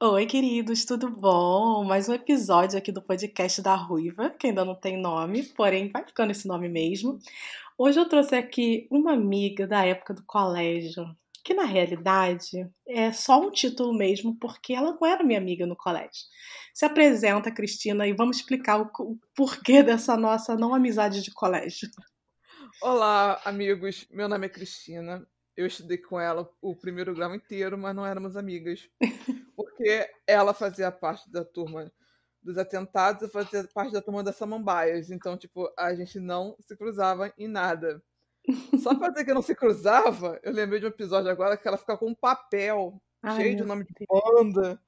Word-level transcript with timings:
Oi, 0.00 0.26
queridos, 0.26 0.84
tudo 0.84 1.10
bom? 1.10 1.82
Mais 1.82 2.08
um 2.08 2.14
episódio 2.14 2.78
aqui 2.78 2.92
do 2.92 3.02
podcast 3.02 3.60
da 3.60 3.74
Ruiva, 3.74 4.30
que 4.30 4.46
ainda 4.46 4.64
não 4.64 4.76
tem 4.76 4.96
nome, 4.96 5.42
porém 5.42 5.90
vai 5.90 6.06
ficando 6.06 6.30
esse 6.30 6.46
nome 6.46 6.68
mesmo. 6.68 7.18
Hoje 7.76 7.98
eu 7.98 8.08
trouxe 8.08 8.36
aqui 8.36 8.86
uma 8.92 9.14
amiga 9.14 9.66
da 9.66 9.84
época 9.84 10.14
do 10.14 10.22
colégio, 10.22 11.04
que 11.42 11.52
na 11.52 11.64
realidade 11.64 12.70
é 12.86 13.10
só 13.10 13.40
um 13.40 13.50
título 13.50 13.92
mesmo, 13.92 14.36
porque 14.38 14.72
ela 14.72 14.92
não 14.92 15.04
era 15.04 15.24
minha 15.24 15.40
amiga 15.40 15.66
no 15.66 15.74
colégio. 15.74 16.26
Se 16.72 16.84
apresenta, 16.84 17.50
Cristina, 17.50 18.06
e 18.06 18.12
vamos 18.12 18.36
explicar 18.36 18.80
o, 18.80 19.18
porquê 19.34 19.82
dessa 19.82 20.16
nossa 20.16 20.54
não 20.54 20.76
amizade 20.76 21.22
de 21.22 21.32
colégio. 21.32 21.90
Olá, 22.80 23.40
amigos. 23.44 24.06
Meu 24.12 24.28
nome 24.28 24.46
é 24.46 24.48
Cristina. 24.48 25.26
Eu 25.56 25.66
estudei 25.66 25.98
com 25.98 26.20
ela 26.20 26.48
o 26.62 26.76
primeiro 26.76 27.12
grau 27.16 27.34
inteiro, 27.34 27.76
mas 27.76 27.96
não 27.96 28.06
éramos 28.06 28.36
amigas. 28.36 28.88
Porque 29.78 30.10
ela 30.26 30.52
fazia 30.52 30.90
parte 30.90 31.30
da 31.30 31.44
turma 31.44 31.92
dos 32.42 32.58
atentados 32.58 33.22
e 33.22 33.30
fazia 33.30 33.64
parte 33.72 33.92
da 33.92 34.02
turma 34.02 34.24
das 34.24 34.34
samambaias. 34.34 35.10
Então, 35.10 35.36
tipo, 35.36 35.72
a 35.78 35.94
gente 35.94 36.18
não 36.18 36.56
se 36.60 36.76
cruzava 36.76 37.32
em 37.38 37.46
nada. 37.46 38.02
Só 38.82 38.94
pra 38.98 39.10
dizer 39.10 39.24
que 39.24 39.34
não 39.34 39.42
se 39.42 39.54
cruzava, 39.54 40.40
eu 40.42 40.52
lembrei 40.52 40.80
de 40.80 40.86
um 40.86 40.88
episódio 40.88 41.30
agora 41.30 41.56
que 41.56 41.68
ela 41.68 41.78
fica 41.78 41.96
com 41.96 42.06
um 42.08 42.14
papel 42.14 43.00
Ai, 43.22 43.36
cheio 43.36 43.56
de 43.56 43.64
nome 43.64 43.84
de 43.84 43.92
banda. 44.08 44.80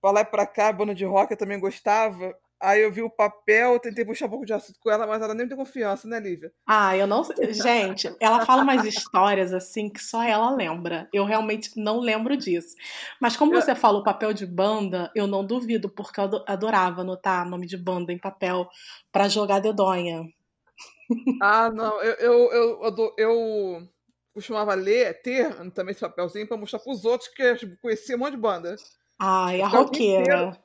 Pra 0.00 0.10
lá 0.10 0.20
e 0.20 0.24
pra 0.24 0.46
cá, 0.46 0.72
banda 0.72 0.94
de 0.94 1.04
rock 1.04 1.32
eu 1.32 1.36
também 1.36 1.60
gostava. 1.60 2.34
Aí 2.64 2.82
eu 2.82 2.90
vi 2.90 3.02
o 3.02 3.10
papel, 3.10 3.78
tentei 3.78 4.04
puxar 4.04 4.26
um 4.26 4.30
pouco 4.30 4.46
de 4.46 4.54
assunto 4.54 4.80
com 4.80 4.90
ela, 4.90 5.06
mas 5.06 5.20
ela 5.20 5.34
nem 5.34 5.46
tem 5.46 5.56
confiança, 5.56 6.08
né, 6.08 6.18
Lívia? 6.18 6.50
Ah, 6.66 6.96
eu 6.96 7.06
não. 7.06 7.22
Gente, 7.50 8.14
ela 8.18 8.44
fala 8.46 8.62
umas 8.62 8.84
histórias 8.84 9.52
assim 9.52 9.90
que 9.90 10.02
só 10.02 10.22
ela 10.22 10.50
lembra. 10.50 11.08
Eu 11.12 11.24
realmente 11.24 11.70
não 11.76 12.00
lembro 12.00 12.36
disso. 12.36 12.74
Mas 13.20 13.36
como 13.36 13.54
eu... 13.54 13.60
você 13.60 13.74
falou 13.74 14.02
papel 14.02 14.32
de 14.32 14.46
banda, 14.46 15.12
eu 15.14 15.26
não 15.26 15.44
duvido, 15.44 15.90
porque 15.90 16.18
eu 16.18 16.42
adorava 16.46 17.02
anotar 17.02 17.48
nome 17.48 17.66
de 17.66 17.76
banda 17.76 18.12
em 18.12 18.18
papel 18.18 18.66
para 19.12 19.28
jogar 19.28 19.60
dedonha. 19.60 20.24
Ah, 21.42 21.70
não, 21.70 22.02
eu, 22.02 22.14
eu, 22.14 22.52
eu, 22.52 22.82
eu, 22.82 23.14
eu 23.18 23.88
costumava 24.32 24.74
ler, 24.74 25.20
ter 25.22 25.54
também 25.72 25.92
esse 25.92 26.00
papelzinho 26.00 26.48
para 26.48 26.56
mostrar 26.56 26.78
pros 26.78 27.04
outros 27.04 27.28
que 27.28 27.42
eu 27.42 27.56
conhecia 27.82 28.16
um 28.16 28.20
monte 28.20 28.32
de 28.32 28.38
banda. 28.38 28.76
Ai, 29.18 29.60
a 29.60 29.68
roqueira. 29.68 30.58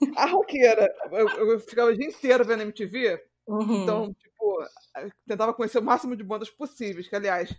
A 0.16 0.26
roqueira. 0.26 0.92
Eu, 1.10 1.28
eu, 1.28 1.60
ficava 1.60 1.90
o 1.90 1.96
dia 1.96 2.06
inteiro 2.06 2.44
vendo 2.44 2.62
MTV. 2.62 3.22
Uhum. 3.46 3.82
Então, 3.82 4.14
tipo, 4.14 4.64
tentava 5.26 5.54
conhecer 5.54 5.78
o 5.78 5.82
máximo 5.82 6.16
de 6.16 6.22
bandas 6.22 6.50
possíveis. 6.50 7.08
Que, 7.08 7.16
aliás, 7.16 7.54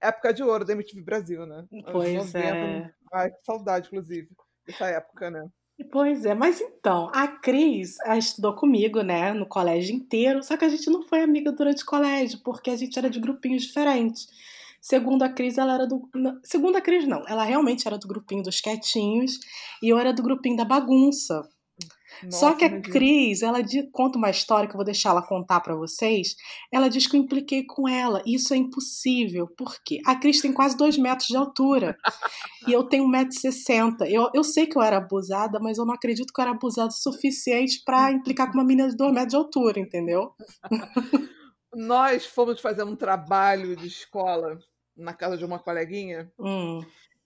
época 0.00 0.32
de 0.32 0.42
ouro 0.42 0.64
da 0.64 0.72
MTV 0.72 1.02
Brasil, 1.02 1.46
né? 1.46 1.64
Pois 1.92 2.32
90. 2.32 2.38
é. 2.38 2.90
Ai, 3.12 3.30
que 3.30 3.44
saudade, 3.44 3.88
inclusive, 3.88 4.28
dessa 4.66 4.86
época, 4.86 5.30
né? 5.30 5.48
Pois 5.90 6.26
é, 6.26 6.34
mas 6.34 6.60
então, 6.60 7.10
a 7.14 7.26
Cris 7.26 7.98
a 8.00 8.18
estudou 8.18 8.54
comigo, 8.54 9.00
né, 9.00 9.32
no 9.32 9.46
colégio 9.46 9.96
inteiro, 9.96 10.42
só 10.42 10.54
que 10.54 10.64
a 10.66 10.68
gente 10.68 10.90
não 10.90 11.02
foi 11.02 11.22
amiga 11.22 11.50
durante 11.50 11.82
o 11.82 11.86
colégio, 11.86 12.38
porque 12.44 12.68
a 12.68 12.76
gente 12.76 12.98
era 12.98 13.08
de 13.08 13.18
grupinhos 13.18 13.62
diferentes. 13.62 14.28
Segundo 14.80 15.22
a 15.22 15.28
Cris, 15.28 15.58
ela 15.58 15.74
era 15.74 15.86
do. 15.86 16.08
Segundo 16.42 16.76
a 16.76 16.80
Cris, 16.80 17.06
não. 17.06 17.22
Ela 17.28 17.44
realmente 17.44 17.86
era 17.86 17.98
do 17.98 18.08
grupinho 18.08 18.42
dos 18.42 18.60
quietinhos 18.60 19.38
e 19.82 19.90
eu 19.90 19.98
era 19.98 20.12
do 20.12 20.22
grupinho 20.22 20.56
da 20.56 20.64
bagunça. 20.64 21.46
Nossa, 22.22 22.38
Só 22.38 22.52
que 22.54 22.64
a 22.64 22.80
Cris, 22.80 23.42
ela 23.42 23.58
conta 23.92 24.18
uma 24.18 24.30
história 24.30 24.68
que 24.68 24.74
eu 24.74 24.78
vou 24.78 24.84
deixar 24.84 25.10
ela 25.10 25.22
contar 25.22 25.60
para 25.60 25.74
vocês. 25.74 26.34
Ela 26.72 26.88
diz 26.88 27.06
que 27.06 27.16
eu 27.16 27.20
impliquei 27.20 27.64
com 27.64 27.88
ela. 27.88 28.22
Isso 28.26 28.52
é 28.52 28.56
impossível. 28.56 29.46
Por 29.56 29.76
quê? 29.84 30.00
A 30.04 30.16
Cris 30.16 30.40
tem 30.40 30.52
quase 30.52 30.76
dois 30.76 30.98
metros 30.98 31.28
de 31.28 31.36
altura 31.36 31.96
e 32.66 32.72
eu 32.72 32.84
tenho 32.84 33.04
1,60m. 33.04 34.06
Eu, 34.08 34.30
eu 34.34 34.44
sei 34.44 34.66
que 34.66 34.76
eu 34.76 34.82
era 34.82 34.98
abusada, 34.98 35.58
mas 35.60 35.78
eu 35.78 35.86
não 35.86 35.94
acredito 35.94 36.32
que 36.32 36.40
eu 36.40 36.42
era 36.42 36.52
abusada 36.52 36.88
o 36.88 36.92
suficiente 36.92 37.82
para 37.84 38.12
implicar 38.12 38.48
com 38.48 38.58
uma 38.58 38.64
menina 38.64 38.88
de 38.88 38.96
dois 38.96 39.12
metros 39.12 39.30
de 39.30 39.36
altura, 39.36 39.80
entendeu? 39.80 40.32
Nós 41.74 42.26
fomos 42.26 42.60
fazer 42.60 42.82
um 42.82 42.96
trabalho 42.96 43.76
de 43.76 43.86
escola 43.86 44.58
na 44.96 45.14
casa 45.14 45.36
de 45.36 45.44
uma 45.44 45.58
coleguinha. 45.58 46.30
Hum. 46.38 46.80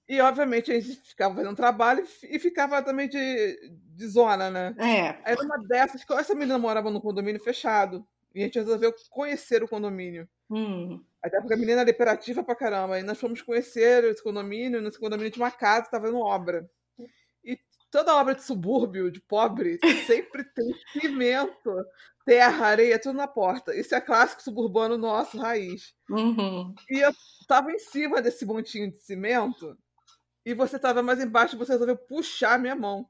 E, 0.09 0.21
obviamente, 0.21 0.71
a 0.71 0.79
gente 0.79 1.01
ficava 1.01 1.35
fazendo 1.35 1.57
trabalho 1.57 2.07
e 2.25 2.39
ficava 2.39 2.83
também 2.83 3.09
de, 3.09 3.71
de 3.95 4.07
zona, 4.07 4.51
né? 4.51 4.75
É. 4.79 5.19
Aí, 5.25 5.37
numa 5.37 5.59
dessas, 5.67 6.03
essa 6.11 6.35
menina 6.35 6.59
morava 6.59 6.91
num 6.91 7.01
condomínio 7.01 7.43
fechado. 7.43 8.07
E 8.35 8.41
a 8.41 8.45
gente 8.45 8.59
resolveu 8.59 8.93
conhecer 9.11 9.63
o 9.63 9.69
condomínio. 9.69 10.29
Hum. 10.51 11.03
Até 11.23 11.39
porque 11.39 11.55
a 11.55 11.57
menina 11.57 11.83
era 11.83 11.91
imperativa 11.91 12.43
pra 12.43 12.57
caramba. 12.57 12.99
E 12.99 13.03
nós 13.03 13.19
fomos 13.19 13.41
conhecer 13.41 14.05
esse 14.05 14.23
condomínio. 14.23 14.83
Nesse 14.83 14.99
condomínio 14.99 15.31
tinha 15.31 15.45
uma 15.45 15.51
casa 15.53 15.83
que 15.83 15.87
estava 15.87 16.07
fazendo 16.07 16.21
obra. 16.21 16.69
E 17.45 17.59
toda 17.91 18.17
obra 18.17 18.35
de 18.35 18.43
subúrbio, 18.43 19.11
de 19.11 19.21
pobre, 19.21 19.79
sempre 20.07 20.45
tem 20.45 20.75
cimento, 20.93 21.73
terra, 22.27 22.67
areia, 22.67 22.99
tudo 22.99 23.17
na 23.17 23.29
porta. 23.29 23.75
Isso 23.75 23.95
é 23.95 24.01
clássico 24.01 24.43
suburbano 24.43 24.99
nosso, 24.99 25.39
raiz. 25.39 25.95
Uhum. 26.11 26.75
E 26.91 26.99
eu 26.99 27.13
tava 27.47 27.71
em 27.71 27.79
cima 27.79 28.21
desse 28.21 28.45
montinho 28.45 28.91
de 28.91 28.99
cimento 28.99 29.79
e 30.45 30.55
você 30.55 30.79
tava 30.79 31.03
mais 31.03 31.21
embaixo 31.21 31.55
e 31.55 31.59
você 31.59 31.73
resolveu 31.73 31.97
puxar 31.97 32.59
minha 32.59 32.75
mão. 32.75 33.09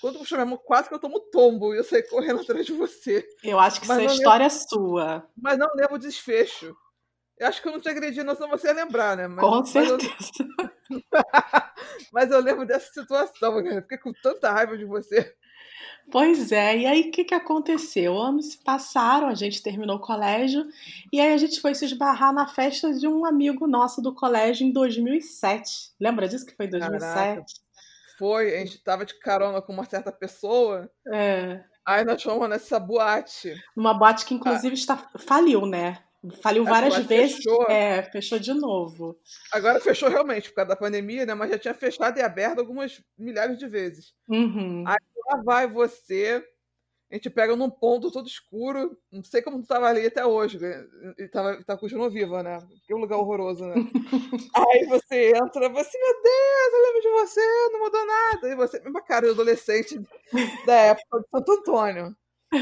Quando 0.00 0.18
puxou 0.18 0.36
minha 0.36 0.46
mão, 0.46 0.58
quase 0.58 0.88
que 0.88 0.94
eu 0.94 0.98
tomo 0.98 1.18
tombo 1.18 1.74
e 1.74 1.78
eu 1.78 1.84
saí 1.84 2.02
correndo 2.02 2.40
atrás 2.42 2.66
de 2.66 2.72
você. 2.72 3.26
Eu 3.42 3.58
acho 3.58 3.80
que 3.80 3.90
essa 3.90 4.04
história 4.04 4.46
lembro... 4.46 4.56
é 4.56 4.68
sua. 4.68 5.30
Mas 5.36 5.58
não 5.58 5.68
lembro 5.74 5.96
o 5.96 5.98
desfecho. 5.98 6.76
Eu 7.38 7.46
acho 7.46 7.62
que 7.62 7.68
eu 7.68 7.72
não 7.72 7.80
te 7.80 7.88
agredi, 7.88 8.22
não, 8.22 8.34
senão 8.34 8.48
você 8.48 8.66
ia 8.66 8.74
lembrar, 8.74 9.16
né? 9.16 9.28
Mas, 9.28 9.44
Com 9.44 9.64
certeza. 9.64 10.10
Mas 10.10 10.30
eu... 10.40 11.22
mas 12.12 12.30
eu 12.30 12.40
lembro 12.40 12.66
dessa 12.66 12.92
situação, 12.92 13.60
eu 13.60 13.82
fiquei 13.82 13.98
com 13.98 14.12
tanta 14.12 14.50
raiva 14.50 14.76
de 14.76 14.84
você. 14.84 15.34
Pois 16.10 16.52
é, 16.52 16.78
e 16.78 16.86
aí 16.86 17.00
o 17.08 17.10
que, 17.10 17.24
que 17.24 17.34
aconteceu? 17.34 18.18
Anos 18.18 18.52
se 18.52 18.58
passaram, 18.58 19.28
a 19.28 19.34
gente 19.34 19.62
terminou 19.62 19.96
o 19.96 20.00
colégio 20.00 20.66
e 21.12 21.20
aí 21.20 21.32
a 21.32 21.36
gente 21.36 21.60
foi 21.60 21.74
se 21.74 21.84
esbarrar 21.84 22.32
na 22.32 22.48
festa 22.48 22.92
de 22.94 23.06
um 23.06 23.26
amigo 23.26 23.66
nosso 23.66 24.00
do 24.00 24.14
colégio 24.14 24.66
em 24.66 24.72
2007. 24.72 25.92
Lembra 26.00 26.26
disso 26.26 26.46
que 26.46 26.56
foi 26.56 26.66
em 26.66 26.70
2007? 26.70 27.14
Caraca, 27.14 27.44
foi, 28.18 28.56
a 28.56 28.58
gente 28.60 28.82
tava 28.82 29.04
de 29.04 29.18
carona 29.18 29.60
com 29.60 29.72
uma 29.72 29.84
certa 29.84 30.10
pessoa. 30.10 30.90
É. 31.06 31.62
Aí 31.86 32.04
nós 32.04 32.22
fomos 32.22 32.48
nessa 32.48 32.80
boate. 32.80 33.54
Uma 33.76 33.92
boate 33.92 34.24
que 34.24 34.34
inclusive 34.34 34.74
ah. 34.74 34.74
está 34.74 34.96
faliu, 35.18 35.66
né? 35.66 35.98
Faliu 36.42 36.64
várias 36.64 36.96
vezes. 36.98 37.36
Fechou. 37.36 37.66
É, 37.68 38.02
fechou 38.04 38.38
de 38.38 38.52
novo. 38.52 39.18
Agora 39.52 39.80
fechou 39.80 40.08
realmente 40.08 40.48
por 40.48 40.56
causa 40.56 40.70
da 40.70 40.76
pandemia, 40.76 41.24
né? 41.26 41.34
Mas 41.34 41.50
já 41.50 41.58
tinha 41.58 41.74
fechado 41.74 42.18
e 42.18 42.22
aberto 42.22 42.58
algumas 42.58 43.02
milhares 43.16 43.58
de 43.58 43.66
vezes. 43.66 44.14
Uhum. 44.28 44.84
Aí 44.86 44.96
lá 45.26 45.42
vai 45.42 45.66
você. 45.66 46.44
A 47.10 47.14
gente 47.14 47.30
pega 47.30 47.56
num 47.56 47.70
ponto 47.70 48.10
todo 48.10 48.26
escuro. 48.26 48.98
Não 49.10 49.24
sei 49.24 49.40
como 49.40 49.62
tu 49.62 49.66
tava 49.66 49.86
ali 49.86 50.06
até 50.06 50.26
hoje. 50.26 50.58
Né? 50.58 50.84
E 51.18 51.28
tava, 51.28 51.62
tá 51.64 51.76
continuando 51.76 52.12
viva, 52.12 52.42
né? 52.42 52.58
Que 52.86 52.94
lugar 52.94 53.16
horroroso, 53.16 53.64
né? 53.64 53.74
Aí 54.54 54.86
você 54.86 55.30
entra, 55.30 55.68
você, 55.70 55.98
meu 55.98 56.22
Deus, 56.22 56.72
eu 56.72 56.82
lembro 56.82 57.00
de 57.00 57.10
você, 57.10 57.40
não 57.72 57.80
mudou 57.80 58.06
nada. 58.06 58.48
E 58.48 58.54
você, 58.54 58.80
mesma 58.80 59.02
cara 59.02 59.26
de 59.26 59.32
adolescente 59.32 60.00
da 60.66 60.74
época 60.74 61.20
de 61.20 61.28
Santo 61.30 61.52
Antônio. 61.52 62.16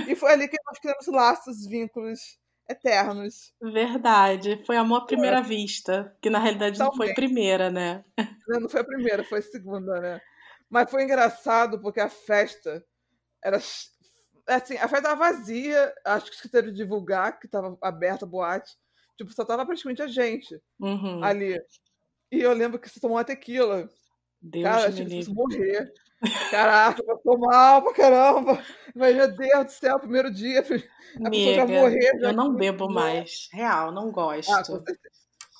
E 0.09 0.15
foi 0.15 0.33
ali 0.33 0.49
que 0.49 0.57
nós 0.65 0.79
criamos 0.79 1.07
laços, 1.09 1.67
vínculos 1.67 2.39
eternos. 2.69 3.55
Verdade. 3.61 4.63
Foi 4.67 4.77
amor 4.77 5.03
à 5.03 5.07
primeira 5.07 5.43
vista. 5.43 6.17
Que 6.21 6.31
na 6.31 6.39
realidade 6.39 6.79
não 6.79 6.93
foi 6.93 7.15
primeira, 7.15 7.71
né? 7.71 8.05
Não, 8.49 8.69
foi 8.69 8.81
a 8.81 8.85
primeira, 8.85 9.25
foi 9.25 9.39
a 9.39 9.43
segunda, 9.43 10.01
né? 10.01 10.21
Mas 10.69 10.91
foi 10.91 11.05
engraçado 11.05 11.81
porque 11.81 12.01
a 12.01 12.09
festa 12.09 12.85
era. 13.43 13.57
Assim, 14.49 14.77
a 14.77 14.89
festa 14.89 14.99
estava 14.99 15.17
vazia. 15.17 15.95
Acho 16.05 16.27
que 16.27 16.35
esqueceram 16.37 16.69
de 16.69 16.75
divulgar 16.75 17.39
que 17.39 17.47
estava 17.47 17.77
aberta 17.83 18.25
a 18.25 18.29
boate. 18.29 18.77
Tipo, 19.17 19.33
só 19.33 19.45
tava 19.45 19.65
praticamente 19.65 20.03
a 20.03 20.07
gente 20.07 20.61
uhum. 20.79 21.25
ali. 21.25 21.59
E 22.31 22.41
eu 22.41 22.53
lembro 22.53 22.79
que 22.79 22.89
você 22.89 23.01
tomou 23.01 23.17
uma 23.17 23.25
tequila. 23.25 23.89
Deus 24.47 24.65
Cara, 24.65 24.93
que 24.93 25.05
fosse 25.05 25.35
morrer. 25.35 25.93
Caraca, 26.51 27.03
passou 27.05 27.39
mal 27.39 27.83
pra 27.83 27.93
caramba. 27.93 28.63
Mas, 28.95 29.15
meu 29.15 29.37
Deus 29.37 29.65
do 29.67 29.73
céu, 29.73 29.99
primeiro 29.99 30.33
dia, 30.33 30.61
a 30.61 31.27
Amiga, 31.27 31.31
pessoa 31.31 31.55
já 31.55 31.67
morrer. 31.67 32.19
Já 32.21 32.29
eu 32.29 32.33
não 32.33 32.55
bebo 32.55 32.89
mais. 32.89 33.49
Real, 33.53 33.93
não 33.93 34.11
gosto. 34.11 34.51
Ah, 34.51 34.63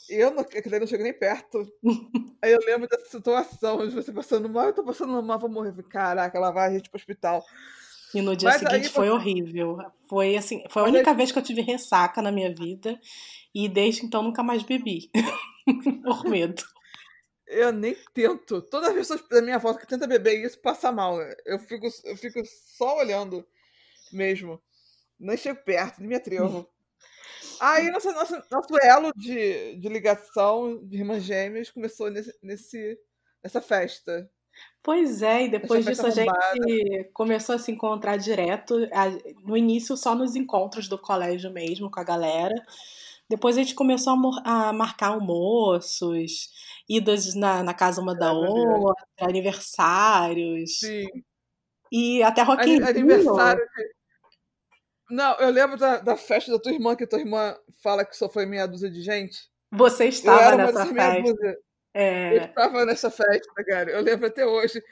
eu 0.09 0.31
não, 0.31 0.41
aquele 0.41 0.79
não 0.79 0.87
chego 0.87 1.03
nem 1.03 1.13
perto. 1.13 1.67
Aí 2.41 2.53
eu 2.53 2.61
lembro 2.65 2.89
dessa 2.89 3.07
situação, 3.07 3.87
de 3.87 3.95
você 3.95 4.13
passando 4.13 4.49
mal, 4.49 4.67
eu 4.67 4.73
tô 4.73 4.85
passando 4.85 5.23
mal, 5.23 5.39
vou 5.39 5.51
morrer. 5.51 5.75
Caraca, 5.85 6.37
ela 6.37 6.51
vai 6.51 6.69
a 6.69 6.73
gente 6.73 6.89
pro 6.89 6.99
hospital. 6.99 7.45
E 8.15 8.23
no 8.23 8.37
dia 8.37 8.49
Mas 8.49 8.61
seguinte 8.61 8.89
foi 8.89 9.09
você... 9.09 9.13
horrível. 9.13 9.79
Foi 10.09 10.37
assim, 10.37 10.63
foi 10.71 10.83
a 10.83 10.87
única 10.87 11.11
aí... 11.11 11.17
vez 11.17 11.33
que 11.33 11.39
eu 11.39 11.43
tive 11.43 11.61
ressaca 11.61 12.23
na 12.23 12.31
minha 12.31 12.55
vida. 12.55 12.99
E 13.55 13.69
desde 13.69 14.05
então 14.05 14.23
nunca 14.23 14.43
mais 14.43 14.63
bebi. 14.63 15.11
Por 16.05 16.25
medo. 16.25 16.63
Eu 17.47 17.73
nem 17.73 17.97
tento. 18.13 18.61
Todas 18.63 18.91
as 18.91 18.95
pessoas 18.95 19.29
da 19.29 19.41
minha 19.41 19.59
volta 19.59 19.81
que 19.81 19.87
tenta 19.87 20.07
beber 20.07 20.45
isso 20.45 20.59
passa 20.59 20.91
mal. 20.91 21.21
Eu 21.45 21.59
fico, 21.59 21.87
eu 22.05 22.17
fico 22.17 22.43
só 22.45 22.99
olhando 22.99 23.47
mesmo. 24.13 24.61
Nem 25.19 25.37
chego 25.37 25.61
perto, 25.65 26.01
nem 26.01 26.09
me 26.09 26.17
atrevo. 26.17 26.69
Aí 27.61 27.91
nosso, 27.91 28.13
nosso, 28.13 28.43
nosso 28.51 28.77
elo 28.83 29.13
de, 29.17 29.77
de 29.77 29.89
ligação 29.89 30.85
de 30.85 30.99
irmãs 30.99 31.23
gêmeas 31.23 31.71
começou 31.71 32.11
nesse, 32.11 32.37
nesse, 32.43 32.99
nessa 33.43 33.63
festa. 33.63 34.31
Pois 34.83 35.23
é, 35.23 35.45
e 35.45 35.51
depois 35.51 35.85
disso 35.85 36.07
a 36.07 36.11
gente 36.11 37.11
começou 37.13 37.55
a 37.55 37.59
se 37.59 37.73
encontrar 37.73 38.17
direto. 38.17 38.77
No 39.45 39.57
início, 39.57 39.97
só 39.97 40.15
nos 40.15 40.37
encontros 40.37 40.89
do 40.89 40.99
colégio 40.99 41.51
mesmo, 41.51 41.91
com 41.91 42.01
a 42.01 42.05
galera. 42.05 42.55
Depois 43.29 43.57
a 43.57 43.63
gente 43.63 43.75
começou 43.75 44.15
a, 44.45 44.69
a 44.69 44.73
marcar 44.73 45.09
almoços, 45.09 46.51
idas 46.89 47.35
na, 47.35 47.63
na 47.63 47.75
casa 47.75 48.01
uma 48.01 48.15
da 48.15 48.33
outra, 48.33 49.05
aniversários. 49.21 50.79
Sim. 50.79 51.07
E 51.91 52.23
até 52.23 52.43
Rock 52.43 52.69
in 52.69 52.83
Aniversário. 52.83 53.65
Não, 55.11 55.35
eu 55.37 55.51
lembro 55.51 55.77
da, 55.77 55.99
da 55.99 56.17
festa 56.17 56.51
da 56.51 56.59
tua 56.59 56.73
irmã, 56.73 56.97
que 56.97 57.07
tua 57.07 57.21
irmã 57.21 57.57
fala 57.83 58.05
que 58.05 58.17
só 58.17 58.29
foi 58.29 58.45
meia 58.45 58.67
dúzia 58.67 58.91
de 58.91 59.03
gente. 59.03 59.49
Você 59.71 60.07
estava 60.07 60.57
nessa 60.57 60.87
festa. 60.87 61.59
É... 61.95 62.37
Eu 62.37 62.45
estava 62.45 62.85
nessa 62.85 63.11
festa, 63.11 63.65
cara. 63.65 63.91
Eu 63.91 64.03
lembro 64.03 64.27
até 64.27 64.45
hoje. 64.45 64.83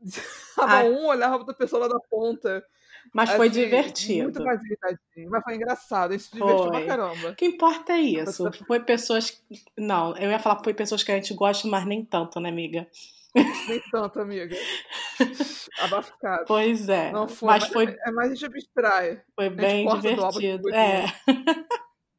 Tava 0.56 0.84
um 0.84 1.06
olhava 1.06 1.44
pra 1.44 1.54
pessoa 1.54 1.86
lá 1.86 1.88
da 1.88 2.00
ponta. 2.08 2.64
Mas 3.12 3.30
assim, 3.30 3.36
foi 3.38 3.48
divertido. 3.48 4.24
Muito 4.24 4.44
mais 4.44 4.62
irritadinho. 4.62 5.30
Mas 5.30 5.44
foi 5.44 5.54
engraçado. 5.54 6.18
Se 6.18 6.32
divertiu 6.32 6.68
pra 6.70 6.86
caramba. 6.86 7.30
O 7.30 7.34
que 7.34 7.46
importa 7.46 7.92
é 7.92 8.00
isso. 8.00 8.50
Foi 8.66 8.80
pessoas. 8.80 9.42
Não, 9.76 10.16
eu 10.16 10.30
ia 10.30 10.38
falar 10.38 10.56
que 10.56 10.64
foi 10.64 10.74
pessoas 10.74 11.02
que 11.02 11.10
a 11.12 11.16
gente 11.16 11.34
gosta, 11.34 11.66
mas 11.68 11.84
nem 11.86 12.04
tanto, 12.04 12.38
né, 12.40 12.48
amiga? 12.48 12.86
Nem 13.34 13.80
tanto, 13.90 14.20
amiga. 14.20 14.56
Abafado. 15.80 16.44
Pois 16.46 16.88
é. 16.88 17.12
Não 17.12 17.28
foi, 17.28 17.48
mas, 17.48 17.62
mas 17.64 17.72
foi. 17.72 17.96
É 18.04 18.10
mais 18.10 18.32
a 18.32 18.34
gente 18.34 18.46
abstrai. 18.46 19.22
Foi 19.34 19.48
bem 19.48 19.86
divertido. 19.88 20.68
É. 20.74 21.04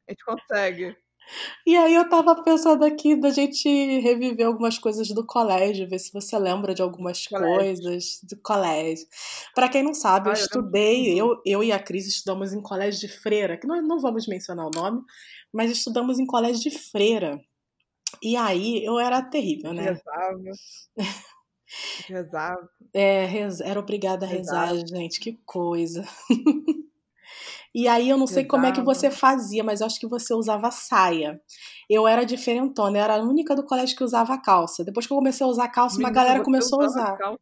A 0.08 0.10
gente 0.10 0.24
consegue. 0.24 0.96
E 1.66 1.76
aí 1.76 1.94
eu 1.94 2.08
tava 2.08 2.42
pensando 2.42 2.84
aqui 2.84 3.14
da 3.14 3.30
gente 3.30 3.68
reviver 4.00 4.46
algumas 4.46 4.78
coisas 4.78 5.08
do 5.08 5.24
colégio, 5.24 5.88
ver 5.88 5.98
se 5.98 6.12
você 6.12 6.38
lembra 6.38 6.74
de 6.74 6.82
algumas 6.82 7.26
colégio. 7.26 7.56
coisas 7.56 8.20
do 8.22 8.36
colégio. 8.42 9.06
Para 9.54 9.68
quem 9.68 9.82
não 9.82 9.94
sabe, 9.94 10.28
eu 10.28 10.32
estudei, 10.32 11.20
eu, 11.20 11.40
eu 11.44 11.62
e 11.62 11.72
a 11.72 11.78
Cris 11.78 12.06
estudamos 12.06 12.52
em 12.52 12.60
colégio 12.60 13.00
de 13.00 13.08
freira, 13.08 13.56
que 13.56 13.66
nós 13.66 13.82
não 13.86 13.98
vamos 13.98 14.26
mencionar 14.26 14.66
o 14.66 14.70
nome, 14.70 15.02
mas 15.52 15.70
estudamos 15.70 16.18
em 16.18 16.26
colégio 16.26 16.62
de 16.62 16.70
freira. 16.70 17.40
E 18.22 18.36
aí 18.36 18.84
eu 18.84 18.98
era 18.98 19.22
terrível, 19.22 19.72
né? 19.72 19.84
Rezava. 19.84 20.42
Rezava. 22.06 22.68
É, 22.92 23.26
era 23.64 23.80
obrigada 23.80 24.26
a 24.26 24.28
rezar, 24.28 24.66
Rezava. 24.66 24.86
gente, 24.86 25.18
que 25.18 25.40
coisa. 25.44 26.04
E 27.74 27.88
aí 27.88 28.10
eu 28.10 28.18
não 28.18 28.26
sei 28.26 28.44
como 28.44 28.66
é 28.66 28.72
que 28.72 28.82
você 28.82 29.10
fazia, 29.10 29.64
mas 29.64 29.80
eu 29.80 29.86
acho 29.86 29.98
que 29.98 30.06
você 30.06 30.34
usava 30.34 30.70
saia. 30.70 31.40
Eu 31.88 32.06
era 32.06 32.24
diferentona, 32.24 32.98
eu 32.98 33.02
era 33.02 33.16
a 33.16 33.22
única 33.22 33.54
do 33.56 33.64
colégio 33.64 33.96
que 33.96 34.04
usava 34.04 34.36
calça. 34.38 34.84
Depois 34.84 35.06
que 35.06 35.12
eu 35.12 35.16
comecei 35.16 35.46
a 35.46 35.48
usar 35.48 35.68
calça, 35.68 35.96
Menina, 35.96 36.10
uma 36.10 36.14
galera 36.14 36.44
começou 36.44 36.82
a 36.82 36.86
usar. 36.86 37.16
Calça. 37.16 37.40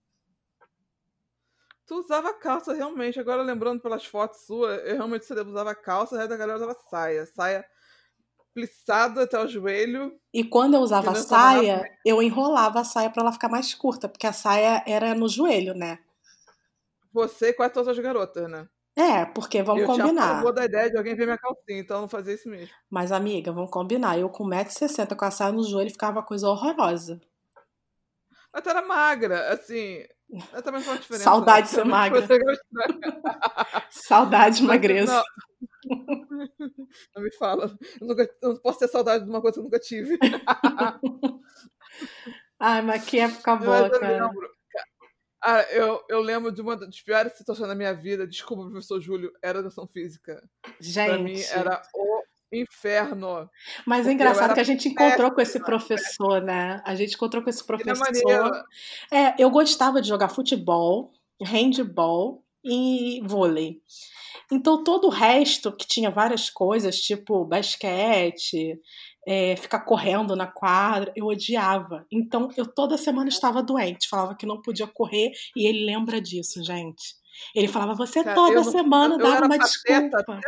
Tu 1.85 1.94
usava 1.97 2.32
calça 2.32 2.73
realmente, 2.73 3.19
agora 3.19 3.43
lembrando 3.43 3.81
pelas 3.81 4.06
fotos 4.06 4.47
suas, 4.47 4.81
eu 4.87 4.94
realmente 4.94 5.25
você 5.25 5.35
usava 5.41 5.75
calça, 5.75 6.15
o 6.15 6.19
resto 6.19 6.31
da 6.31 6.37
galera 6.37 6.59
usava 6.59 6.77
saia. 6.88 7.27
Saia 7.27 7.65
plissada 8.55 9.25
até 9.25 9.38
o 9.43 9.49
joelho. 9.49 10.12
E 10.32 10.44
quando 10.44 10.75
eu 10.75 10.81
usava 10.81 11.15
saia, 11.17 11.82
eu 12.05 12.23
enrolava 12.23 12.81
a 12.81 12.85
saia 12.85 13.11
para 13.11 13.23
ela 13.23 13.32
ficar 13.32 13.49
mais 13.49 13.75
curta, 13.75 14.09
porque 14.09 14.27
a 14.27 14.32
saia 14.32 14.85
era 14.87 15.15
no 15.15 15.29
joelho, 15.29 15.75
né? 15.75 15.99
Você 17.12 17.49
e 17.49 17.53
quase 17.53 17.75
todas 17.75 17.88
as 17.88 17.99
garotas, 17.99 18.49
né? 18.49 18.69
É, 19.00 19.25
porque 19.25 19.62
vamos 19.62 19.82
eu 19.82 19.87
combinar. 19.87 20.37
Eu 20.37 20.43
vou 20.43 20.52
da 20.52 20.67
ideia 20.67 20.91
de 20.91 20.99
alguém 20.99 21.14
ver 21.14 21.25
minha 21.25 21.38
calcinha, 21.38 21.79
então 21.81 21.97
eu 21.97 22.00
não 22.02 22.08
fazia 22.08 22.35
isso 22.35 22.50
mesmo. 22.50 22.69
Mas, 22.91 23.11
amiga, 23.11 23.50
vamos 23.50 23.70
combinar. 23.70 24.19
Eu 24.19 24.29
com 24.29 24.44
1,60m 24.44 25.17
com 25.17 25.25
a 25.25 25.31
saia 25.31 25.52
no 25.52 25.62
joelho 25.62 25.91
ficava 25.91 26.19
uma 26.19 26.26
coisa 26.26 26.47
horrorosa. 26.49 27.19
Mas 28.52 28.62
tu 28.62 28.69
era 28.69 28.82
magra, 28.82 29.52
assim. 29.52 30.05
Eu 30.52 30.62
também 30.62 30.82
não 30.85 30.97
diferença. 30.97 31.25
Saudade 31.25 31.69
de 31.69 31.75
ser 31.75 31.85
magra. 31.85 32.26
Saudade 33.91 34.56
de 34.58 34.64
magreza. 34.64 35.14
Não. 35.14 35.25
não 37.17 37.23
me 37.23 37.32
fala. 37.37 37.75
Eu, 38.00 38.06
nunca, 38.06 38.31
eu 38.43 38.50
não 38.50 38.56
posso 38.58 38.81
ter 38.81 38.88
saudade 38.88 39.25
de 39.25 39.31
uma 39.31 39.41
coisa 39.41 39.55
que 39.55 39.61
eu 39.61 39.64
nunca 39.64 39.79
tive. 39.79 40.19
Ai, 42.61 42.82
mas 42.82 43.05
que 43.05 43.19
época 43.19 43.56
boa, 43.56 43.88
cara. 43.88 44.26
Lembro. 44.26 44.60
Ah, 45.43 45.63
eu, 45.71 46.03
eu 46.09 46.21
lembro 46.21 46.53
de 46.53 46.61
uma 46.61 46.77
das 46.77 47.01
piores 47.01 47.33
situações 47.33 47.69
da 47.69 47.75
minha 47.75 47.95
vida. 47.95 48.27
Desculpa, 48.27 48.69
professor 48.69 49.01
Júlio, 49.01 49.33
era 49.43 49.61
educação 49.61 49.87
física. 49.87 50.43
Gente. 50.79 51.09
Pra 51.09 51.19
mim 51.19 51.41
era 51.53 51.83
o 51.95 52.23
inferno. 52.53 53.49
Mas 53.87 54.07
é 54.07 54.13
engraçado 54.13 54.55
que 54.55 54.61
a 54.61 54.65
gente 54.65 54.89
encontrou 54.89 55.33
com 55.33 55.41
esse 55.41 55.59
professor, 55.61 56.43
né? 56.43 56.83
A 56.85 56.95
gente 56.95 57.15
encontrou 57.15 57.43
com 57.43 57.51
esse 57.51 57.65
professor. 57.65 58.65
É, 59.11 59.43
eu 59.43 59.51
gostava 59.51 60.03
de 60.03 60.09
jogar 60.09 60.29
futebol, 60.29 61.13
handball 61.41 62.45
e 62.65 63.23
vôlei. 63.25 63.81
Então 64.53 64.83
todo 64.83 65.07
o 65.07 65.11
resto 65.11 65.73
que 65.73 65.87
tinha 65.87 66.11
várias 66.11 66.51
coisas, 66.51 66.99
tipo 66.99 67.45
basquete, 67.45 68.79
é, 69.26 69.56
ficar 69.56 69.81
correndo 69.81 70.34
na 70.34 70.46
quadra, 70.46 71.12
eu 71.14 71.26
odiava. 71.26 72.06
Então 72.11 72.50
eu 72.56 72.67
toda 72.67 72.96
semana 72.96 73.28
estava 73.28 73.62
doente, 73.62 74.08
falava 74.08 74.34
que 74.34 74.46
não 74.46 74.61
podia 74.61 74.87
correr 74.87 75.32
e 75.56 75.67
ele 75.67 75.84
lembra 75.84 76.20
disso, 76.20 76.62
gente. 76.64 77.20
Ele 77.55 77.69
falava, 77.69 77.94
você 77.94 78.22
Cara, 78.22 78.34
toda 78.34 78.64
semana 78.64 79.14
eu, 79.14 79.19
eu 79.20 79.25
dava 79.25 79.46
uma 79.46 79.58
desculpa. 79.58 80.40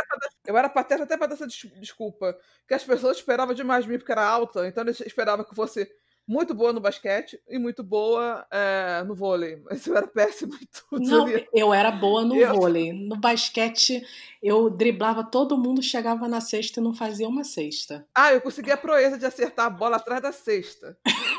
eu 0.46 0.56
era 0.56 0.68
pateta 0.68 1.04
até 1.04 1.16
para 1.16 1.28
dar 1.28 1.34
essa 1.34 1.46
desculpa. 1.46 2.36
Que 2.68 2.74
as 2.74 2.84
pessoas 2.84 3.16
esperavam 3.16 3.54
demais 3.54 3.84
de 3.84 3.90
mim 3.90 3.98
porque 3.98 4.12
era 4.12 4.26
alta, 4.26 4.66
então 4.66 4.82
eles 4.82 5.00
esperavam 5.00 5.44
que 5.44 5.54
fosse 5.54 5.88
muito 6.26 6.54
boa 6.54 6.72
no 6.72 6.80
basquete 6.80 7.40
e 7.48 7.58
muito 7.58 7.82
boa 7.82 8.46
é, 8.50 9.02
no 9.04 9.14
vôlei. 9.14 9.60
Mas 9.64 9.84
eu 9.86 9.96
era 9.96 10.06
péssima 10.06 10.56
em 10.56 10.66
tudo. 10.66 11.08
Não, 11.08 11.28
eu 11.52 11.74
era 11.74 11.90
boa 11.90 12.24
no 12.24 12.36
eu... 12.36 12.54
vôlei. 12.54 12.92
No 12.92 13.16
basquete, 13.16 14.04
eu 14.42 14.70
driblava 14.70 15.24
todo 15.24 15.58
mundo, 15.58 15.82
chegava 15.82 16.28
na 16.28 16.40
cesta 16.40 16.80
e 16.80 16.82
não 16.82 16.94
fazia 16.94 17.28
uma 17.28 17.44
cesta. 17.44 18.06
Ah, 18.14 18.32
eu 18.32 18.40
conseguia 18.40 18.74
a 18.74 18.78
proeza 18.78 19.18
de 19.18 19.26
acertar 19.26 19.66
a 19.66 19.70
bola 19.70 19.96
atrás 19.96 20.22
da 20.22 20.32
cesta, 20.32 20.96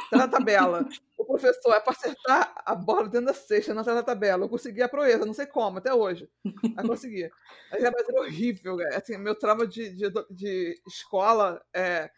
atrás 0.07 0.30
da 0.30 0.38
tabela. 0.38 0.88
o 1.18 1.25
professor 1.25 1.74
é 1.74 1.80
para 1.80 1.94
acertar 1.94 2.53
a 2.65 2.75
bola 2.75 3.07
dentro 3.07 3.27
da 3.27 3.33
cesta, 3.33 3.74
não 3.74 3.81
atrás 3.81 3.97
da 3.97 4.03
tabela. 4.03 4.44
Eu 4.44 4.50
conseguia 4.50 4.85
a 4.85 4.89
proeza, 4.89 5.25
não 5.25 5.33
sei 5.33 5.45
como, 5.45 5.77
até 5.77 5.94
hoje. 5.94 6.30
Mas 6.75 6.88
conseguia. 6.88 7.31
Mas 7.71 7.81
era 7.83 8.21
horrível, 8.21 8.77
assim, 8.95 9.18
meu 9.18 9.35
trauma 9.35 9.65
de, 9.65 9.89
de, 9.95 10.12
de 10.30 10.81
escola 10.85 11.62
é 11.74 12.09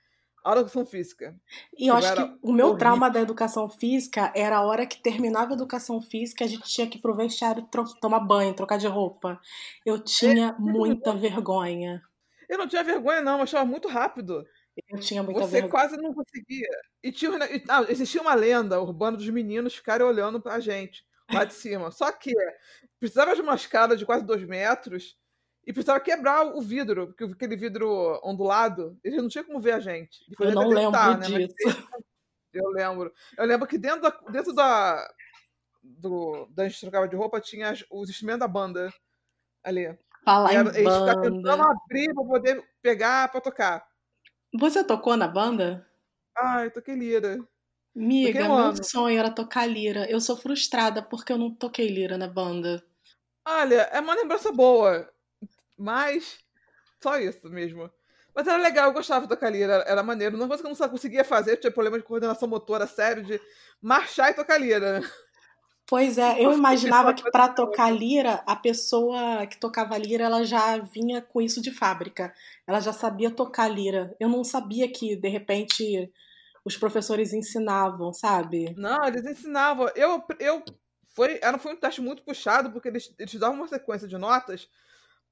a 0.53 0.59
educação 0.59 0.85
física. 0.85 1.35
E 1.77 1.87
eu 1.87 1.95
acho 1.95 2.13
que 2.13 2.21
o 2.41 2.53
meu 2.53 2.67
horrível. 2.67 2.77
trauma 2.77 3.09
da 3.09 3.19
educação 3.19 3.67
física 3.67 4.31
era 4.35 4.57
a 4.57 4.61
hora 4.61 4.85
que 4.85 5.01
terminava 5.01 5.51
a 5.51 5.55
educação 5.55 5.99
física, 6.01 6.45
a 6.45 6.47
gente 6.47 6.63
tinha 6.69 6.87
que 6.87 6.97
ir 6.97 7.01
pro 7.01 7.15
vestiário 7.15 7.67
tomar 7.99 8.19
banho, 8.19 8.53
trocar 8.53 8.77
de 8.77 8.87
roupa. 8.87 9.39
Eu 9.85 9.99
tinha 9.99 10.49
é. 10.49 10.55
muita 10.59 11.13
vergonha. 11.13 12.01
Eu 12.47 12.59
não 12.59 12.67
tinha 12.67 12.83
vergonha, 12.83 13.21
não, 13.21 13.37
eu 13.37 13.43
achava 13.43 13.65
muito 13.65 13.87
rápido. 13.87 14.45
Eu 14.87 14.99
tinha 14.99 15.23
muita 15.23 15.41
Você 15.41 15.61
vergonha. 15.61 15.71
quase 15.71 15.97
não 15.97 16.13
conseguia. 16.13 16.69
E 17.01 17.11
tinha, 17.11 17.31
ah, 17.69 17.85
existia 17.89 18.21
uma 18.21 18.35
lenda 18.35 18.79
urbana 18.79 19.17
dos 19.17 19.29
meninos 19.29 19.75
ficarem 19.75 20.05
olhando 20.05 20.39
pra 20.39 20.59
gente 20.59 21.03
lá 21.31 21.43
de 21.43 21.53
cima. 21.53 21.89
Só 21.89 22.11
que 22.11 22.33
precisava 22.99 23.33
de 23.33 23.41
uma 23.41 23.55
escada 23.55 23.97
de 23.97 24.05
quase 24.05 24.23
dois 24.23 24.45
metros 24.45 25.17
e 25.65 25.73
precisava 25.73 25.99
quebrar 25.99 26.45
o 26.45 26.61
vidro, 26.61 27.07
porque 27.07 27.23
aquele 27.23 27.55
vidro 27.55 28.19
ondulado, 28.23 28.97
ele 29.03 29.17
não 29.17 29.27
tinha 29.27 29.43
como 29.43 29.59
ver 29.59 29.73
a 29.73 29.79
gente. 29.79 30.19
Eu 30.39 30.51
não 30.51 30.67
lembro 30.67 31.17
né? 31.17 31.47
disso. 31.47 31.55
eu 32.53 32.69
lembro. 32.69 33.11
Eu 33.37 33.45
lembro 33.45 33.67
que 33.67 33.77
dentro 33.77 34.01
da, 34.01 34.09
dentro 34.29 34.53
da, 34.53 35.11
do, 35.83 36.47
da 36.51 36.67
gente 36.67 36.79
trocava 36.79 37.07
de 37.07 37.15
roupa 37.15 37.41
tinha 37.41 37.73
os 37.91 38.09
instrumentos 38.09 38.41
da 38.41 38.47
banda 38.47 38.93
ali. 39.63 39.97
Falar 40.23 40.53
era, 40.53 40.79
em 40.79 40.83
banda. 40.83 41.11
Eles 41.11 41.33
tentando 41.33 41.63
abrir 41.63 42.13
pra 42.13 42.23
poder 42.23 42.63
pegar 42.81 43.31
pra 43.31 43.41
tocar. 43.41 43.87
Você 44.53 44.83
tocou 44.83 45.17
na 45.17 45.27
banda? 45.27 45.85
Ah, 46.37 46.63
eu 46.63 46.71
toquei 46.71 46.95
lira. 46.95 47.39
Miga, 47.93 48.41
meu 48.41 48.53
ano. 48.53 48.83
sonho 48.83 49.17
era 49.17 49.31
tocar 49.31 49.65
lira. 49.65 50.05
Eu 50.09 50.19
sou 50.21 50.37
frustrada 50.37 51.01
porque 51.01 51.33
eu 51.33 51.37
não 51.37 51.49
toquei 51.49 51.87
lira 51.87 52.17
na 52.17 52.27
banda. 52.27 52.85
Olha, 53.47 53.81
é 53.91 53.99
uma 53.99 54.15
lembrança 54.15 54.51
boa. 54.51 55.09
Mas 55.77 56.39
só 57.01 57.17
isso 57.17 57.49
mesmo. 57.49 57.89
Mas 58.33 58.47
era 58.47 58.61
legal, 58.61 58.87
eu 58.87 58.93
gostava 58.93 59.25
da 59.25 59.49
lira, 59.49 59.75
era, 59.75 59.83
era 59.83 60.03
maneiro. 60.03 60.35
Uma 60.35 60.47
coisa 60.47 60.61
que 60.61 60.67
eu 60.67 60.75
não 60.75 60.89
conseguia 60.89 61.23
fazer, 61.23 61.55
tinha 61.57 61.71
problema 61.71 61.97
de 61.97 62.03
coordenação 62.03 62.49
motora 62.49 62.85
sério, 62.85 63.23
de 63.23 63.39
marchar 63.81 64.31
e 64.31 64.33
tocar 64.33 64.57
lira. 64.57 65.01
Pois 65.87 66.17
é, 66.17 66.35
eu 66.43 66.51
imaginava 66.51 67.13
que 67.13 67.23
para 67.31 67.47
tocar 67.47 67.89
lira, 67.89 68.43
a 68.45 68.55
pessoa 68.55 69.47
que 69.47 69.57
tocava 69.57 69.97
lira, 69.97 70.25
ela 70.25 70.43
já 70.43 70.77
vinha 70.79 71.21
com 71.21 71.41
isso 71.41 71.61
de 71.61 71.71
fábrica. 71.71 72.33
Ela 72.67 72.81
já 72.81 72.91
sabia 72.91 73.31
tocar 73.31 73.69
lira. 73.69 74.13
Eu 74.19 74.27
não 74.27 74.43
sabia 74.43 74.91
que, 74.91 75.15
de 75.15 75.29
repente, 75.29 76.11
os 76.65 76.75
professores 76.75 77.31
ensinavam, 77.31 78.11
sabe? 78.11 78.73
Não, 78.75 79.05
eles 79.05 79.23
ensinavam. 79.23 79.89
Eu, 79.95 80.21
eu 80.39 80.61
foi, 81.07 81.39
era, 81.41 81.57
foi 81.57 81.71
um 81.71 81.77
teste 81.77 82.01
muito 82.01 82.21
puxado, 82.21 82.69
porque 82.69 82.89
eles, 82.89 83.15
eles 83.17 83.35
davam 83.35 83.55
uma 83.55 83.67
sequência 83.69 84.09
de 84.09 84.17
notas 84.17 84.67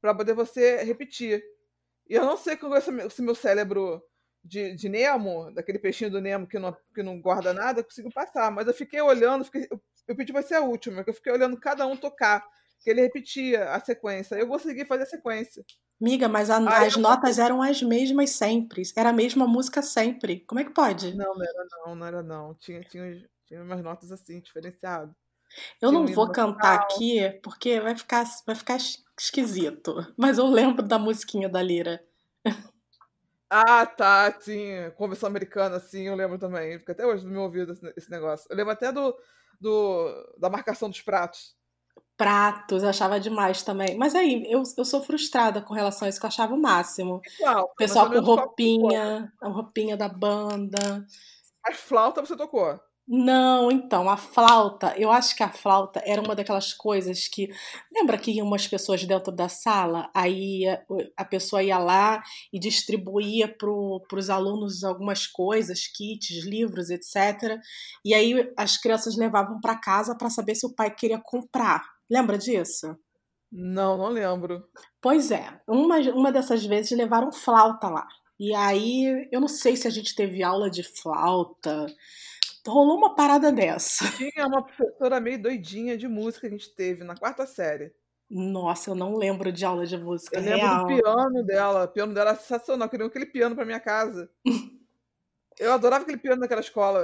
para 0.03 0.13
poder 0.13 0.33
você 0.33 0.83
repetir. 0.83 1.41
E 2.09 2.13
eu 2.13 2.25
não 2.25 2.35
sei 2.35 2.57
como 2.57 2.75
esse, 2.75 2.91
esse 2.91 3.21
meu 3.21 3.33
cérebro 3.33 4.03
de, 4.43 4.75
de, 4.75 4.89
Nemo, 4.89 5.49
daquele 5.53 5.79
peixinho 5.79 6.11
do 6.11 6.19
Nemo 6.19 6.45
que 6.45 6.59
não, 6.59 6.75
que 6.93 7.01
não 7.01 7.21
guarda 7.21 7.53
nada, 7.53 7.81
conseguiu 7.81 8.11
passar. 8.11 8.51
Mas 8.51 8.67
eu 8.67 8.73
fiquei 8.73 8.99
olhando, 9.01 9.45
fiquei, 9.45 9.65
eu 9.71 9.81
eu 10.07 10.15
pedi 10.15 10.33
pra 10.33 10.41
ser 10.41 10.55
a 10.55 10.61
última, 10.61 11.03
que 11.03 11.09
eu 11.09 11.13
fiquei 11.13 11.31
olhando 11.31 11.59
cada 11.59 11.85
um 11.87 11.95
tocar, 11.95 12.45
que 12.81 12.89
ele 12.89 13.01
repetia 13.01 13.69
a 13.69 13.79
sequência. 13.79 14.35
Eu 14.35 14.47
consegui 14.47 14.85
fazer 14.85 15.03
a 15.03 15.07
sequência. 15.07 15.63
Miga, 15.99 16.27
mas 16.27 16.49
a, 16.49 16.57
as 16.83 16.97
notas 16.97 17.39
eram 17.39 17.61
as 17.61 17.81
mesmas 17.81 18.31
sempre. 18.31 18.83
Era 18.97 19.09
a 19.09 19.13
mesma 19.13 19.47
música 19.47 19.81
sempre. 19.81 20.41
Como 20.41 20.59
é 20.59 20.65
que 20.65 20.73
pode? 20.73 21.15
Não, 21.15 21.33
não 21.33 21.43
era 21.43 21.67
não, 21.71 21.95
não 21.95 22.07
era 22.07 22.23
não. 22.23 22.53
Tinha, 22.55 22.81
tinha, 22.81 23.25
tinha 23.45 23.63
umas 23.63 23.81
notas 23.81 24.11
assim, 24.11 24.41
diferenciadas. 24.41 25.15
Eu 25.81 25.91
não 25.91 26.05
vou 26.07 26.31
cantar 26.31 26.75
aqui 26.75 27.29
porque 27.41 27.79
vai 27.79 27.95
ficar, 27.95 28.25
vai 28.45 28.55
ficar 28.55 28.77
esquisito. 29.19 29.95
Mas 30.17 30.37
eu 30.37 30.47
lembro 30.47 30.83
da 30.83 30.97
musiquinha 30.97 31.49
da 31.49 31.61
Lira. 31.61 32.03
Ah, 33.49 33.85
tá, 33.85 34.35
sim. 34.39 34.67
Conversão 34.97 35.27
americana, 35.27 35.79
sim, 35.79 36.07
eu 36.07 36.15
lembro 36.15 36.39
também. 36.39 36.79
Fica 36.79 36.91
até 36.91 37.05
hoje 37.05 37.23
no 37.23 37.31
meu 37.31 37.43
ouvido 37.43 37.77
esse 37.95 38.09
negócio. 38.09 38.47
Eu 38.49 38.57
lembro 38.57 38.73
até 38.73 38.91
do, 38.91 39.15
do 39.61 40.35
da 40.39 40.49
marcação 40.49 40.89
dos 40.89 41.01
pratos. 41.01 41.55
Pratos, 42.17 42.81
eu 42.81 42.89
achava 42.89 43.19
demais 43.19 43.61
também. 43.61 43.95
Mas 43.95 44.15
aí, 44.15 44.43
eu, 44.51 44.63
eu 44.75 44.85
sou 44.85 45.03
frustrada 45.03 45.61
com 45.61 45.73
relação 45.73 46.07
a 46.07 46.09
isso, 46.09 46.19
que 46.19 46.25
eu 46.25 46.29
achava 46.29 46.55
o 46.55 46.61
máximo. 46.61 47.21
O 47.39 47.75
pessoal 47.75 48.09
com 48.09 48.19
roupinha, 48.19 49.31
a 49.39 49.47
roupinha 49.49 49.95
da 49.95 50.09
banda. 50.09 51.05
As 51.63 51.77
flautas 51.77 52.27
você 52.27 52.35
tocou? 52.35 52.79
Não, 53.05 53.69
então, 53.69 54.09
a 54.09 54.15
flauta, 54.15 54.93
eu 54.97 55.11
acho 55.11 55.35
que 55.35 55.43
a 55.43 55.51
flauta 55.51 56.01
era 56.05 56.21
uma 56.21 56.33
daquelas 56.35 56.73
coisas 56.73 57.27
que. 57.27 57.49
Lembra 57.93 58.17
que 58.17 58.31
iam 58.31 58.47
umas 58.47 58.65
pessoas 58.65 59.03
dentro 59.03 59.29
da 59.31 59.49
sala? 59.49 60.09
Aí 60.15 60.63
a 61.17 61.25
pessoa 61.25 61.61
ia 61.61 61.77
lá 61.77 62.23
e 62.51 62.57
distribuía 62.57 63.47
para 63.47 63.69
os 64.17 64.29
alunos 64.29 64.85
algumas 64.85 65.27
coisas, 65.27 65.85
kits, 65.85 66.45
livros, 66.45 66.89
etc. 66.89 67.59
E 68.05 68.13
aí 68.13 68.51
as 68.57 68.77
crianças 68.77 69.17
levavam 69.17 69.59
para 69.59 69.79
casa 69.79 70.17
para 70.17 70.29
saber 70.29 70.55
se 70.55 70.65
o 70.65 70.73
pai 70.73 70.89
queria 70.89 71.19
comprar. 71.19 71.83
Lembra 72.09 72.37
disso? 72.37 72.95
Não, 73.51 73.97
não 73.97 74.07
lembro. 74.07 74.63
Pois 75.01 75.29
é, 75.29 75.59
uma, 75.67 75.97
uma 76.11 76.31
dessas 76.31 76.65
vezes 76.65 76.97
levaram 76.97 77.33
flauta 77.33 77.89
lá. 77.89 78.07
E 78.39 78.53
aí, 78.55 79.27
eu 79.31 79.39
não 79.39 79.47
sei 79.47 79.75
se 79.75 79.87
a 79.87 79.91
gente 79.91 80.15
teve 80.15 80.41
aula 80.41 80.69
de 80.69 80.83
flauta 80.83 81.85
rolou 82.67 82.97
uma 82.97 83.15
parada 83.15 83.51
dessa. 83.51 84.05
Tinha 84.11 84.47
uma 84.47 84.63
professora 84.63 85.19
meio 85.19 85.41
doidinha 85.41 85.97
de 85.97 86.07
música 86.07 86.41
que 86.41 86.53
a 86.53 86.57
gente 86.57 86.73
teve 86.75 87.03
na 87.03 87.15
quarta 87.15 87.45
série. 87.45 87.93
Nossa, 88.29 88.89
eu 88.89 88.95
não 88.95 89.15
lembro 89.15 89.51
de 89.51 89.63
aula 89.63 89.85
de 89.85 89.97
música 89.97 90.37
eu 90.37 90.41
real. 90.41 90.85
lembro 90.87 90.95
do 90.95 91.01
piano 91.01 91.43
dela. 91.45 91.83
O 91.83 91.87
piano 91.87 92.13
dela 92.13 92.31
era 92.31 92.39
sensacional. 92.39 92.87
Eu 92.87 92.89
queria 92.89 93.05
aquele 93.05 93.25
piano 93.25 93.55
pra 93.55 93.65
minha 93.65 93.79
casa. 93.79 94.29
eu 95.59 95.73
adorava 95.73 96.03
aquele 96.03 96.17
piano 96.17 96.41
naquela 96.41 96.61
escola. 96.61 97.03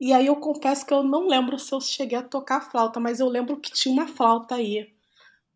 E 0.00 0.12
aí 0.12 0.26
eu 0.26 0.36
confesso 0.36 0.84
que 0.84 0.92
eu 0.92 1.02
não 1.02 1.26
lembro 1.28 1.58
se 1.58 1.72
eu 1.72 1.80
cheguei 1.80 2.18
a 2.18 2.22
tocar 2.22 2.60
flauta, 2.60 2.98
mas 2.98 3.20
eu 3.20 3.28
lembro 3.28 3.58
que 3.58 3.72
tinha 3.72 3.92
uma 3.94 4.08
flauta 4.08 4.56
aí 4.56 4.92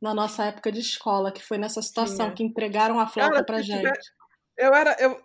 na 0.01 0.15
nossa 0.15 0.45
época 0.45 0.71
de 0.71 0.81
escola, 0.81 1.33
que 1.33 1.43
foi 1.43 1.59
nessa 1.59 1.83
situação 1.83 2.33
que 2.33 2.45
entregaram 2.45 3.01
a 3.01 3.07
flauta 3.07 3.33
Cara, 3.33 3.45
pra 3.45 3.63
gente. 3.63 3.79
Tiver... 3.79 3.99
Eu 4.57 4.73
era. 4.73 4.97
Eu... 5.01 5.21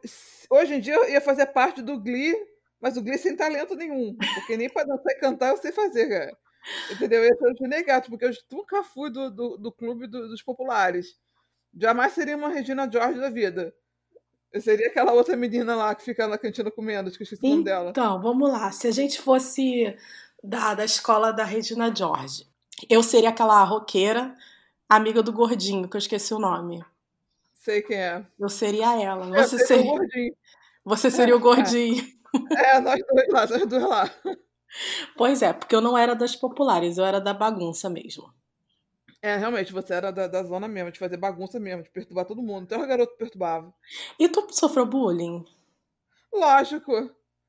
Hoje 0.50 0.75
em 0.75 0.81
dia 0.81 0.96
eu 0.96 1.10
ia 1.10 1.22
fazer 1.22 1.46
parte 1.48 1.81
do 1.81 2.00
Glee 2.00 2.36
mas 2.81 2.97
o 2.97 3.01
Glee 3.01 3.17
sem 3.17 3.35
talento 3.35 3.75
nenhum. 3.75 4.17
Porque 4.35 4.57
nem 4.57 4.69
para 4.69 4.88
dançar 4.88 5.11
e 5.11 5.19
cantar 5.19 5.50
eu 5.50 5.57
sei 5.57 5.71
fazer, 5.71 6.09
cara. 6.09 6.38
Entendeu? 6.91 7.23
Esse 7.23 7.45
é 7.45 7.65
o 7.65 7.67
negato, 7.67 8.09
porque 8.09 8.25
eu 8.25 8.31
nunca 8.51 8.83
fui 8.83 9.09
do, 9.09 9.29
do, 9.29 9.57
do 9.57 9.71
clube 9.71 10.07
do, 10.07 10.27
dos 10.27 10.41
populares. 10.41 11.15
Jamais 11.77 12.13
seria 12.13 12.35
uma 12.35 12.50
Regina 12.50 12.89
George 12.91 13.19
da 13.19 13.29
vida. 13.29 13.73
Eu 14.51 14.61
seria 14.61 14.88
aquela 14.88 15.13
outra 15.13 15.38
menina 15.38 15.75
lá 15.75 15.95
que 15.95 16.03
fica 16.03 16.27
na 16.27 16.38
cantina 16.38 16.69
comendo, 16.69 17.09
que 17.09 17.17
eu 17.17 17.23
esqueci 17.23 17.45
o 17.45 17.50
nome 17.50 17.63
dela. 17.63 17.91
Então, 17.91 18.21
vamos 18.21 18.51
lá. 18.51 18.71
Se 18.71 18.88
a 18.88 18.91
gente 18.91 19.21
fosse 19.21 19.95
da, 20.43 20.73
da 20.73 20.83
escola 20.83 21.31
da 21.31 21.45
Regina 21.45 21.93
George, 21.95 22.45
eu 22.89 23.01
seria 23.01 23.29
aquela 23.29 23.63
roqueira, 23.63 24.35
amiga 24.89 25.23
do 25.23 25.31
gordinho, 25.31 25.88
que 25.88 25.95
eu 25.95 26.00
esqueci 26.00 26.33
o 26.33 26.39
nome. 26.39 26.83
Sei 27.53 27.81
quem 27.81 27.97
é. 27.97 28.25
Eu 28.39 28.50
seria 28.50 29.01
ela. 29.01 29.27
Você 29.27 29.57
seria, 29.59 29.97
seria... 30.09 30.33
Você 30.83 31.11
seria 31.11 31.35
o 31.35 31.39
gordinho. 31.39 32.03
É. 32.03 32.20
É, 32.57 32.79
nós 32.79 33.01
dois 33.07 33.27
lá, 33.29 33.47
nós 33.47 33.65
dois 33.67 33.83
lá. 33.83 34.09
Pois 35.17 35.41
é, 35.41 35.51
porque 35.51 35.75
eu 35.75 35.81
não 35.81 35.97
era 35.97 36.15
das 36.15 36.35
populares, 36.35 36.97
eu 36.97 37.05
era 37.05 37.19
da 37.19 37.33
bagunça 37.33 37.89
mesmo. 37.89 38.33
É, 39.21 39.38
realmente, 39.38 39.71
você 39.71 39.93
era 39.93 40.11
da, 40.11 40.27
da 40.27 40.43
zona 40.43 40.67
mesmo, 40.67 40.91
de 40.91 40.97
fazer 40.97 41.17
bagunça 41.17 41.59
mesmo, 41.59 41.83
de 41.83 41.89
perturbar 41.91 42.25
todo 42.25 42.41
mundo. 42.41 42.63
Até 42.63 42.77
o 42.77 42.88
garoto 42.88 43.15
perturbava. 43.17 43.71
E 44.19 44.27
tu 44.27 44.47
sofreu 44.51 44.85
bullying? 44.85 45.45
Lógico. 46.33 46.91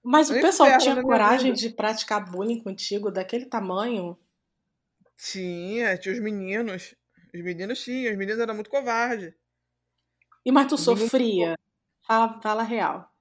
Mas 0.03 0.29
o 0.29 0.35
pessoal 0.35 0.77
tinha 0.79 1.01
coragem 1.01 1.53
de 1.53 1.71
praticar 1.71 2.31
bullying 2.31 2.63
contigo 2.63 3.11
daquele 3.11 3.47
tamanho? 3.47 4.19
Tinha, 5.17 5.97
tinha 5.97 6.15
os 6.15 6.21
meninos. 6.21 6.95
Os 7.33 7.43
meninos 7.43 7.83
tinham, 7.83 8.13
os 8.13 8.19
meninos 8.19 8.41
eram 8.41 8.55
muito 8.55 8.69
covardes. 8.69 9.33
E 10.45 10.53
mas 10.53 10.67
tu 10.67 10.77
sofria? 10.77 11.57
Fala, 12.07 12.41
fala 12.43 12.63
real. 12.63 13.12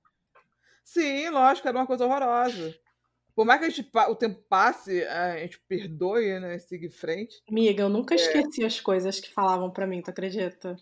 Sim, 0.91 1.29
lógico, 1.29 1.69
era 1.69 1.77
uma 1.77 1.87
coisa 1.87 2.05
horrorosa. 2.05 2.75
Por 3.33 3.45
mais 3.45 3.61
que 3.61 3.65
a 3.65 3.69
gente, 3.69 3.89
o 4.09 4.15
tempo 4.15 4.43
passe, 4.49 5.03
a 5.05 5.37
gente 5.37 5.57
perdoe, 5.65 6.37
né? 6.37 6.59
Siga 6.59 6.85
em 6.85 6.91
frente. 6.91 7.41
Amiga, 7.49 7.83
eu 7.83 7.89
nunca 7.89 8.13
é. 8.13 8.17
esqueci 8.17 8.65
as 8.65 8.81
coisas 8.81 9.17
que 9.17 9.33
falavam 9.33 9.71
para 9.71 9.87
mim, 9.87 10.01
tu 10.01 10.09
acredita? 10.09 10.75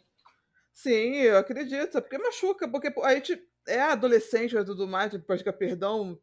Sim, 0.73 1.17
eu 1.17 1.37
acredito. 1.37 2.01
Porque 2.01 2.17
machuca, 2.17 2.67
porque 2.67 2.91
a 3.03 3.13
gente 3.13 3.39
é 3.67 3.81
adolescente 3.81 4.57
e 4.57 4.65
tudo 4.65 4.87
mais, 4.87 5.11
depois 5.11 5.43
que 5.43 5.51
perdão, 5.51 6.19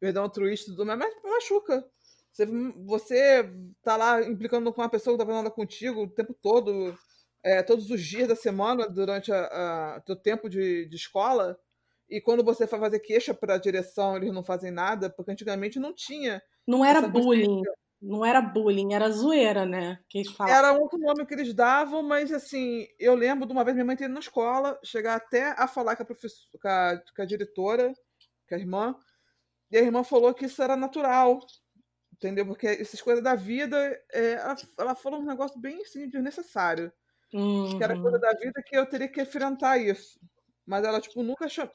perdão 0.00 0.22
altruísta 0.22 0.70
e 0.70 0.74
tudo 0.74 0.86
mais, 0.86 0.98
mas 0.98 1.14
machuca. 1.22 1.86
Você, 2.32 2.46
você 2.86 3.52
tá 3.82 3.98
lá 3.98 4.22
implicando 4.22 4.72
com 4.72 4.80
uma 4.80 4.88
pessoa 4.88 5.14
que 5.14 5.18
tá 5.18 5.26
fazendo 5.26 5.42
nada 5.42 5.54
contigo 5.54 6.04
o 6.04 6.10
tempo 6.10 6.32
todo, 6.32 6.98
é, 7.44 7.62
todos 7.62 7.90
os 7.90 8.02
dias 8.02 8.28
da 8.28 8.34
semana, 8.34 8.88
durante 8.88 9.30
o 9.30 10.00
teu 10.06 10.16
tempo 10.16 10.48
de, 10.48 10.86
de 10.86 10.96
escola. 10.96 11.60
E 12.08 12.20
quando 12.20 12.44
você 12.44 12.66
vai 12.66 12.80
fazer 12.80 13.00
queixa 13.00 13.34
para 13.34 13.54
a 13.54 13.58
direção, 13.58 14.16
eles 14.16 14.32
não 14.32 14.44
fazem 14.44 14.70
nada, 14.70 15.10
porque 15.10 15.32
antigamente 15.32 15.78
não 15.78 15.92
tinha. 15.92 16.42
Não 16.66 16.84
era 16.84 17.02
bullying. 17.02 17.62
Não 18.00 18.24
era 18.24 18.40
bullying, 18.40 18.92
era 18.92 19.10
zoeira, 19.10 19.64
né? 19.64 19.98
Que 20.08 20.18
eles 20.18 20.34
Era 20.40 20.72
outro 20.72 20.98
nome 20.98 21.26
que 21.26 21.34
eles 21.34 21.52
davam, 21.54 22.02
mas 22.02 22.30
assim, 22.32 22.86
eu 22.98 23.14
lembro 23.14 23.46
de 23.46 23.52
uma 23.52 23.64
vez 23.64 23.74
minha 23.74 23.84
mãe 23.84 23.96
ter 23.96 24.04
ido 24.04 24.14
na 24.14 24.20
escola, 24.20 24.78
chegar 24.84 25.16
até 25.16 25.54
a 25.56 25.66
falar 25.66 25.96
com 25.96 26.02
a, 26.02 26.06
professora, 26.06 26.50
com 26.60 26.68
a, 26.68 27.02
com 27.16 27.22
a 27.22 27.24
diretora, 27.24 27.92
com 28.48 28.54
a 28.54 28.58
irmã, 28.58 28.94
e 29.70 29.76
a 29.76 29.80
irmã 29.80 30.04
falou 30.04 30.32
que 30.34 30.44
isso 30.44 30.62
era 30.62 30.76
natural, 30.76 31.40
entendeu? 32.12 32.46
Porque 32.46 32.66
essas 32.66 33.00
coisas 33.00 33.24
da 33.24 33.34
vida, 33.34 33.76
é, 34.12 34.32
ela, 34.34 34.56
ela 34.78 34.94
falou 34.94 35.20
um 35.20 35.26
negócio 35.26 35.58
bem 35.58 35.80
assim, 35.80 36.08
desnecessário. 36.08 36.92
Uhum. 37.32 37.76
Que 37.76 37.82
era 37.82 38.00
coisa 38.00 38.16
uhum. 38.16 38.20
da 38.20 38.32
vida 38.34 38.62
que 38.64 38.76
eu 38.76 38.86
teria 38.86 39.08
que 39.08 39.20
enfrentar 39.20 39.78
isso. 39.78 40.20
Mas 40.66 40.84
ela, 40.84 41.00
tipo, 41.00 41.22
nunca 41.22 41.48
chamou. 41.48 41.72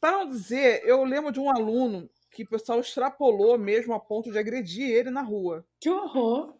Para 0.00 0.18
não 0.18 0.28
dizer, 0.28 0.82
eu 0.84 1.04
lembro 1.04 1.32
de 1.32 1.40
um 1.40 1.50
aluno 1.50 2.08
que 2.30 2.44
o 2.44 2.48
pessoal 2.48 2.80
extrapolou 2.80 3.58
mesmo 3.58 3.92
a 3.92 4.00
ponto 4.00 4.30
de 4.30 4.38
agredir 4.38 4.88
ele 4.88 5.10
na 5.10 5.22
rua. 5.22 5.66
Que 5.80 5.90
horror! 5.90 6.54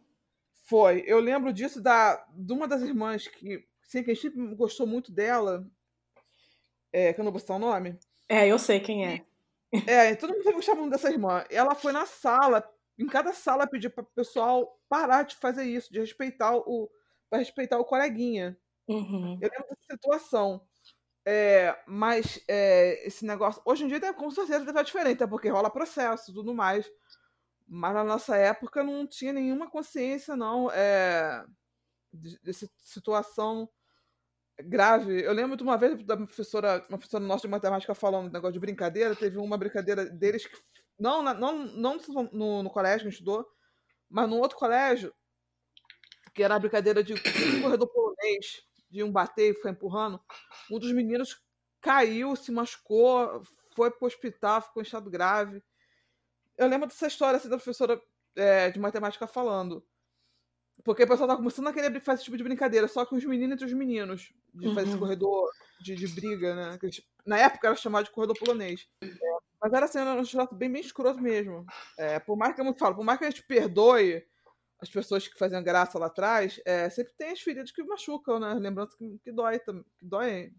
Foi. 0.64 1.02
Eu 1.06 1.20
lembro 1.20 1.52
disso 1.52 1.80
da, 1.80 2.24
de 2.34 2.52
uma 2.52 2.66
das 2.66 2.82
irmãs 2.82 3.26
que, 3.28 3.64
sim, 3.82 4.02
que 4.02 4.10
a 4.10 4.14
gente 4.14 4.30
gostou 4.54 4.86
muito 4.86 5.12
dela. 5.12 5.66
É, 6.92 7.12
que 7.12 7.20
eu 7.20 7.24
não 7.24 7.32
vou 7.32 7.40
citar 7.40 7.56
o 7.56 7.60
nome. 7.60 7.98
É, 8.28 8.48
eu 8.48 8.58
sei 8.58 8.80
quem 8.80 9.06
é. 9.06 9.24
É, 9.86 10.14
todo 10.16 10.34
mundo 10.34 10.52
gostava 10.52 10.80
muito 10.80 10.92
dessa 10.92 11.10
irmã. 11.10 11.44
Ela 11.48 11.74
foi 11.74 11.92
na 11.92 12.04
sala, 12.04 12.68
em 12.98 13.06
cada 13.06 13.32
sala 13.32 13.68
pedir 13.68 13.90
para 13.90 14.02
o 14.02 14.06
pessoal 14.14 14.80
parar 14.88 15.22
de 15.22 15.36
fazer 15.36 15.64
isso, 15.64 15.92
de 15.92 16.00
respeitar 16.00 16.56
o, 16.56 16.90
para 17.28 17.38
respeitar 17.38 17.78
o 17.78 17.84
coleguinha. 17.84 18.58
Uhum. 18.88 19.38
Eu 19.40 19.48
lembro 19.48 19.68
dessa 19.68 19.94
situação. 19.94 20.60
É, 21.26 21.76
mas 21.86 22.40
é, 22.48 23.06
esse 23.06 23.24
negócio. 23.24 23.60
Hoje 23.64 23.84
em 23.84 23.88
dia, 23.88 24.12
com 24.14 24.30
certeza, 24.30 24.60
deve 24.60 24.70
estar 24.70 24.82
diferente, 24.82 25.26
porque 25.26 25.48
rola 25.48 25.70
processo 25.70 26.30
e 26.30 26.34
tudo 26.34 26.54
mais. 26.54 26.90
Mas 27.68 27.94
na 27.94 28.04
nossa 28.04 28.36
época 28.36 28.82
não 28.82 29.06
tinha 29.06 29.32
nenhuma 29.32 29.70
consciência, 29.70 30.34
não, 30.36 30.70
é, 30.72 31.44
dessa 32.42 32.68
situação 32.78 33.68
grave. 34.64 35.22
Eu 35.22 35.32
lembro 35.32 35.56
de 35.56 35.62
uma 35.62 35.76
vez 35.78 36.02
da 36.04 36.16
professora, 36.16 36.84
uma 36.88 36.98
professora 36.98 37.24
nossa 37.24 37.42
de 37.42 37.48
matemática 37.48 37.94
falando 37.94 38.28
um 38.28 38.32
negócio 38.32 38.54
de 38.54 38.60
brincadeira. 38.60 39.14
Teve 39.16 39.38
uma 39.38 39.58
brincadeira 39.58 40.04
deles 40.06 40.46
que. 40.46 40.56
Não, 40.98 41.22
não, 41.22 41.52
não 41.66 41.98
no, 42.32 42.62
no 42.62 42.70
colégio 42.70 43.08
que 43.08 43.14
estudou, 43.14 43.46
mas 44.08 44.28
num 44.28 44.38
outro 44.38 44.58
colégio, 44.58 45.14
que 46.34 46.42
era 46.42 46.56
a 46.56 46.58
brincadeira 46.58 47.02
de 47.02 47.14
corredor 47.62 47.88
polonês 47.88 48.69
de 48.90 49.02
um 49.02 49.12
bater 49.12 49.52
e 49.52 49.54
foi 49.54 49.70
empurrando, 49.70 50.20
um 50.70 50.78
dos 50.78 50.92
meninos 50.92 51.40
caiu, 51.80 52.34
se 52.36 52.50
machucou, 52.50 53.42
foi 53.74 53.90
para 53.90 54.04
o 54.04 54.06
hospital, 54.06 54.60
ficou 54.60 54.82
em 54.82 54.84
estado 54.84 55.08
grave. 55.08 55.62
Eu 56.58 56.68
lembro 56.68 56.88
dessa 56.88 57.06
história 57.06 57.36
assim, 57.36 57.48
da 57.48 57.56
professora 57.56 58.00
é, 58.36 58.70
de 58.70 58.78
matemática 58.78 59.26
falando. 59.26 59.82
Porque 60.84 61.02
o 61.02 61.06
pessoal 61.06 61.26
estava 61.26 61.36
começando 61.36 61.68
a 61.68 61.72
querer 61.72 62.00
fazer 62.00 62.16
esse 62.16 62.24
tipo 62.24 62.36
de 62.36 62.44
brincadeira, 62.44 62.88
só 62.88 63.04
que 63.04 63.14
os 63.14 63.24
meninos 63.24 63.54
entre 63.54 63.66
os 63.66 63.72
meninos, 63.72 64.32
de 64.54 64.68
fazer 64.68 64.86
esse 64.86 64.92
uhum. 64.94 65.00
corredor 65.00 65.50
de, 65.80 65.94
de 65.94 66.08
briga, 66.08 66.54
né? 66.54 66.78
Na 67.26 67.38
época 67.38 67.68
era 67.68 67.76
chamado 67.76 68.04
de 68.04 68.10
corredor 68.10 68.38
polonês. 68.38 68.88
Mas 69.60 69.72
era 69.72 69.84
assim, 69.84 69.98
era 69.98 70.18
um 70.18 70.24
trato 70.24 70.54
bem, 70.54 70.72
bem 70.72 70.80
escroto 70.80 71.20
mesmo. 71.20 71.66
É, 71.98 72.18
por 72.18 72.36
mais 72.36 72.54
que 72.54 72.62
eu 72.62 72.74
falo, 72.74 72.96
por 72.96 73.04
mais 73.04 73.18
que 73.18 73.26
a 73.26 73.30
gente 73.30 73.42
perdoe 73.42 74.24
as 74.80 74.88
pessoas 74.88 75.28
que 75.28 75.38
faziam 75.38 75.62
graça 75.62 75.98
lá 75.98 76.06
atrás, 76.06 76.60
é, 76.64 76.88
sempre 76.90 77.12
tem 77.14 77.30
as 77.30 77.40
feridas 77.40 77.70
que 77.70 77.82
machucam, 77.82 78.38
né? 78.38 78.54
Lembrando 78.54 78.96
que, 78.96 79.18
que 79.22 79.32
dói, 79.32 79.58
que 79.58 79.72
dói. 80.02 80.52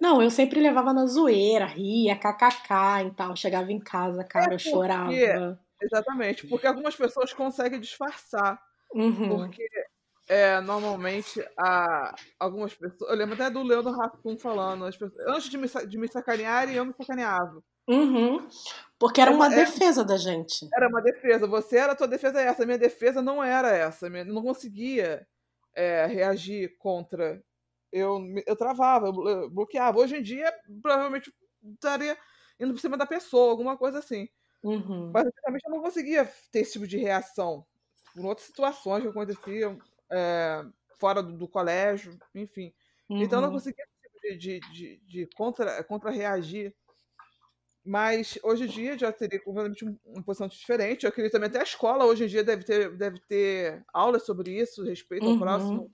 Não, 0.00 0.22
eu 0.22 0.30
sempre 0.30 0.60
levava 0.60 0.92
na 0.92 1.06
zoeira, 1.06 1.66
ria, 1.66 2.16
kkk 2.16 3.06
e 3.06 3.10
tal. 3.14 3.36
Chegava 3.36 3.70
em 3.70 3.78
casa, 3.78 4.24
cara, 4.24 4.52
é 4.52 4.54
eu 4.54 4.58
chorava. 4.58 5.12
Exatamente, 5.82 6.46
porque 6.46 6.66
algumas 6.66 6.94
pessoas 6.94 7.32
conseguem 7.32 7.80
disfarçar. 7.80 8.60
Uhum. 8.92 9.28
Porque 9.28 9.66
é, 10.28 10.60
normalmente 10.60 11.44
a, 11.58 12.14
algumas 12.38 12.74
pessoas. 12.74 13.10
Eu 13.10 13.16
lembro 13.16 13.34
até 13.34 13.50
do 13.50 13.62
Leandro 13.62 13.92
Rassum 13.92 14.38
falando, 14.38 14.84
pessoas, 14.96 15.26
antes 15.26 15.48
de 15.48 15.58
me, 15.58 15.68
de 15.88 15.98
me 15.98 16.08
sacanearem, 16.08 16.76
eu 16.76 16.84
me 16.84 16.92
sacaneava. 16.92 17.62
Uhum. 17.90 18.48
Porque 18.98 19.20
era 19.20 19.32
uma 19.32 19.52
é, 19.52 19.56
defesa 19.56 20.04
da 20.04 20.16
gente. 20.16 20.68
Era 20.72 20.88
uma 20.88 21.02
defesa. 21.02 21.46
Você 21.46 21.76
era 21.76 21.92
a 21.92 21.96
tua 21.96 22.06
defesa 22.06 22.40
é 22.40 22.46
essa. 22.46 22.62
A 22.62 22.66
minha 22.66 22.78
defesa 22.78 23.20
não 23.20 23.42
era 23.42 23.70
essa. 23.70 24.06
Eu 24.06 24.24
não 24.26 24.42
conseguia 24.42 25.26
é, 25.74 26.06
reagir 26.06 26.76
contra. 26.78 27.42
Eu, 27.90 28.20
eu 28.46 28.54
travava, 28.54 29.08
eu 29.08 29.50
bloqueava. 29.50 29.98
Hoje 29.98 30.16
em 30.16 30.22
dia, 30.22 30.54
provavelmente 30.80 31.32
estaria 31.74 32.16
indo 32.60 32.72
por 32.72 32.80
cima 32.80 32.96
da 32.96 33.06
pessoa, 33.06 33.50
alguma 33.50 33.76
coisa 33.76 33.98
assim. 33.98 34.28
Uhum. 34.62 35.10
Mas 35.12 35.26
antigamente 35.26 35.64
eu 35.66 35.72
não 35.72 35.80
conseguia 35.80 36.30
ter 36.52 36.60
esse 36.60 36.72
tipo 36.72 36.86
de 36.86 36.98
reação. 36.98 37.66
Por 38.14 38.24
outras 38.24 38.46
situações 38.46 39.02
que 39.02 39.08
aconteciam 39.08 39.78
é, 40.10 40.64
fora 40.98 41.22
do, 41.22 41.32
do, 41.32 41.48
colégio, 41.48 42.16
enfim. 42.34 42.72
Uhum. 43.08 43.22
Então 43.22 43.38
eu 43.38 43.42
não 43.42 43.48
uhum. 43.48 43.54
conseguia 43.54 43.84
de, 44.22 44.36
de, 44.36 44.60
de, 44.60 44.96
de 45.06 45.26
contra, 45.34 45.82
contra 45.84 46.10
reagir 46.10 46.74
mas 47.84 48.38
hoje 48.42 48.64
em 48.64 48.66
dia 48.66 48.98
já 48.98 49.10
teria 49.10 49.40
completamente 49.40 49.84
uma 50.04 50.22
posição 50.22 50.48
diferente. 50.48 51.04
Eu 51.04 51.10
acredito 51.10 51.32
também 51.32 51.48
até 51.48 51.60
a 51.60 51.64
escola 51.64 52.04
hoje 52.04 52.24
em 52.24 52.26
dia 52.26 52.44
deve 52.44 52.64
ter, 52.64 52.96
deve 52.96 53.18
ter 53.20 53.84
aulas 53.92 54.24
sobre 54.24 54.50
isso, 54.50 54.84
respeito 54.84 55.24
ao 55.24 55.32
uhum. 55.32 55.38
próximo. 55.38 55.90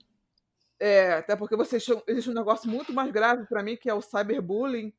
É, 0.79 1.13
até 1.13 1.35
porque 1.35 1.55
você, 1.55 1.77
existe 2.07 2.29
um 2.29 2.33
negócio 2.33 2.69
muito 2.69 2.93
mais 2.93 3.11
grave 3.11 3.45
para 3.47 3.63
mim, 3.63 3.77
que 3.77 3.89
é 3.89 3.93
o 3.93 4.01
cyberbullying. 4.01 4.93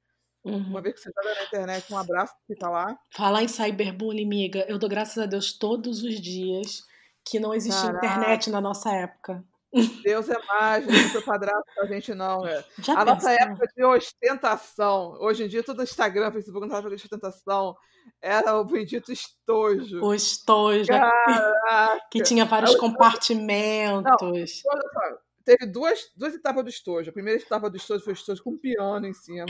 Uhum. 0.45 0.57
Uma 0.57 0.81
vez 0.81 0.95
que 0.95 1.03
você 1.03 1.11
joga 1.15 1.35
na 1.35 1.45
internet, 1.45 1.93
um 1.93 1.99
abraço 1.99 2.35
que 2.47 2.55
tá 2.55 2.71
lá. 2.71 2.99
Falar 3.11 3.43
em 3.43 3.49
cyberbullying, 3.49 4.25
amiga, 4.25 4.65
eu 4.69 4.79
dou 4.79 4.89
graças 4.89 5.19
a 5.19 5.27
Deus 5.27 5.53
todos 5.53 6.03
os 6.03 6.21
dias 6.21 6.85
que 7.25 7.39
não 7.39 7.55
existe 7.55 7.83
Caraca. 7.83 8.07
internet 8.07 8.51
na 8.51 8.61
nossa 8.61 8.91
época. 8.91 9.45
Deus 10.03 10.29
é 10.29 10.39
mágico, 10.47 10.93
não 10.93 11.09
foi 11.11 11.23
padrasto 11.23 11.65
pra 11.75 11.87
gente, 11.87 12.15
não. 12.15 12.47
É. 12.47 12.65
a 12.97 13.05
nossa 13.05 13.33
época 13.33 13.67
de 13.77 13.85
ostentação, 13.85 15.17
hoje 15.21 15.45
em 15.45 15.49
dia 15.49 15.63
todo 15.63 15.83
Instagram, 15.83 16.33
Facebook 16.33 16.67
não 16.67 16.75
tava 16.75 16.89
de 16.89 16.95
ostentação, 16.95 17.77
era 18.21 18.59
o 18.59 18.65
bendito 18.65 19.13
estojo. 19.13 20.03
O 20.03 20.15
estojo. 20.15 20.89
Caraca. 20.89 22.01
Que 22.11 22.23
tinha 22.23 22.45
vários 22.45 22.75
compartimentos. 22.77 24.63
Não, 24.65 25.19
teve 25.45 25.67
duas, 25.67 26.11
duas 26.17 26.35
etapas 26.35 26.65
do 26.65 26.71
estojo. 26.71 27.11
A 27.11 27.13
primeira 27.13 27.41
etapa 27.41 27.69
do 27.69 27.77
estojo 27.77 28.03
foi 28.03 28.13
o 28.13 28.15
estojo 28.15 28.43
com 28.43 28.57
piano 28.57 29.07
em 29.07 29.13
cima. 29.13 29.47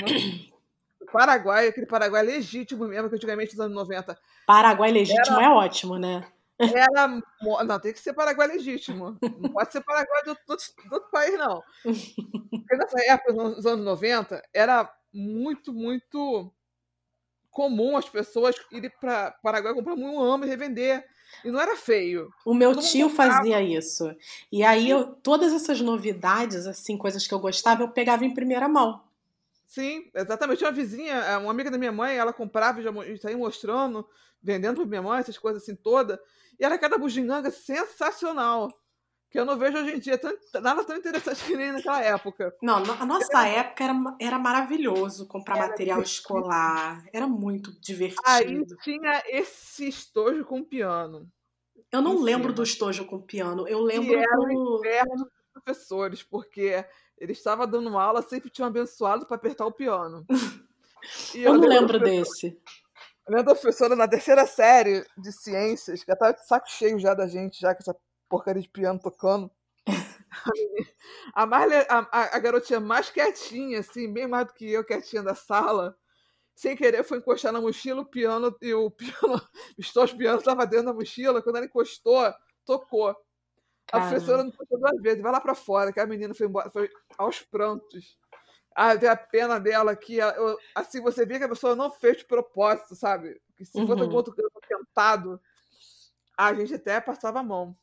O 1.00 1.06
Paraguai, 1.06 1.68
aquele 1.68 1.86
Paraguai 1.86 2.24
legítimo 2.24 2.86
mesmo, 2.86 3.08
que 3.08 3.14
antigamente 3.14 3.56
nos 3.56 3.66
anos 3.66 3.76
90. 3.76 4.18
Paraguai 4.46 4.90
legítimo 4.90 5.36
era... 5.36 5.46
é 5.46 5.48
ótimo, 5.48 5.96
né? 5.96 6.26
Era. 6.58 7.08
Não, 7.64 7.80
tem 7.80 7.92
que 7.92 8.00
ser 8.00 8.12
Paraguai 8.12 8.48
legítimo. 8.48 9.16
Não 9.22 9.50
pode 9.50 9.72
ser 9.72 9.80
Paraguai 9.82 10.22
do, 10.24 10.34
do, 10.34 10.56
do 10.56 10.94
outro 10.94 11.10
país, 11.10 11.38
não. 11.38 11.62
Porque 11.82 12.76
nessa 12.76 13.00
época, 13.06 13.32
nos 13.32 13.64
anos 13.64 13.84
90, 13.84 14.42
era 14.52 14.92
muito, 15.12 15.72
muito 15.72 16.52
comum 17.50 17.96
as 17.96 18.08
pessoas 18.08 18.56
irem 18.70 18.90
para 19.00 19.32
Paraguai 19.42 19.74
comprar 19.74 19.94
um 19.94 20.20
amo 20.20 20.44
e 20.44 20.48
revender. 20.48 21.04
E 21.44 21.50
não 21.50 21.60
era 21.60 21.76
feio. 21.76 22.30
O 22.44 22.54
meu 22.54 22.72
Todo 22.72 22.86
tio 22.86 23.10
fazia 23.10 23.60
isso. 23.60 24.10
E 24.50 24.62
aí, 24.62 24.88
eu, 24.88 25.12
todas 25.14 25.52
essas 25.52 25.80
novidades, 25.80 26.66
assim, 26.66 26.96
coisas 26.96 27.26
que 27.26 27.34
eu 27.34 27.38
gostava, 27.38 27.82
eu 27.82 27.88
pegava 27.90 28.24
em 28.24 28.32
primeira 28.32 28.66
mão. 28.68 29.02
Sim, 29.66 30.10
exatamente. 30.14 30.58
Tinha 30.58 30.70
uma 30.70 30.76
vizinha, 30.76 31.14
é, 31.14 31.36
uma 31.36 31.50
amiga 31.50 31.70
da 31.70 31.76
minha 31.76 31.92
mãe, 31.92 32.16
ela 32.16 32.32
comprava 32.32 32.80
e 32.80 32.82
já 32.82 32.90
saía 33.20 33.36
mostrando, 33.36 34.08
vendendo 34.42 34.76
para 34.76 34.86
minha 34.86 35.02
mãe, 35.02 35.20
essas 35.20 35.36
coisas 35.36 35.62
assim 35.62 35.76
toda. 35.76 36.18
E 36.58 36.64
era 36.64 36.78
cada 36.78 36.98
bugiganga 36.98 37.50
sensacional. 37.50 38.68
Que 39.30 39.38
eu 39.38 39.44
não 39.44 39.58
vejo 39.58 39.76
hoje 39.76 39.94
em 39.94 39.98
dia 39.98 40.16
tão, 40.16 40.34
nada 40.62 40.82
tão 40.84 40.96
interessante 40.96 41.44
que 41.44 41.54
nem 41.54 41.70
naquela 41.70 42.02
época. 42.02 42.56
Não, 42.62 42.76
a 42.76 43.04
nossa 43.04 43.46
era... 43.46 43.60
época 43.60 43.84
era, 43.84 43.94
era 44.18 44.38
maravilhoso 44.38 45.26
comprar 45.26 45.58
era 45.58 45.68
material 45.68 45.98
divertido. 45.98 46.20
escolar. 46.20 47.04
Era 47.12 47.26
muito 47.26 47.78
divertido. 47.78 48.22
Aí 48.24 48.64
tinha 48.82 49.22
esse 49.26 49.86
estojo 49.86 50.44
com 50.46 50.64
piano. 50.64 51.30
Eu 51.92 52.00
não 52.00 52.22
lembro 52.22 52.52
do 52.52 52.62
estojo 52.62 53.04
com 53.04 53.20
piano. 53.20 53.68
Eu 53.68 53.80
lembro 53.80 54.12
e 54.12 54.16
era 54.16 54.36
do. 54.36 54.78
Inferno 54.78 55.24
dos 55.24 55.32
professores, 55.52 56.22
porque 56.22 56.84
ele 57.18 57.32
estava 57.32 57.66
dando 57.66 57.98
aula, 57.98 58.22
sempre 58.22 58.50
tinham 58.50 58.68
abençoado 58.68 59.26
para 59.26 59.36
apertar 59.36 59.66
o 59.66 59.72
piano. 59.72 60.24
eu, 61.34 61.42
eu, 61.42 61.58
não 61.58 61.68
lembro 61.68 61.98
desse. 61.98 62.58
Minha 63.28 63.44
professora 63.44 63.94
na 63.94 64.08
terceira 64.08 64.46
série 64.46 65.04
de 65.16 65.30
ciências, 65.32 66.02
que 66.02 66.16
tava 66.16 66.32
de 66.32 66.46
saco 66.46 66.68
cheio 66.70 66.98
já 66.98 67.12
da 67.12 67.26
gente, 67.26 67.60
já 67.60 67.74
com 67.74 67.80
essa 67.82 67.96
porcaria 68.28 68.62
de 68.62 68.68
piano 68.68 68.98
tocando. 68.98 69.50
a, 71.34 71.44
a, 71.44 72.36
a, 72.36 72.38
garotinha 72.38 72.80
mais 72.80 73.10
quietinha, 73.10 73.80
assim, 73.80 74.10
bem 74.10 74.26
mais 74.26 74.46
do 74.46 74.54
que 74.54 74.70
eu, 74.70 74.84
quietinha 74.84 75.22
da 75.22 75.34
sala, 75.34 75.94
sem 76.54 76.74
querer 76.74 77.04
foi 77.04 77.18
encostar 77.18 77.52
na 77.52 77.60
mochila 77.60 78.00
o 78.00 78.06
piano 78.06 78.56
e 78.62 78.72
o 78.72 78.90
piano, 78.90 79.40
os 79.78 80.12
pianos 80.14 80.40
estavam 80.40 80.66
dentro 80.66 80.86
da 80.86 80.94
mochila. 80.94 81.42
Quando 81.42 81.56
ela 81.56 81.66
encostou, 81.66 82.32
tocou. 82.64 83.14
Caramba. 83.86 84.08
A 84.08 84.10
professora 84.10 84.42
não 84.42 84.50
encostou 84.50 84.78
duas 84.78 85.02
vezes, 85.02 85.22
vai 85.22 85.32
lá 85.32 85.40
para 85.40 85.54
fora, 85.54 85.92
que 85.92 86.00
a 86.00 86.06
menina 86.06 86.34
foi 86.34 86.46
embora, 86.46 86.70
foi 86.70 86.90
aos 87.18 87.42
prantos. 87.42 88.18
Ah, 88.80 88.96
tem 88.96 89.08
a 89.08 89.16
pena 89.16 89.58
dela 89.58 89.96
que 89.96 90.18
eu, 90.18 90.56
assim 90.72 91.00
você 91.00 91.26
vê 91.26 91.36
que 91.36 91.44
a 91.44 91.48
pessoa 91.48 91.74
não 91.74 91.90
fez 91.90 92.18
de 92.18 92.24
propósito, 92.24 92.94
sabe? 92.94 93.42
Que 93.56 93.64
se 93.64 93.72
fosse 93.72 93.90
algum 93.90 94.04
uhum. 94.04 94.14
outro 94.14 94.32
tentado, 94.68 95.40
a 96.36 96.54
gente 96.54 96.74
até 96.74 97.00
passava 97.00 97.40
a 97.40 97.42
mão. 97.42 97.76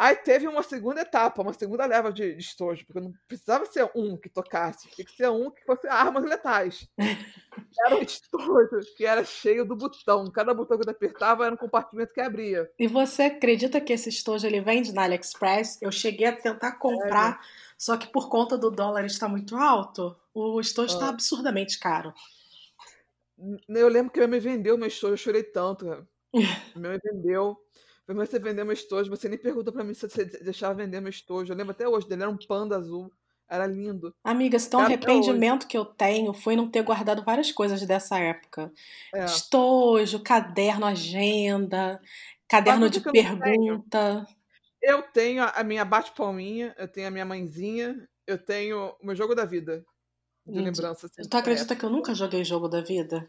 Aí 0.00 0.16
teve 0.16 0.48
uma 0.48 0.62
segunda 0.62 1.02
etapa, 1.02 1.42
uma 1.42 1.52
segunda 1.52 1.84
leva 1.84 2.10
de, 2.10 2.32
de 2.32 2.40
estojo, 2.40 2.86
porque 2.86 3.00
não 3.00 3.12
precisava 3.28 3.66
ser 3.66 3.90
um 3.94 4.16
que 4.16 4.30
tocasse, 4.30 4.88
tinha 4.88 5.04
que 5.04 5.14
ser 5.14 5.28
um 5.28 5.50
que 5.50 5.62
fosse 5.62 5.86
armas 5.86 6.24
letais. 6.24 6.88
Era 7.84 7.96
um 7.96 8.00
estojo 8.00 8.80
que 8.96 9.04
era 9.04 9.24
cheio 9.24 9.64
do 9.64 9.76
botão. 9.76 10.30
Cada 10.30 10.54
botão 10.54 10.78
que 10.78 10.88
eu 10.88 10.90
apertava 10.90 11.44
era 11.44 11.54
um 11.54 11.58
compartimento 11.58 12.14
que 12.14 12.20
abria. 12.20 12.70
E 12.78 12.86
você 12.86 13.24
acredita 13.24 13.78
que 13.80 13.92
esse 13.92 14.08
estojo 14.08 14.46
ele 14.46 14.62
vende 14.62 14.92
na 14.92 15.02
AliExpress? 15.02 15.82
Eu 15.82 15.92
cheguei 15.92 16.28
a 16.28 16.32
tentar 16.36 16.78
comprar, 16.78 17.34
é. 17.34 17.38
só 17.76 17.96
que 17.98 18.06
por 18.06 18.30
conta 18.30 18.56
do 18.56 18.70
dólar 18.70 19.04
estar 19.04 19.28
muito 19.28 19.54
alto, 19.54 20.16
o 20.32 20.58
estojo 20.60 20.94
está 20.94 21.06
ah. 21.06 21.10
absurdamente 21.10 21.78
caro. 21.78 22.14
Eu 23.68 23.88
lembro 23.88 24.10
que 24.10 24.18
minha 24.18 24.28
mãe 24.28 24.40
vendeu 24.40 24.78
meu 24.78 24.88
estojo, 24.88 25.12
eu 25.12 25.18
chorei 25.18 25.42
tanto. 25.42 25.84
Minha 26.74 26.90
mãe 26.90 26.98
vendeu. 27.04 27.58
Mas 28.14 28.28
você 28.28 28.38
vendeu 28.38 28.64
meu 28.64 28.74
estojo, 28.74 29.10
você 29.10 29.28
nem 29.28 29.38
perguntou 29.38 29.72
para 29.72 29.84
mim 29.84 29.94
se 29.94 30.08
você 30.08 30.24
deixava 30.24 30.74
vender 30.74 31.00
meu 31.00 31.10
estojo. 31.10 31.52
Eu 31.52 31.56
lembro 31.56 31.72
até 31.72 31.88
hoje 31.88 32.08
dele, 32.08 32.22
era 32.22 32.30
um 32.30 32.36
panda 32.36 32.76
azul. 32.76 33.10
Era 33.48 33.66
lindo. 33.66 34.14
Amiga, 34.22 34.58
se 34.60 34.70
tem 34.70 34.78
um 34.78 34.82
arrependimento 34.82 35.66
que 35.66 35.76
eu 35.76 35.84
tenho 35.84 36.32
foi 36.32 36.54
não 36.54 36.70
ter 36.70 36.82
guardado 36.82 37.24
várias 37.24 37.50
coisas 37.50 37.84
dessa 37.84 38.16
época. 38.16 38.72
É. 39.12 39.24
Estojo, 39.24 40.22
caderno, 40.22 40.86
agenda, 40.86 42.00
caderno 42.46 42.88
de 42.88 43.00
pergunta. 43.00 44.24
Eu 44.80 45.02
tenho 45.02 45.42
a 45.42 45.64
minha 45.64 45.84
bate-palminha, 45.84 46.74
eu 46.78 46.86
tenho 46.86 47.08
a 47.08 47.10
minha 47.10 47.24
mãezinha, 47.24 48.08
eu 48.24 48.38
tenho 48.38 48.94
o 49.00 49.06
meu 49.06 49.16
jogo 49.16 49.34
da 49.34 49.44
vida 49.44 49.84
de 50.46 50.54
Gente, 50.54 50.66
lembrança. 50.66 51.06
Assim, 51.06 51.28
tu 51.28 51.36
acredita 51.36 51.76
que 51.76 51.84
eu 51.84 51.90
nunca 51.90 52.14
joguei 52.14 52.44
jogo 52.44 52.68
da 52.68 52.80
vida? 52.80 53.28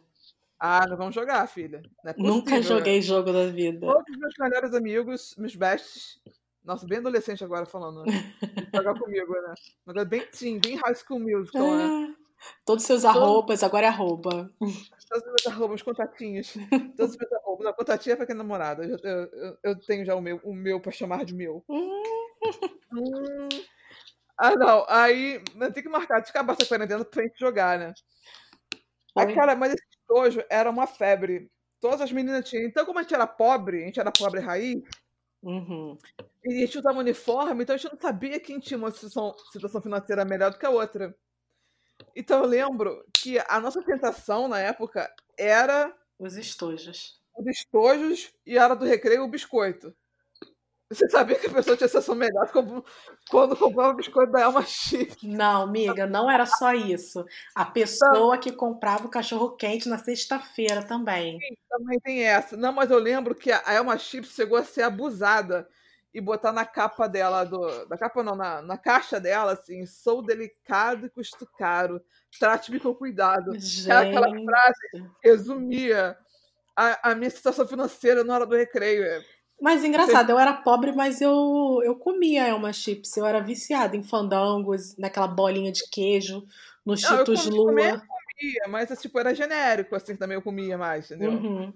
Ah, 0.63 0.85
nós 0.87 0.95
vamos 0.95 1.15
jogar, 1.15 1.47
filha. 1.47 1.81
É 2.05 2.13
nunca 2.15 2.61
joguei 2.61 3.01
jogo 3.01 3.33
da 3.33 3.47
vida. 3.47 3.87
Todos 3.87 4.05
os 4.11 4.17
meus 4.19 4.33
melhores 4.37 4.75
amigos, 4.75 5.35
meus 5.35 5.55
bestes. 5.55 6.21
Nossa, 6.63 6.85
bem 6.85 6.99
adolescente 6.99 7.43
agora 7.43 7.65
falando. 7.65 8.05
Né? 8.05 8.31
Jogar 8.71 8.93
comigo, 8.93 9.33
né? 9.33 9.55
Agora 9.87 10.05
bem 10.05 10.23
sim, 10.31 10.59
bem 10.59 10.75
high 10.75 10.93
school 10.93 11.19
musical, 11.19 11.75
né? 11.75 11.87
Ah, 11.89 12.15
todos 12.63 12.85
seus 12.85 13.03
arrobas, 13.05 13.63
agora 13.63 13.87
é 13.87 13.89
arroba. 13.89 14.53
Todos 14.59 15.25
os 15.25 15.25
meus 15.25 15.47
arrobas, 15.47 15.81
contatinhos. 15.81 16.53
Todos 16.95 17.13
os 17.13 17.17
meus 17.17 17.33
arrobas. 17.33 17.65
Não, 17.65 17.73
contatinha 17.73 18.13
é 18.13 18.15
pra 18.15 18.27
quem 18.27 18.35
é 18.35 18.37
namorada. 18.37 18.83
Eu, 18.85 18.99
eu, 18.99 19.57
eu, 19.63 19.79
tenho 19.79 20.05
já 20.05 20.13
o 20.13 20.21
meu, 20.21 20.39
o 20.43 20.53
meu 20.53 20.79
pra 20.79 20.91
chamar 20.91 21.25
de 21.25 21.33
meu. 21.33 21.65
hum. 21.67 23.49
Ah, 24.37 24.55
não. 24.55 24.85
Aí, 24.87 25.43
tem 25.73 25.81
que 25.81 25.89
marcar 25.89 26.19
de 26.19 26.29
acabar 26.29 26.53
essa 26.53 26.67
quarentena 26.67 27.03
pra 27.03 27.23
gente 27.23 27.39
jogar, 27.39 27.79
né? 27.79 27.93
Aí, 29.17 29.33
cara, 29.35 29.55
mas 29.55 29.73
esse 29.73 29.90
estojo 30.11 30.43
era 30.49 30.69
uma 30.69 30.85
febre. 30.85 31.49
Todas 31.79 32.01
as 32.01 32.11
meninas 32.11 32.47
tinham. 32.47 32.65
Então, 32.65 32.85
como 32.85 32.99
a 32.99 33.01
gente 33.01 33.13
era 33.13 33.25
pobre, 33.25 33.83
a 33.83 33.85
gente 33.85 33.99
era 33.99 34.11
pobre 34.11 34.39
raiz, 34.39 34.81
uhum. 35.41 35.97
e 36.43 36.53
a 36.53 36.65
gente 36.65 36.77
usava 36.77 36.99
uniforme, 36.99 37.63
então 37.63 37.73
a 37.73 37.77
gente 37.77 37.91
não 37.91 37.99
sabia 37.99 38.39
quem 38.39 38.59
tinha 38.59 38.77
uma 38.77 38.91
situação, 38.91 39.35
situação 39.51 39.81
financeira 39.81 40.23
melhor 40.23 40.51
do 40.51 40.59
que 40.59 40.65
a 40.65 40.69
outra. 40.69 41.15
Então 42.15 42.39
eu 42.43 42.45
lembro 42.45 43.03
que 43.13 43.39
a 43.47 43.59
nossa 43.59 43.81
tentação 43.83 44.47
na 44.47 44.59
época 44.59 45.11
era 45.37 45.95
Os 46.19 46.35
estojos. 46.35 47.19
Os 47.35 47.47
estojos 47.47 48.31
e 48.45 48.57
a 48.57 48.63
hora 48.63 48.75
do 48.75 48.85
recreio, 48.85 49.23
o 49.23 49.27
biscoito. 49.27 49.95
Você 50.91 51.09
sabia 51.09 51.39
que 51.39 51.47
a 51.47 51.53
pessoa 51.53 51.77
tinha 51.77 51.87
sensação 51.87 52.13
melhor 52.13 52.51
quando 53.29 53.55
comprava 53.55 53.93
biscoito 53.93 54.31
da 54.31 54.41
Elma 54.41 54.61
Chip? 54.63 55.25
Não, 55.25 55.61
amiga, 55.61 56.05
não 56.05 56.29
era 56.29 56.45
só 56.45 56.73
isso. 56.73 57.25
A 57.55 57.63
pessoa 57.63 58.37
que 58.37 58.51
comprava 58.51 59.05
o 59.05 59.09
cachorro 59.09 59.55
quente 59.55 59.87
na 59.87 59.97
sexta-feira 59.97 60.83
também. 60.83 61.39
Sim, 61.39 61.55
também 61.69 61.99
tem 62.01 62.23
essa. 62.23 62.57
Não, 62.57 62.73
mas 62.73 62.91
eu 62.91 62.99
lembro 62.99 63.33
que 63.33 63.53
a 63.53 63.73
Elma 63.73 63.97
Chips 63.97 64.31
chegou 64.31 64.57
a 64.57 64.65
ser 64.65 64.81
abusada 64.81 65.65
e 66.13 66.19
botar 66.19 66.51
na 66.51 66.65
capa 66.65 67.07
dela, 67.07 67.45
do, 67.45 67.85
da 67.85 67.97
capa 67.97 68.21
não, 68.21 68.35
na, 68.35 68.61
na 68.61 68.77
caixa 68.77 69.17
dela, 69.17 69.53
assim, 69.53 69.85
sou 69.85 70.21
delicado 70.21 71.05
e 71.05 71.09
custo 71.09 71.47
caro, 71.57 72.01
trate-me 72.37 72.81
com 72.81 72.93
cuidado. 72.93 73.57
Gente. 73.57 73.89
Aquela 73.89 74.27
frase 74.27 75.09
resumia 75.23 76.17
a, 76.75 77.11
a 77.11 77.15
minha 77.15 77.29
situação 77.29 77.65
financeira 77.65 78.25
na 78.25 78.35
hora 78.35 78.45
do 78.45 78.57
recreio. 78.57 79.05
Mas 79.61 79.83
engraçado, 79.83 80.31
eu 80.31 80.39
era 80.39 80.53
pobre, 80.53 80.91
mas 80.91 81.21
eu, 81.21 81.81
eu 81.83 81.95
comia 81.95 82.47
Elma 82.47 82.73
Chips. 82.73 83.15
Eu 83.15 83.27
era 83.27 83.39
viciada 83.39 83.95
em 83.95 84.01
fandangos, 84.01 84.97
naquela 84.97 85.27
bolinha 85.27 85.71
de 85.71 85.87
queijo, 85.87 86.43
nos 86.83 87.01
Cheetos 87.01 87.45
Lua. 87.45 87.71
Eu 87.71 88.01
comia, 88.01 88.67
mas 88.67 88.99
tipo, 88.99 89.19
era 89.19 89.35
genérico, 89.35 89.95
assim, 89.95 90.15
também 90.15 90.35
eu 90.35 90.41
comia 90.41 90.79
mais, 90.79 91.05
entendeu? 91.05 91.33
Uhum. 91.33 91.71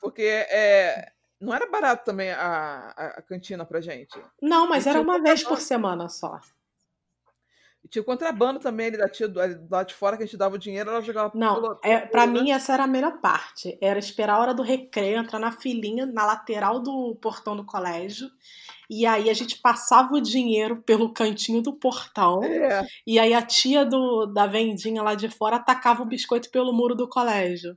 Porque 0.00 0.22
é, 0.22 1.12
não 1.40 1.54
era 1.54 1.70
barato 1.70 2.04
também 2.04 2.32
a, 2.32 2.92
a, 2.96 3.06
a 3.18 3.22
cantina 3.22 3.64
pra 3.64 3.80
gente. 3.80 4.18
Não, 4.40 4.68
mas 4.68 4.84
era 4.84 5.00
uma 5.00 5.22
vez 5.22 5.44
por 5.44 5.60
semana 5.60 6.08
só. 6.08 6.40
E 7.84 7.88
tinha 7.88 8.02
o 8.02 8.04
contrabando 8.04 8.60
também 8.60 8.86
ali 8.86 8.96
da 8.96 9.08
tia 9.08 9.26
do, 9.26 9.40
lado 9.68 9.88
de 9.88 9.94
fora 9.94 10.16
que 10.16 10.22
a 10.22 10.26
gente 10.26 10.36
dava 10.36 10.54
o 10.54 10.58
dinheiro, 10.58 10.90
ela 10.90 11.00
jogava 11.00 11.32
Não, 11.34 11.78
é, 11.82 11.98
pra 11.98 12.26
né? 12.26 12.32
mim 12.32 12.50
essa 12.52 12.72
era 12.72 12.84
a 12.84 12.86
melhor 12.86 13.20
parte. 13.20 13.76
Era 13.80 13.98
esperar 13.98 14.34
a 14.34 14.40
hora 14.40 14.54
do 14.54 14.62
recreio, 14.62 15.18
entrar 15.18 15.40
na 15.40 15.50
filinha, 15.50 16.06
na 16.06 16.24
lateral 16.24 16.78
do 16.78 17.16
portão 17.16 17.56
do 17.56 17.64
colégio. 17.64 18.30
E 18.88 19.04
aí 19.04 19.28
a 19.28 19.34
gente 19.34 19.58
passava 19.58 20.14
o 20.14 20.20
dinheiro 20.20 20.76
pelo 20.82 21.12
cantinho 21.12 21.60
do 21.60 21.72
portão. 21.72 22.44
É. 22.44 22.86
E 23.06 23.18
aí 23.18 23.34
a 23.34 23.42
tia 23.42 23.84
do, 23.84 24.26
da 24.26 24.46
vendinha 24.46 25.02
lá 25.02 25.14
de 25.14 25.28
fora 25.28 25.56
atacava 25.56 26.02
o 26.02 26.06
biscoito 26.06 26.50
pelo 26.50 26.72
muro 26.72 26.94
do 26.94 27.08
colégio. 27.08 27.76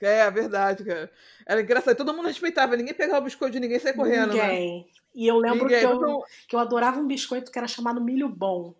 É, 0.00 0.20
é 0.20 0.30
verdade, 0.30 0.84
cara. 0.84 1.10
Era 1.46 1.60
engraçado, 1.60 1.96
todo 1.96 2.12
mundo 2.12 2.26
respeitava, 2.26 2.76
ninguém 2.76 2.94
pegava 2.94 3.20
o 3.20 3.24
biscoito 3.24 3.52
de 3.52 3.60
ninguém 3.60 3.76
e 3.76 3.80
saia 3.80 3.94
correndo. 3.94 4.34
Né? 4.34 4.48
Ninguém. 4.48 4.78
Né? 4.78 4.84
E 5.14 5.26
eu 5.28 5.38
lembro 5.38 5.68
que 5.68 5.74
eu, 5.74 6.22
que 6.48 6.56
eu 6.56 6.60
adorava 6.60 6.98
um 6.98 7.06
biscoito 7.06 7.52
que 7.52 7.58
era 7.58 7.68
chamado 7.68 8.02
milho 8.02 8.28
bom. 8.28 8.74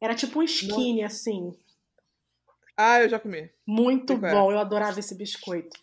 Era 0.00 0.14
tipo 0.14 0.40
um 0.40 0.42
skinny, 0.42 1.02
assim. 1.02 1.52
Ah, 2.76 3.02
eu 3.02 3.08
já 3.08 3.18
comi. 3.18 3.50
Muito 3.66 4.16
bom, 4.16 4.52
eu 4.52 4.58
adorava 4.58 5.00
esse 5.00 5.16
biscoito. 5.16 5.76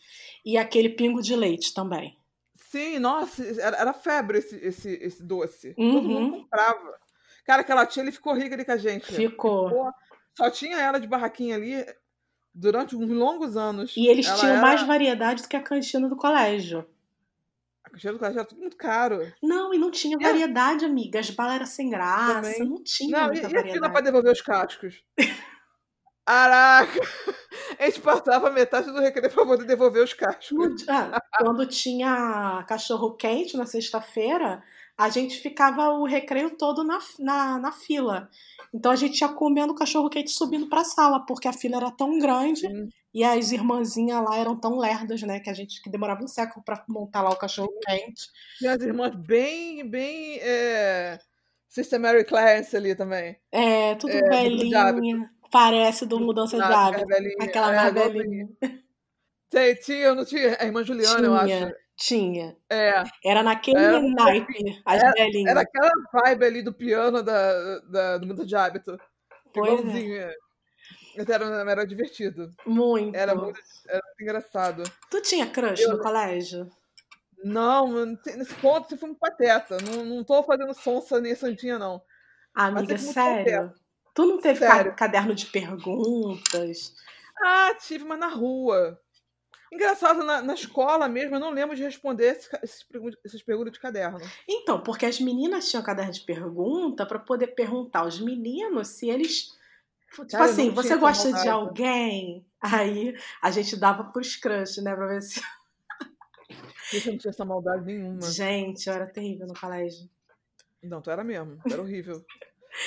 E 0.45 0.57
aquele 0.57 0.89
pingo 0.89 1.21
de 1.21 1.35
leite 1.35 1.73
também. 1.73 2.17
Sim, 2.55 2.99
nossa, 2.99 3.43
era, 3.61 3.77
era 3.77 3.93
febre 3.93 4.37
esse, 4.37 4.55
esse, 4.57 4.89
esse 5.01 5.23
doce. 5.23 5.75
Uhum. 5.77 5.93
Todo 5.93 6.09
mundo 6.09 6.33
uhum. 6.33 6.41
comprava. 6.43 6.99
Cara, 7.45 7.61
aquela 7.61 7.85
tia, 7.85 8.01
ele 8.01 8.11
ficou 8.11 8.33
rica 8.33 8.55
ali 8.55 8.65
com 8.65 8.71
a 8.71 8.77
gente. 8.77 9.05
Ficou. 9.05 9.69
ficou. 9.69 9.91
Só 10.37 10.49
tinha 10.49 10.77
ela 10.77 10.99
de 10.99 11.07
barraquinha 11.07 11.55
ali 11.55 11.85
durante 12.53 12.95
uns 12.95 13.09
longos 13.09 13.57
anos. 13.57 13.95
E 13.95 14.07
eles 14.07 14.27
ela 14.27 14.37
tinham 14.37 14.53
era... 14.53 14.61
mais 14.61 14.83
variedade 14.83 15.41
do 15.43 15.49
que 15.49 15.55
a 15.55 15.61
cantina 15.61 16.07
do 16.07 16.15
colégio. 16.15 16.85
Do 18.03 18.19
colégio 18.19 18.39
era 18.39 18.47
tudo 18.47 18.61
muito 18.61 18.77
caro. 18.77 19.31
Não, 19.41 19.73
e 19.73 19.77
não 19.77 19.89
tinha 19.89 20.17
variedade, 20.17 20.83
é. 20.83 20.87
amiga. 20.87 21.19
As 21.19 21.29
balas 21.29 21.55
eram 21.55 21.65
sem 21.65 21.89
graça, 21.89 22.41
Também. 22.41 22.69
não 22.69 22.83
tinha 22.83 23.19
não, 23.19 23.27
muita 23.27 23.39
e, 23.39 23.41
variedade. 23.43 23.67
E 23.67 23.71
a 23.71 23.73
fila 23.73 23.89
pra 23.89 24.01
devolver 24.01 24.31
os 24.31 24.41
cascos? 24.41 25.03
Caraca! 26.25 26.99
A 27.79 27.85
gente 27.85 28.01
passava 28.01 28.49
metade 28.49 28.91
do 28.91 28.99
recreio 28.99 29.31
pra 29.31 29.45
poder 29.45 29.65
devolver 29.65 30.03
os 30.03 30.13
cascos. 30.13 30.85
Ah, 30.87 31.21
quando 31.37 31.65
tinha 31.65 32.63
cachorro 32.67 33.15
quente 33.15 33.57
na 33.57 33.65
sexta-feira, 33.65 34.63
a 34.97 35.09
gente 35.09 35.39
ficava 35.39 35.89
o 35.89 36.05
recreio 36.05 36.51
todo 36.51 36.83
na, 36.83 36.99
na, 37.19 37.59
na 37.59 37.71
fila. 37.71 38.29
Então 38.73 38.91
a 38.91 38.95
gente 38.95 39.19
ia 39.19 39.27
comendo 39.27 39.75
cachorro 39.75 40.09
quente 40.09 40.31
subindo 40.31 40.67
para 40.67 40.81
a 40.81 40.85
sala, 40.85 41.25
porque 41.25 41.47
a 41.47 41.53
fila 41.53 41.77
era 41.77 41.91
tão 41.91 42.17
grande 42.17 42.65
hum. 42.67 42.87
e 43.13 43.23
as 43.23 43.51
irmãzinhas 43.51 44.23
lá 44.23 44.37
eram 44.37 44.55
tão 44.55 44.77
lerdas, 44.77 45.21
né? 45.23 45.39
Que 45.39 45.49
a 45.49 45.53
gente 45.53 45.81
que 45.81 45.89
demorava 45.89 46.23
um 46.23 46.27
século 46.27 46.63
para 46.63 46.83
montar 46.87 47.21
lá 47.21 47.29
o 47.29 47.37
cachorro 47.37 47.73
quente. 47.85 48.27
E 48.61 48.67
as 48.67 48.81
irmãs 48.81 49.15
bem, 49.15 49.87
bem. 49.89 50.39
É... 50.41 51.19
Sister 51.67 51.99
Mary 51.99 52.23
Clarence 52.23 52.75
ali 52.75 52.95
também. 52.95 53.37
É, 53.51 53.95
tudo 53.95 54.13
é, 54.13 54.29
velhinha. 54.29 55.29
Parece 55.51 56.05
do 56.05 56.19
Mudança 56.19 56.57
de 56.57 56.63
Hábito. 56.63 57.05
Aquela 57.41 57.73
é, 57.73 57.75
mais 57.75 57.93
velhinha. 57.93 58.49
Tinha, 59.85 60.13
não 60.13 60.25
tinha? 60.25 60.57
A 60.59 60.65
irmã 60.65 60.83
Juliana, 60.83 61.15
tinha. 61.17 61.27
eu 61.27 61.35
acho. 61.35 61.84
Tinha. 61.95 62.57
É. 62.69 63.03
Era 63.23 63.41
naquele 63.41 63.79
era, 63.79 64.01
naipe, 64.01 64.81
as 64.85 65.01
era, 65.01 65.11
velhinhas. 65.13 65.51
Era 65.51 65.61
aquela 65.61 65.91
vibe 66.13 66.45
ali 66.45 66.61
do 66.61 66.73
piano 66.73 67.23
da, 67.23 67.79
da, 67.79 68.17
do 68.17 68.27
mundo 68.27 68.45
de 68.45 68.55
hábito. 68.55 68.99
Pois 69.53 69.69
é. 69.69 69.73
Igualzinho. 69.73 70.15
É. 70.15 70.35
Mas 71.17 71.29
era, 71.29 71.45
era 71.71 71.87
divertido. 71.87 72.51
Muito. 72.65 73.15
Era 73.15 73.33
muito, 73.33 73.59
era 73.87 74.01
engraçado. 74.19 74.83
Tu 75.09 75.21
tinha 75.21 75.47
crush 75.47 75.81
eu, 75.81 75.93
no 75.93 75.99
colégio? 75.99 76.69
Não, 77.43 78.05
nesse 78.05 78.53
ponto 78.55 78.89
você 78.89 78.97
foi 78.97 79.09
um 79.09 79.15
pateta. 79.15 79.77
Não, 79.81 80.03
não 80.03 80.23
tô 80.23 80.43
fazendo 80.43 80.73
sonsa 80.73 81.21
nem 81.21 81.33
santinha, 81.35 81.79
não. 81.79 82.01
Amiga, 82.53 82.97
sério? 82.97 83.73
Tu 84.13 84.25
não 84.25 84.39
teve 84.39 84.59
sério. 84.59 84.95
caderno 84.95 85.33
de 85.33 85.45
perguntas? 85.45 86.93
Ah, 87.41 87.73
tive, 87.75 88.03
mas 88.03 88.19
na 88.19 88.27
rua. 88.27 88.99
Engraçado, 89.75 90.23
na, 90.23 90.41
na, 90.41 90.53
escola 90.53 91.09
mesmo, 91.09 91.35
eu 91.35 91.39
não 91.39 91.49
lembro 91.49 91.75
de 91.75 91.83
responder 91.83 92.27
esses, 92.27 92.49
essas 93.25 93.43
perguntas 93.43 93.73
de 93.73 93.79
caderno. 93.79 94.17
Então, 94.47 94.81
porque 94.81 95.05
as 95.05 95.19
meninas 95.19 95.69
tinham 95.69 95.83
caderno 95.83 96.13
de 96.13 96.21
pergunta 96.21 97.05
para 97.05 97.19
poder 97.19 97.47
perguntar 97.47 97.99
aos 97.99 98.19
meninos 98.19 98.87
se 98.87 99.09
eles. 99.09 99.53
Tipo 100.09 100.27
Cara, 100.27 100.45
assim, 100.45 100.69
você 100.69 100.95
gosta 100.95 101.33
de 101.33 101.49
alguém? 101.49 102.45
Aí 102.61 103.13
a 103.41 103.51
gente 103.51 103.75
dava 103.75 104.05
pros 104.05 104.37
crush, 104.37 104.77
né? 104.81 104.95
Pra 104.95 105.07
ver 105.07 105.21
se. 105.21 105.41
Isso 106.93 107.11
não 107.11 107.17
tinha 107.17 107.31
essa 107.31 107.43
maldade 107.43 107.83
nenhuma. 107.83 108.21
Gente, 108.21 108.87
eu 108.87 108.93
era 108.93 109.07
terrível 109.07 109.45
no 109.45 109.59
colégio. 109.59 110.09
Não, 110.81 111.01
tu 111.01 111.11
era 111.11 111.23
mesmo. 111.23 111.59
Era 111.69 111.81
horrível. 111.81 112.23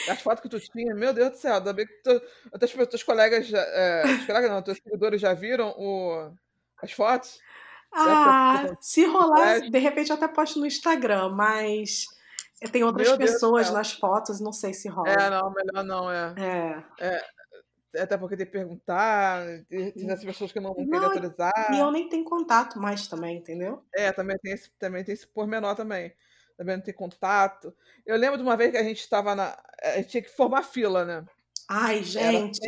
As 0.08 0.22
fotos 0.22 0.40
que 0.40 0.48
tu 0.48 0.58
tinha, 0.58 0.94
meu 0.94 1.12
Deus 1.12 1.32
do 1.32 1.36
céu, 1.36 1.54
ainda 1.56 1.72
bem 1.72 1.86
que 1.86 2.02
tu, 2.02 2.20
teus, 2.58 2.72
teus 2.88 3.02
colegas, 3.02 3.46
já, 3.46 3.60
é, 3.60 4.02
colegas 4.26 4.50
não, 4.50 4.62
teus 4.62 4.78
seguidores 4.78 5.20
já 5.20 5.34
viram 5.34 5.74
o, 5.76 6.30
as 6.82 6.92
fotos? 6.92 7.40
Ah, 7.92 8.76
se 8.80 9.04
rolar, 9.06 9.60
de 9.60 9.78
repente 9.78 10.10
eu 10.10 10.16
até 10.16 10.28
posto 10.28 10.60
no 10.60 10.66
Instagram, 10.66 11.30
mas 11.30 12.04
tem 12.70 12.84
outras 12.84 13.08
Meu 13.08 13.18
pessoas 13.18 13.70
nas 13.70 13.92
fotos, 13.92 14.40
não 14.40 14.52
sei 14.52 14.74
se 14.74 14.88
rola. 14.88 15.08
É, 15.08 15.30
não, 15.30 15.52
melhor 15.52 15.84
não, 15.84 16.10
é. 16.10 16.34
É. 16.38 16.84
é 17.94 18.02
até 18.02 18.16
porque 18.18 18.36
tem 18.36 18.46
que 18.46 18.52
perguntar, 18.52 19.46
tem 19.68 19.92
essas 20.10 20.24
pessoas 20.24 20.52
que 20.52 20.60
não 20.60 20.74
vão 20.74 20.84
querer 20.86 21.04
autorizar. 21.04 21.70
E 21.72 21.78
eu 21.78 21.90
nem 21.90 22.08
tenho 22.08 22.24
contato 22.24 22.78
mais 22.78 23.06
também, 23.06 23.38
entendeu? 23.38 23.82
É, 23.94 24.12
também 24.12 24.36
tem 24.38 24.52
esse, 24.52 24.70
também 24.78 25.02
tem 25.02 25.14
esse 25.14 25.26
pormenor 25.26 25.74
também. 25.74 26.12
Também 26.56 26.76
não 26.76 26.82
tem 26.82 26.92
contato. 26.92 27.72
Eu 28.04 28.16
lembro 28.16 28.36
de 28.36 28.42
uma 28.42 28.56
vez 28.56 28.72
que 28.72 28.76
a 28.76 28.82
gente 28.82 28.98
estava 28.98 29.34
na. 29.34 29.56
A 29.80 29.96
gente 29.96 30.08
tinha 30.08 30.22
que 30.22 30.28
formar 30.28 30.64
fila, 30.64 31.04
né? 31.04 31.24
Ai, 31.68 32.02
gente. 32.02 32.60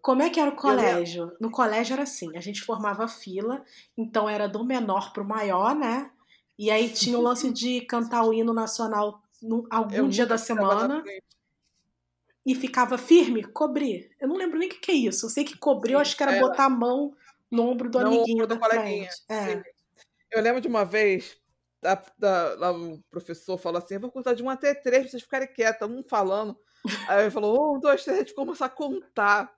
Como 0.00 0.22
é 0.22 0.30
que 0.30 0.38
era 0.38 0.50
o 0.50 0.56
colégio? 0.56 1.36
No 1.40 1.50
colégio 1.50 1.94
era 1.94 2.04
assim, 2.04 2.36
a 2.36 2.40
gente 2.40 2.62
formava 2.62 3.08
fila, 3.08 3.64
então 3.96 4.28
era 4.28 4.48
do 4.48 4.64
menor 4.64 5.12
pro 5.12 5.24
maior, 5.24 5.74
né? 5.74 6.08
E 6.56 6.70
aí 6.70 6.88
tinha 6.90 7.18
o 7.18 7.22
lance 7.22 7.52
de 7.52 7.80
cantar 7.86 8.22
o 8.22 8.32
hino 8.32 8.54
nacional 8.54 9.20
no, 9.42 9.66
algum 9.68 9.96
eu 9.96 10.08
dia 10.08 10.24
da 10.24 10.38
semana. 10.38 11.02
E 12.46 12.54
ficava 12.54 12.96
firme, 12.96 13.42
cobrir. 13.42 14.10
Eu 14.20 14.28
não 14.28 14.36
lembro 14.36 14.58
nem 14.58 14.68
o 14.68 14.72
que, 14.72 14.78
que 14.78 14.90
é 14.92 14.94
isso. 14.94 15.26
Eu 15.26 15.30
sei 15.30 15.44
que 15.44 15.58
cobrir, 15.58 15.94
eu 15.94 15.98
acho 15.98 16.16
que 16.16 16.22
era, 16.22 16.32
era, 16.32 16.46
botar 16.46 16.64
a 16.66 16.70
mão 16.70 17.14
no 17.50 17.68
ombro 17.68 17.90
do 17.90 17.98
no 17.98 18.06
amiguinho 18.06 18.44
ombro 18.44 18.46
do 18.46 18.60
da 18.60 18.68
coleguinha. 18.68 19.10
É. 19.28 19.62
Eu 20.30 20.40
lembro 20.40 20.60
de 20.60 20.68
uma 20.68 20.84
vez, 20.84 21.36
da, 21.82 22.02
da, 22.16 22.54
lá 22.54 22.72
o 22.72 23.02
professor 23.10 23.58
falou 23.58 23.82
assim: 23.82 23.94
eu 23.94 24.00
vou 24.00 24.10
contar 24.10 24.34
de 24.34 24.42
um 24.42 24.48
até 24.48 24.72
três 24.72 25.02
pra 25.02 25.10
vocês 25.10 25.22
ficarem 25.22 25.52
quietos, 25.52 25.88
um 25.88 26.02
falando. 26.02 26.58
Aí 27.08 27.22
ele 27.22 27.30
falou: 27.30 27.76
um, 27.76 27.80
dois, 27.80 28.04
três, 28.04 28.18
a 28.18 28.20
gente 28.22 28.34
começar 28.34 28.66
a 28.66 28.70
contar 28.70 29.52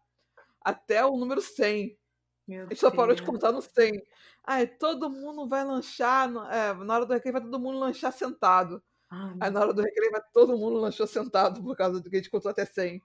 até 0.63 1.05
o 1.05 1.17
número 1.17 1.41
100. 1.41 1.99
Meu 2.47 2.67
a 2.67 2.69
gente 2.69 2.81
só 2.81 2.91
parou 2.91 3.15
de 3.15 3.23
contar 3.23 3.53
no 3.53 3.63
100. 3.63 4.03
Aí 4.45 4.67
todo 4.67 5.11
mundo 5.11 5.49
vai 5.49 5.65
lanchar, 5.65 6.29
é, 6.53 6.73
na 6.75 6.95
hora 6.95 7.07
do 7.07 7.13
recreio 7.13 7.35
vai 7.35 7.43
todo 7.43 7.61
mundo 7.61 7.79
lanchar 7.79 8.13
sentado. 8.13 8.83
Ai, 9.11 9.37
Aí 9.41 9.51
na 9.51 9.61
hora 9.61 9.75
do 9.75 9.83
recreio 9.83 10.13
vai 10.13 10.23
todo 10.33 10.57
mundo 10.57 10.79
lanchou 10.79 11.07
sentado 11.07 11.63
por 11.63 11.77
causa 11.77 12.01
do 12.01 12.09
que 12.09 12.17
a 12.17 12.19
gente 12.19 12.31
contou 12.31 12.51
até 12.51 12.65
100. 12.65 13.03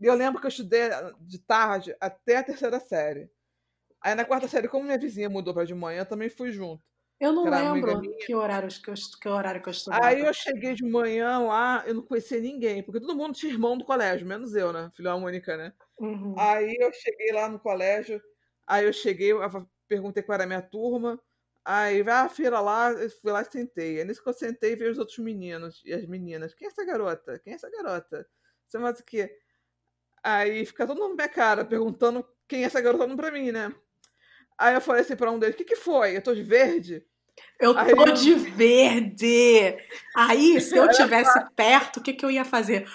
E 0.00 0.06
eu 0.06 0.14
lembro 0.14 0.40
que 0.40 0.46
eu 0.46 0.50
estudei 0.50 0.88
de 1.20 1.38
tarde 1.38 1.94
até 2.00 2.38
a 2.38 2.42
terceira 2.44 2.80
série. 2.80 3.30
Aí 4.00 4.14
na 4.14 4.24
quarta 4.24 4.48
série, 4.48 4.66
como 4.68 4.84
minha 4.84 4.98
vizinha 4.98 5.28
mudou 5.28 5.52
para 5.52 5.66
de 5.66 5.74
manhã, 5.74 6.00
eu 6.00 6.06
também 6.06 6.30
fui 6.30 6.50
junto. 6.50 6.82
Eu 7.20 7.34
não 7.34 7.44
lembro 7.44 8.00
que, 8.16 8.34
horários 8.34 8.78
que, 8.78 8.88
eu, 8.88 8.94
que 9.20 9.28
horário 9.28 9.62
que 9.62 9.68
eu 9.68 9.72
estudava. 9.72 10.06
Aí 10.06 10.20
eu 10.20 10.32
cheguei 10.32 10.74
de 10.74 10.82
manhã 10.88 11.38
lá, 11.40 11.84
eu 11.86 11.94
não 11.94 12.02
conhecia 12.02 12.40
ninguém, 12.40 12.82
porque 12.82 12.98
todo 12.98 13.14
mundo 13.14 13.34
tinha 13.34 13.52
irmão 13.52 13.76
do 13.76 13.84
colégio, 13.84 14.26
menos 14.26 14.54
eu, 14.54 14.72
né? 14.72 14.90
Filha 14.96 15.14
única, 15.14 15.54
né? 15.54 15.74
Uhum. 15.98 16.34
Aí 16.38 16.74
eu 16.80 16.90
cheguei 16.94 17.30
lá 17.32 17.46
no 17.46 17.60
colégio, 17.60 18.22
aí 18.66 18.86
eu 18.86 18.92
cheguei, 18.92 19.32
perguntei 19.86 20.22
qual 20.22 20.34
era 20.34 20.44
a 20.44 20.46
minha 20.46 20.62
turma. 20.62 21.20
Aí 21.62 22.02
vai 22.02 22.14
a 22.14 22.28
feira 22.30 22.58
lá, 22.58 22.90
eu 22.90 23.10
fui 23.10 23.30
lá 23.30 23.42
e 23.42 23.44
sentei. 23.44 23.98
Aí 23.98 24.04
nisso 24.06 24.22
que 24.22 24.28
eu 24.28 24.32
sentei, 24.32 24.74
veio 24.74 24.90
os 24.90 24.98
outros 24.98 25.18
meninos 25.18 25.82
e 25.84 25.92
as 25.92 26.06
meninas. 26.06 26.54
Quem 26.54 26.66
é 26.66 26.70
essa 26.70 26.86
garota? 26.86 27.38
Quem 27.38 27.52
é 27.52 27.56
essa 27.56 27.70
garota? 27.70 28.26
Você 28.66 28.78
faz 28.78 28.98
o 28.98 29.04
quê? 29.04 29.36
Aí 30.24 30.64
fica 30.64 30.86
todo 30.86 30.98
mundo 30.98 31.10
na 31.10 31.16
minha 31.16 31.28
cara, 31.28 31.66
perguntando 31.66 32.26
quem 32.48 32.62
é 32.62 32.66
essa 32.66 32.80
garota 32.80 33.14
pra 33.14 33.30
mim, 33.30 33.52
né? 33.52 33.74
Aí 34.56 34.74
eu 34.74 34.80
falei 34.80 35.02
assim 35.02 35.16
pra 35.16 35.30
um 35.30 35.38
deles, 35.38 35.54
o 35.54 35.58
que, 35.58 35.64
que 35.64 35.76
foi? 35.76 36.16
Eu 36.16 36.22
tô 36.22 36.34
de 36.34 36.42
verde? 36.42 37.06
Eu 37.58 37.74
tô 37.74 37.80
Aí, 37.80 38.12
de 38.14 38.34
verde! 38.34 39.76
Aí, 40.16 40.60
se 40.60 40.76
eu 40.76 40.88
tivesse 40.90 41.38
perto, 41.54 41.98
o 41.98 42.02
que, 42.02 42.14
que 42.14 42.24
eu 42.24 42.30
ia 42.30 42.44
fazer? 42.44 42.86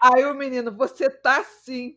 Aí 0.00 0.24
o 0.24 0.34
menino, 0.34 0.72
você 0.74 1.10
tá 1.10 1.40
assim. 1.40 1.96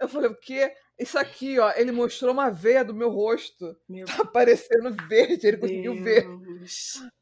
Eu 0.00 0.08
falei, 0.08 0.30
o 0.30 0.34
quê? 0.34 0.74
Isso 0.98 1.18
aqui, 1.18 1.58
ó, 1.58 1.72
ele 1.76 1.90
mostrou 1.90 2.32
uma 2.32 2.50
veia 2.50 2.84
do 2.84 2.94
meu 2.94 3.10
rosto. 3.10 3.76
Meu 3.88 4.06
tá 4.06 4.22
aparecendo 4.22 4.94
verde, 5.08 5.46
ele 5.46 5.56
conseguiu 5.56 5.94
Deus. 5.94 6.04
ver. 6.04 6.26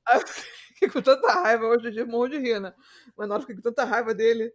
Aí 0.06 0.20
eu 0.20 0.26
fiquei 0.26 0.88
com 0.88 1.02
tanta 1.02 1.32
raiva, 1.32 1.66
hoje 1.66 1.90
dia 1.90 2.04
morro 2.04 2.28
de 2.28 2.38
rir, 2.38 2.60
né? 2.60 2.74
Mas 3.16 3.28
na 3.28 3.34
hora 3.34 3.42
eu 3.42 3.46
fiquei 3.46 3.56
com 3.56 3.62
tanta 3.62 3.84
raiva 3.84 4.14
dele. 4.14 4.52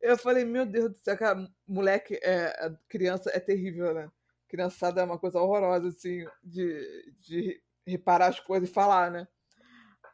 Eu 0.00 0.16
falei, 0.16 0.44
meu 0.44 0.64
Deus 0.64 0.90
do 0.90 0.98
céu, 0.98 1.16
cara, 1.16 1.46
moleque, 1.68 2.18
é, 2.22 2.72
criança 2.88 3.30
é 3.34 3.38
terrível, 3.38 3.92
né? 3.92 4.10
Criançada 4.50 5.00
é 5.00 5.04
uma 5.04 5.18
coisa 5.18 5.40
horrorosa, 5.40 5.88
assim, 5.88 6.26
de, 6.42 7.14
de 7.20 7.62
reparar 7.86 8.26
as 8.26 8.40
coisas 8.40 8.68
e 8.68 8.72
falar, 8.72 9.10
né? 9.10 9.28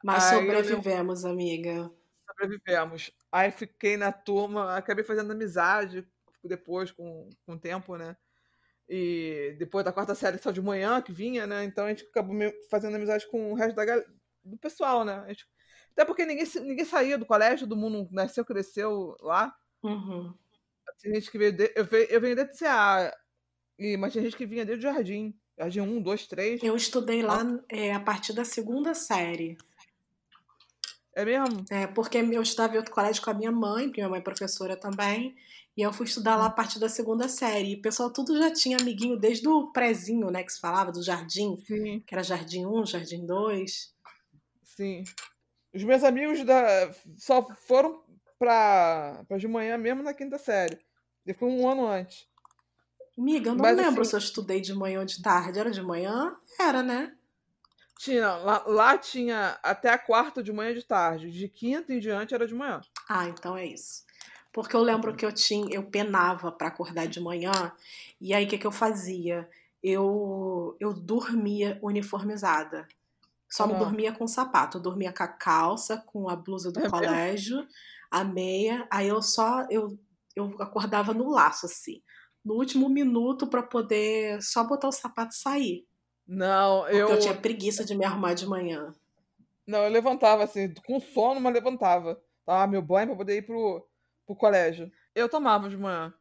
Mas 0.05 0.25
Aí 0.25 0.39
sobrevivemos, 0.39 1.25
eu... 1.25 1.31
amiga. 1.31 1.91
Sobrevivemos. 2.29 3.11
Aí 3.33 3.51
fiquei 3.51 3.97
na 3.97 4.13
turma, 4.13 4.77
acabei 4.77 5.03
fazendo 5.03 5.33
amizade 5.33 6.07
depois, 6.45 6.93
com, 6.93 7.29
com 7.45 7.55
o 7.55 7.59
tempo, 7.59 7.97
né? 7.97 8.17
E 8.89 9.57
depois 9.59 9.85
da 9.85 9.93
quarta 9.93 10.15
série 10.15 10.39
só 10.39 10.53
de 10.53 10.63
manhã 10.63 11.01
que 11.01 11.13
vinha, 11.13 11.47
né? 11.47 11.65
Então 11.65 11.87
a 11.87 11.89
gente 11.89 12.05
acabou 12.05 12.37
fazendo 12.71 12.95
amizade 12.95 13.29
com 13.29 13.53
o 13.53 13.55
resto 13.55 13.75
da, 13.75 14.05
do 14.45 14.57
pessoal, 14.59 15.05
né? 15.05 15.25
Gente... 15.29 15.47
até 15.93 16.05
porque 16.05 16.25
ninguém, 16.25 16.47
ninguém 16.63 16.85
saía 16.85 17.19
do 17.19 17.27
colégio, 17.27 17.67
do 17.67 17.75
mundo 17.75 18.07
nasceu, 18.13 18.45
cresceu 18.45 19.17
lá. 19.21 19.53
Uhum. 19.83 20.33
Tem 21.03 21.15
gente 21.15 21.31
que 21.31 21.39
veio. 21.39 21.53
De... 21.53 21.73
Eu, 21.75 21.85
venho, 21.85 22.07
eu 22.09 22.21
venho 22.21 22.37
desde 22.37 22.59
CA, 22.59 23.13
e... 23.79 23.97
mas 23.97 24.13
tinha 24.13 24.25
gente 24.25 24.37
que 24.37 24.47
vinha 24.47 24.65
desde 24.65 24.87
o 24.87 24.93
jardim. 24.93 25.35
Jardim 25.59 25.81
1, 25.81 26.03
2, 26.03 26.27
3. 26.27 26.63
Eu 26.63 26.77
estudei 26.77 27.23
lá 27.23 27.43
é, 27.69 27.93
a 27.93 28.01
partir 28.01 28.33
da 28.33 28.45
segunda 28.45 28.95
série. 28.95 29.57
É 31.15 31.25
mesmo? 31.25 31.65
É, 31.71 31.87
porque 31.87 32.19
eu 32.19 32.43
estudava 32.43 32.75
em 32.75 32.77
outro 32.77 32.93
colégio 32.93 33.23
com 33.23 33.31
a 33.31 33.35
minha 33.35 33.51
mãe, 33.51 33.85
porque 33.85 34.03
minha 34.03 34.11
mãe 34.11 34.21
é 34.21 34.23
professora 34.23 34.77
também. 34.77 35.35
E 35.75 35.81
eu 35.81 35.93
fui 35.93 36.05
estudar 36.07 36.37
lá 36.37 36.47
a 36.47 36.51
partir 36.51 36.79
da 36.79 36.91
segunda 36.91 37.27
série. 37.27 37.73
E 37.73 37.75
o 37.77 37.81
pessoal 37.81 38.13
tudo 38.13 38.37
já 38.39 38.53
tinha 38.53 38.77
amiguinho 38.79 39.19
desde 39.19 39.49
o 39.49 39.73
prézinho, 39.73 40.31
né, 40.31 40.43
que 40.43 40.53
se 40.53 40.61
falava, 40.61 40.93
do 40.93 41.03
jardim. 41.03 41.57
Sim. 41.67 42.01
Que 42.01 42.15
era 42.15 42.23
jardim 42.23 42.67
1, 42.67 42.87
jardim 42.87 43.25
2. 43.25 43.95
Sim. 44.63 45.05
Os 45.75 45.83
meus 45.83 46.05
amigos 46.05 46.45
da... 46.45 46.93
só 47.17 47.47
foram 47.67 48.03
pra... 48.39 49.25
pra 49.27 49.39
de 49.39 49.49
manhã 49.49 49.79
mesmo 49.79 50.03
na 50.03 50.13
quinta 50.13 50.37
série. 50.37 50.79
E 51.27 51.33
foi 51.33 51.49
um 51.49 51.67
ano 51.67 51.87
antes. 51.87 52.27
Miga, 53.17 53.51
eu 53.51 53.55
não 53.55 53.63
Mas, 53.63 53.77
lembro 53.77 54.03
assim... 54.03 54.11
se 54.11 54.17
eu 54.17 54.21
estudei 54.21 54.61
de 54.61 54.75
manhã 54.75 55.01
ou 55.01 55.07
de 55.07 55.23
tarde. 55.23 55.59
Era 55.59 55.71
de 55.71 55.83
manhã? 55.83 56.37
Era, 56.59 56.83
né? 56.83 57.15
Tinha, 57.99 58.35
lá, 58.37 58.63
lá 58.67 58.99
tinha 58.99 59.59
até 59.63 59.91
a 59.91 59.99
quarta 59.99 60.43
de 60.43 60.53
manhã 60.53 60.73
e 60.73 60.75
de 60.75 60.85
tarde. 60.85 61.31
De 61.31 61.49
quinta 61.49 61.95
em 61.95 61.99
diante 61.99 62.35
era 62.35 62.47
de 62.47 62.55
manhã. 62.55 62.81
Ah, 63.09 63.27
então 63.27 63.57
é 63.57 63.65
isso. 63.65 64.05
Porque 64.53 64.77
eu 64.77 64.83
lembro 64.83 65.15
que 65.15 65.25
eu 65.25 65.33
tinha, 65.33 65.75
eu 65.75 65.83
penava 65.83 66.51
para 66.51 66.69
acordar 66.69 67.07
de 67.07 67.21
manhã, 67.21 67.73
e 68.19 68.33
aí 68.33 68.47
o 68.47 68.49
que, 68.49 68.57
que 68.57 68.67
eu 68.67 68.73
fazia? 68.73 69.49
Eu, 69.83 70.77
eu 70.81 70.95
dormia 70.95 71.79
uniformizada. 71.83 72.89
Só 73.49 73.67
não 73.67 73.79
dormia 73.79 74.13
com 74.13 74.27
sapato, 74.27 74.79
eu 74.79 74.83
dormia 74.83 75.13
com 75.13 75.23
a 75.23 75.29
calça, 75.29 76.03
com 76.07 76.29
a 76.29 76.35
blusa 76.35 76.73
do 76.73 76.81
é 76.81 76.91
colégio, 76.91 77.57
mesmo? 77.59 77.71
a 78.11 78.25
meia, 78.25 78.87
aí 78.91 79.09
eu 79.09 79.23
só 79.23 79.67
eu, 79.71 79.99
eu 80.35 80.57
acordava 80.59 81.15
no 81.15 81.31
laço 81.31 81.67
assim, 81.67 82.03
no 82.47 82.55
último 82.55 82.89
minuto 82.89 83.49
para 83.49 83.61
poder 83.61 84.41
só 84.41 84.63
botar 84.63 84.87
o 84.87 84.93
sapato 84.93 85.35
e 85.35 85.39
sair. 85.39 85.87
Não, 86.25 86.83
Porque 86.83 86.97
eu 86.97 87.09
eu 87.09 87.19
tinha 87.19 87.35
preguiça 87.35 87.85
de 87.85 87.93
me 87.97 88.05
arrumar 88.05 88.35
de 88.35 88.47
manhã. 88.47 88.95
Não, 89.67 89.81
eu 89.81 89.91
levantava 89.91 90.45
assim, 90.45 90.73
com 90.87 91.01
sono, 91.01 91.41
mas 91.41 91.53
levantava. 91.53 92.23
Tava 92.45 92.71
meu 92.71 92.81
banho 92.81 93.09
para 93.09 93.17
poder 93.17 93.39
ir 93.39 93.43
pro 93.43 93.85
pro 94.25 94.37
colégio. 94.37 94.91
Eu 95.15 95.29
tomava 95.29 95.69
de 95.69 95.77
manhã, 95.77 96.15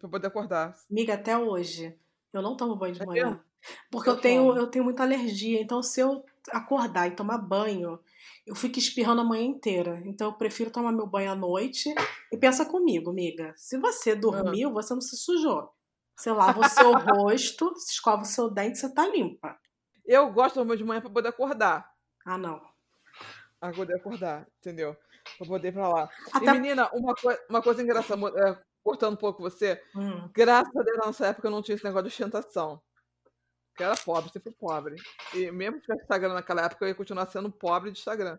pra 0.00 0.08
poder 0.08 0.28
acordar. 0.28 0.76
Miga, 0.88 1.14
até 1.14 1.36
hoje. 1.36 1.96
Eu 2.32 2.42
não 2.42 2.56
tomo 2.56 2.76
banho 2.76 2.94
de 2.94 3.02
é 3.02 3.06
manhã. 3.06 3.26
Mesmo? 3.26 3.40
Porque 3.90 4.08
eu, 4.08 4.14
eu 4.14 4.20
tenho, 4.20 4.56
eu 4.56 4.66
tenho 4.68 4.84
muita 4.84 5.02
alergia. 5.02 5.60
Então, 5.60 5.82
se 5.82 6.00
eu 6.00 6.24
acordar 6.50 7.08
e 7.08 7.14
tomar 7.14 7.38
banho, 7.38 7.98
eu 8.46 8.54
fico 8.54 8.78
espirrando 8.78 9.20
a 9.20 9.24
manhã 9.24 9.44
inteira. 9.44 10.02
Então, 10.04 10.28
eu 10.28 10.34
prefiro 10.34 10.70
tomar 10.70 10.92
meu 10.92 11.06
banho 11.06 11.30
à 11.30 11.34
noite. 11.34 11.94
E 12.30 12.36
pensa 12.36 12.64
comigo, 12.64 13.10
amiga. 13.10 13.52
Se 13.56 13.78
você 13.78 14.14
dormiu, 14.14 14.70
ah. 14.70 14.72
você 14.72 14.94
não 14.94 15.00
se 15.00 15.16
sujou. 15.16 15.70
Você 16.16 16.30
lava 16.30 16.60
o 16.60 16.68
seu 16.68 16.92
rosto, 16.98 17.72
escova 17.76 18.22
o 18.22 18.26
seu 18.26 18.50
dente, 18.50 18.78
você 18.78 18.92
tá 18.92 19.06
limpa. 19.06 19.58
Eu 20.04 20.32
gosto 20.32 20.54
de 20.54 20.60
tomar 20.60 20.76
de 20.76 20.84
manhã 20.84 21.00
pra 21.00 21.10
poder 21.10 21.28
acordar. 21.28 21.88
Ah, 22.24 22.38
não. 22.38 22.60
Pra 23.58 23.72
poder 23.72 23.96
acordar, 23.96 24.46
entendeu? 24.58 24.96
Pra 25.38 25.46
poder 25.46 25.68
ir 25.68 25.72
pra 25.72 25.88
lá. 25.88 26.10
Até... 26.32 26.46
E, 26.46 26.52
menina, 26.52 26.90
uma, 26.92 27.14
co 27.14 27.28
uma 27.48 27.62
coisa 27.62 27.82
engraçada, 27.82 28.20
é, 28.28 28.58
cortando 28.82 29.14
um 29.14 29.16
pouco 29.16 29.42
você, 29.42 29.80
hum. 29.94 30.28
graças 30.34 30.74
a 30.74 30.82
Deus 30.82 30.98
na 30.98 31.06
nossa 31.06 31.26
época 31.26 31.50
não 31.50 31.62
tinha 31.62 31.76
esse 31.76 31.84
negócio 31.84 32.08
de 32.08 32.12
ostentação. 32.12 32.82
Porque 33.72 33.82
era 33.82 33.96
pobre, 33.96 34.30
sempre 34.30 34.52
pobre. 34.52 34.96
E 35.34 35.50
mesmo 35.50 35.76
se 35.76 35.82
tivesse 35.82 36.02
Instagram 36.02 36.34
naquela 36.34 36.62
época, 36.62 36.84
eu 36.84 36.90
ia 36.90 36.94
continuar 36.94 37.26
sendo 37.26 37.50
pobre 37.50 37.90
de 37.90 37.98
Instagram. 37.98 38.38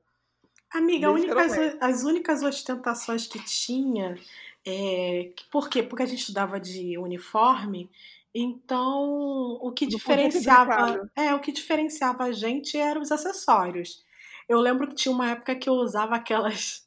Amiga, 0.72 1.12
única, 1.12 1.36
as 1.82 2.04
únicas 2.04 2.42
ostentações 2.42 3.28
que 3.28 3.44
tinha. 3.44 4.18
É, 4.66 5.32
por 5.52 5.70
quê? 5.70 5.84
Porque 5.84 6.04
a 6.04 6.06
gente 6.06 6.20
estudava 6.20 6.60
de 6.60 6.98
uniforme, 6.98 7.90
então 8.34 9.58
o 9.62 9.72
que 9.72 9.86
diferenciava. 9.86 11.10
É, 11.16 11.34
o 11.34 11.40
que 11.40 11.52
diferenciava 11.52 12.24
a 12.24 12.32
gente 12.32 12.78
eram 12.78 13.02
os 13.02 13.12
acessórios. 13.12 14.04
Eu 14.48 14.60
lembro 14.60 14.88
que 14.88 14.96
tinha 14.96 15.14
uma 15.14 15.32
época 15.32 15.56
que 15.56 15.70
eu 15.70 15.74
usava 15.74 16.16
aquelas 16.16 16.83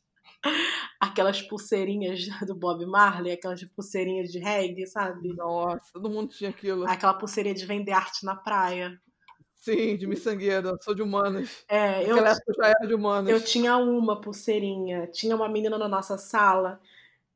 aquelas 1.01 1.43
pulseirinhas 1.43 2.27
do 2.47 2.55
Bob 2.55 2.85
Marley, 2.87 3.33
aquelas 3.33 3.63
pulseirinhas 3.65 4.31
de 4.31 4.39
reggae, 4.39 4.87
sabe? 4.87 5.35
Nossa, 5.35 5.93
todo 5.93 6.11
mundo 6.11 6.29
tinha 6.29 6.51
aquilo. 6.51 6.89
Aquela 6.89 7.15
pulseirinha 7.15 7.55
de 7.55 7.67
vender 7.67 7.93
arte 7.93 8.25
na 8.25 8.35
praia. 8.35 9.01
Sim, 9.57 9.97
de 9.97 10.07
miçangueira, 10.07 10.77
sou 10.81 10.95
de 10.95 11.03
humanas. 11.03 11.65
É, 11.69 12.09
eu, 12.09 12.25
época 12.25 12.53
já 12.57 12.69
era 12.69 12.87
de 12.87 12.95
humanas. 12.95 13.29
Eu 13.29 13.43
tinha 13.43 13.77
uma 13.77 14.21
pulseirinha, 14.21 15.09
tinha 15.09 15.35
uma 15.35 15.49
menina 15.49 15.77
na 15.77 15.89
nossa 15.89 16.17
sala 16.17 16.81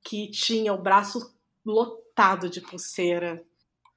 que 0.03 0.31
tinha 0.31 0.73
o 0.73 0.79
braço 0.79 1.35
lotado 1.65 2.49
de 2.49 2.61
pulseira. 2.61 3.45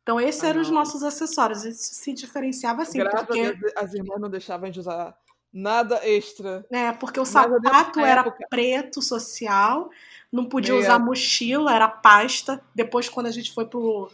Então, 0.02 0.20
esses 0.20 0.44
ah, 0.44 0.50
eram 0.50 0.62
os 0.62 0.70
nossos 0.70 1.04
acessórios. 1.04 1.64
Isso 1.64 1.94
se 1.94 2.14
diferenciava 2.14 2.82
assim. 2.82 2.98
Graças 2.98 3.26
porque... 3.26 3.40
a 3.40 3.52
Deus, 3.52 3.74
as 3.78 3.94
irmãs 3.94 4.20
não 4.20 4.30
deixavam 4.30 4.70
de 4.70 4.80
usar 4.80 5.16
Nada 5.54 6.00
extra. 6.04 6.66
É, 6.72 6.92
porque 6.94 7.20
o 7.20 7.26
sapato 7.26 8.00
era 8.00 8.22
época. 8.22 8.48
preto 8.50 9.04
social, 9.04 9.88
não 10.32 10.46
podia 10.46 10.76
usar 10.76 10.98
mochila, 10.98 11.76
era 11.76 11.88
pasta. 11.88 12.60
Depois, 12.74 13.08
quando 13.08 13.28
a 13.28 13.32
gente 13.32 13.54
foi 13.54 13.68
pro. 13.68 14.10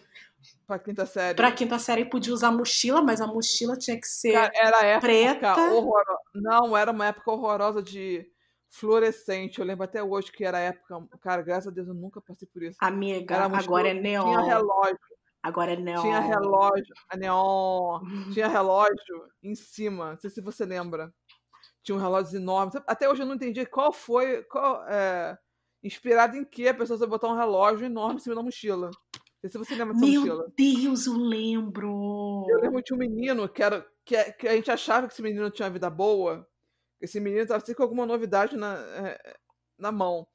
Pra 0.68 0.78
quinta 0.78 1.06
série. 1.06 1.38
Pra 1.38 1.52
quinta 1.52 1.80
série 1.80 2.04
podia 2.04 2.34
usar 2.34 2.52
mochila, 2.52 3.02
mas 3.02 3.22
a 3.22 3.28
mochila 3.28 3.78
tinha 3.78 3.98
que 3.98 4.08
ser 4.08 4.34
Cara, 4.34 4.52
era 4.54 4.86
época 4.86 5.08
preta. 5.08 5.54
Horrorosa. 5.72 6.20
Não, 6.36 6.76
era 6.76 6.92
uma 6.92 7.08
época 7.08 7.32
horrorosa 7.32 7.82
de 7.82 8.28
fluorescente. 8.70 9.60
Eu 9.60 9.66
lembro 9.66 9.86
até 9.86 10.04
hoje 10.04 10.34
que 10.34 10.44
era 10.44 10.60
época. 10.60 11.08
Cara, 11.22 11.42
graças 11.42 11.68
a 11.68 11.72
Deus 11.72 11.88
eu 11.88 11.94
nunca 11.94 12.22
passei 12.22 12.48
por 12.54 12.62
isso. 12.62 12.78
Amiga, 12.82 13.46
agora 13.46 13.90
é 13.90 13.94
neon. 13.94 14.26
Tinha 14.26 14.42
relógio. 14.42 15.00
Agora 15.42 15.72
é 15.72 15.78
neon. 15.78 16.02
Tinha 16.02 16.20
relógio, 16.20 16.94
a 17.10 17.16
neon. 17.16 18.02
tinha 18.34 18.48
relógio 18.50 19.26
em 19.42 19.56
cima. 19.56 20.12
Não 20.12 20.20
sei 20.20 20.30
se 20.30 20.42
você 20.42 20.66
lembra 20.66 21.14
tinha 21.84 21.96
um 21.96 22.00
relógio 22.00 22.38
enorme. 22.38 22.72
Até 22.88 23.10
hoje 23.10 23.22
eu 23.22 23.26
não 23.26 23.36
entendi 23.36 23.66
qual 23.66 23.92
foi. 23.92 24.44
Qual, 24.44 24.88
é, 24.88 25.38
inspirado 25.84 26.38
em 26.38 26.44
que 26.44 26.68
a 26.68 26.74
pessoa 26.74 26.98
você 26.98 27.06
botar 27.06 27.28
um 27.28 27.38
relógio 27.38 27.86
enorme 27.86 28.16
em 28.16 28.20
cima 28.20 28.36
da 28.36 28.44
mochila. 28.44 28.88
Não 28.88 29.40
sei 29.42 29.50
se 29.50 29.58
você 29.58 29.76
lembra 29.76 29.94
dessa 29.94 30.06
Meu 30.06 30.22
mochila. 30.22 30.54
Deus, 30.56 31.06
eu 31.06 31.14
lembro! 31.14 32.46
Eu 32.50 32.60
lembro 32.60 32.84
de 32.84 32.94
um 32.94 32.98
menino 32.98 33.48
que, 33.48 33.64
era, 33.64 33.86
que, 34.04 34.22
que 34.34 34.48
a 34.48 34.56
gente 34.56 34.70
achava 34.70 35.08
que 35.08 35.14
esse 35.14 35.22
menino 35.22 35.50
tinha 35.50 35.66
uma 35.66 35.74
vida 35.74 35.90
boa. 35.90 36.46
Esse 37.00 37.20
menino 37.20 37.44
estava 37.44 37.62
sempre 37.62 37.76
com 37.76 37.84
alguma 37.84 38.06
novidade 38.06 38.58
na, 38.58 38.76
é, 38.76 39.38
na 39.78 39.92
mão. 39.92 40.28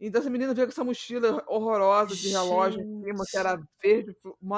Então 0.00 0.22
esse 0.22 0.30
menino 0.30 0.54
veio 0.54 0.66
com 0.66 0.72
essa 0.72 0.84
mochila 0.84 1.44
horrorosa 1.46 2.16
de 2.16 2.30
relógio 2.30 2.80
em 2.80 3.04
cima, 3.04 3.24
que 3.30 3.36
era 3.36 3.62
verde, 3.82 4.16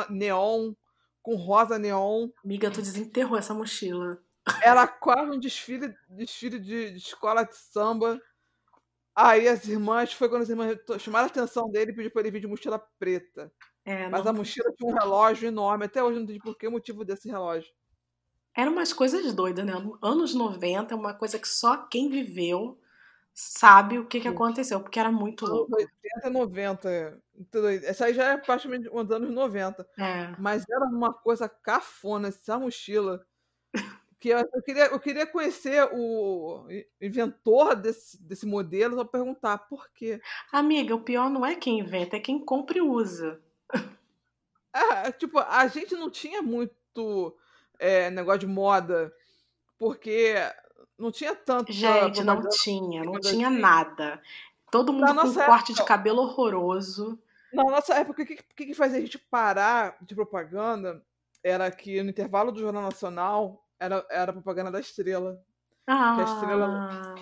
neon, 0.08 0.72
com 1.20 1.34
rosa 1.34 1.80
neon. 1.80 2.28
Amiga, 2.44 2.70
tu 2.70 2.80
desenterrou 2.80 3.36
essa 3.36 3.52
mochila. 3.52 4.22
Era 4.62 4.86
quase 4.86 5.30
um 5.30 5.38
desfile, 5.38 5.94
desfile 6.08 6.58
de, 6.58 6.90
de, 6.90 6.96
escola 6.96 7.44
de 7.44 7.56
samba. 7.56 8.20
Aí 9.14 9.46
as 9.46 9.66
irmãs, 9.68 10.12
foi 10.12 10.28
quando 10.28 10.42
as 10.42 10.48
irmãs 10.48 10.78
chamaram 10.98 11.26
a 11.26 11.28
atenção 11.28 11.70
dele 11.70 11.92
e 11.92 11.94
pediu 11.94 12.10
para 12.10 12.22
ele 12.22 12.30
vir 12.30 12.40
de 12.40 12.46
mochila 12.46 12.78
preta. 12.98 13.52
É, 13.84 14.08
Mas 14.08 14.26
a 14.26 14.32
mochila 14.32 14.72
tinha 14.76 14.90
um 14.90 14.94
relógio 14.94 15.46
enorme. 15.46 15.84
Até 15.84 16.02
hoje 16.02 16.16
não 16.16 16.24
entendi 16.24 16.40
por 16.40 16.56
que 16.56 16.66
o 16.66 16.72
motivo 16.72 17.04
desse 17.04 17.28
relógio. 17.28 17.72
Eram 18.54 18.72
umas 18.72 18.92
coisas 18.92 19.32
doidas, 19.32 19.64
né? 19.64 19.72
Anos 20.02 20.34
90 20.34 20.92
é 20.92 20.96
uma 20.96 21.14
coisa 21.14 21.38
que 21.38 21.48
só 21.48 21.76
quem 21.76 22.08
viveu 22.08 22.78
sabe 23.34 23.98
o 23.98 24.06
que, 24.06 24.20
que 24.20 24.28
aconteceu, 24.28 24.80
porque 24.80 25.00
era 25.00 25.10
muito 25.10 25.46
louco. 25.46 25.74
80, 25.74 26.30
90. 26.30 27.22
Essa 27.84 28.04
aí 28.06 28.14
já 28.14 28.32
é 28.32 28.36
praticamente 28.36 28.88
uns 28.90 29.10
anos 29.10 29.30
90. 29.30 29.86
É. 29.98 30.34
Mas 30.38 30.64
era 30.70 30.84
uma 30.84 31.12
coisa 31.12 31.48
cafona 31.48 32.28
essa 32.28 32.58
mochila. 32.58 33.24
Que 34.22 34.28
eu, 34.28 34.62
queria, 34.62 34.84
eu 34.84 35.00
queria 35.00 35.26
conhecer 35.26 35.82
o 35.92 36.64
inventor 37.00 37.74
desse, 37.74 38.22
desse 38.22 38.46
modelo 38.46 38.94
para 38.94 39.04
perguntar 39.04 39.58
por 39.58 39.90
quê. 39.92 40.20
Amiga, 40.52 40.94
o 40.94 41.02
pior 41.02 41.28
não 41.28 41.44
é 41.44 41.56
quem 41.56 41.80
inventa, 41.80 42.16
é 42.16 42.20
quem 42.20 42.38
compra 42.38 42.78
e 42.78 42.80
usa. 42.80 43.42
É, 44.74 45.12
tipo, 45.12 45.38
a 45.38 45.66
gente 45.66 45.94
não 45.94 46.08
tinha 46.08 46.40
muito 46.40 47.36
é, 47.78 48.08
negócio 48.08 48.40
de 48.40 48.46
moda, 48.46 49.12
porque 49.78 50.34
não 50.98 51.12
tinha 51.12 51.34
tanto. 51.34 51.70
Gente, 51.70 52.24
não 52.24 52.48
tinha, 52.48 53.04
não 53.04 53.20
tinha 53.20 53.50
nada. 53.50 54.18
Todo 54.70 54.90
mundo 54.90 55.14
com 55.14 55.28
época, 55.28 55.44
corte 55.44 55.74
de 55.74 55.84
cabelo 55.84 56.22
horroroso. 56.22 57.20
Na 57.52 57.64
nossa 57.64 57.94
época, 57.96 58.22
o 58.22 58.26
que, 58.26 58.36
que, 58.36 58.66
que 58.66 58.72
fazia 58.72 58.96
a 58.96 59.02
gente 59.02 59.18
parar 59.18 59.94
de 60.00 60.14
propaganda 60.14 61.04
era 61.44 61.70
que 61.70 62.02
no 62.02 62.08
intervalo 62.08 62.50
do 62.50 62.60
Jornal 62.60 62.84
Nacional 62.84 63.61
era, 63.82 64.06
era 64.08 64.30
a 64.30 64.34
propaganda 64.34 64.70
da 64.70 64.80
Estrela. 64.80 65.44
Ah. 65.86 66.14
Que 66.14 66.20
a 66.20 66.24
Estrela. 66.24 66.66
Ah. 66.68 67.14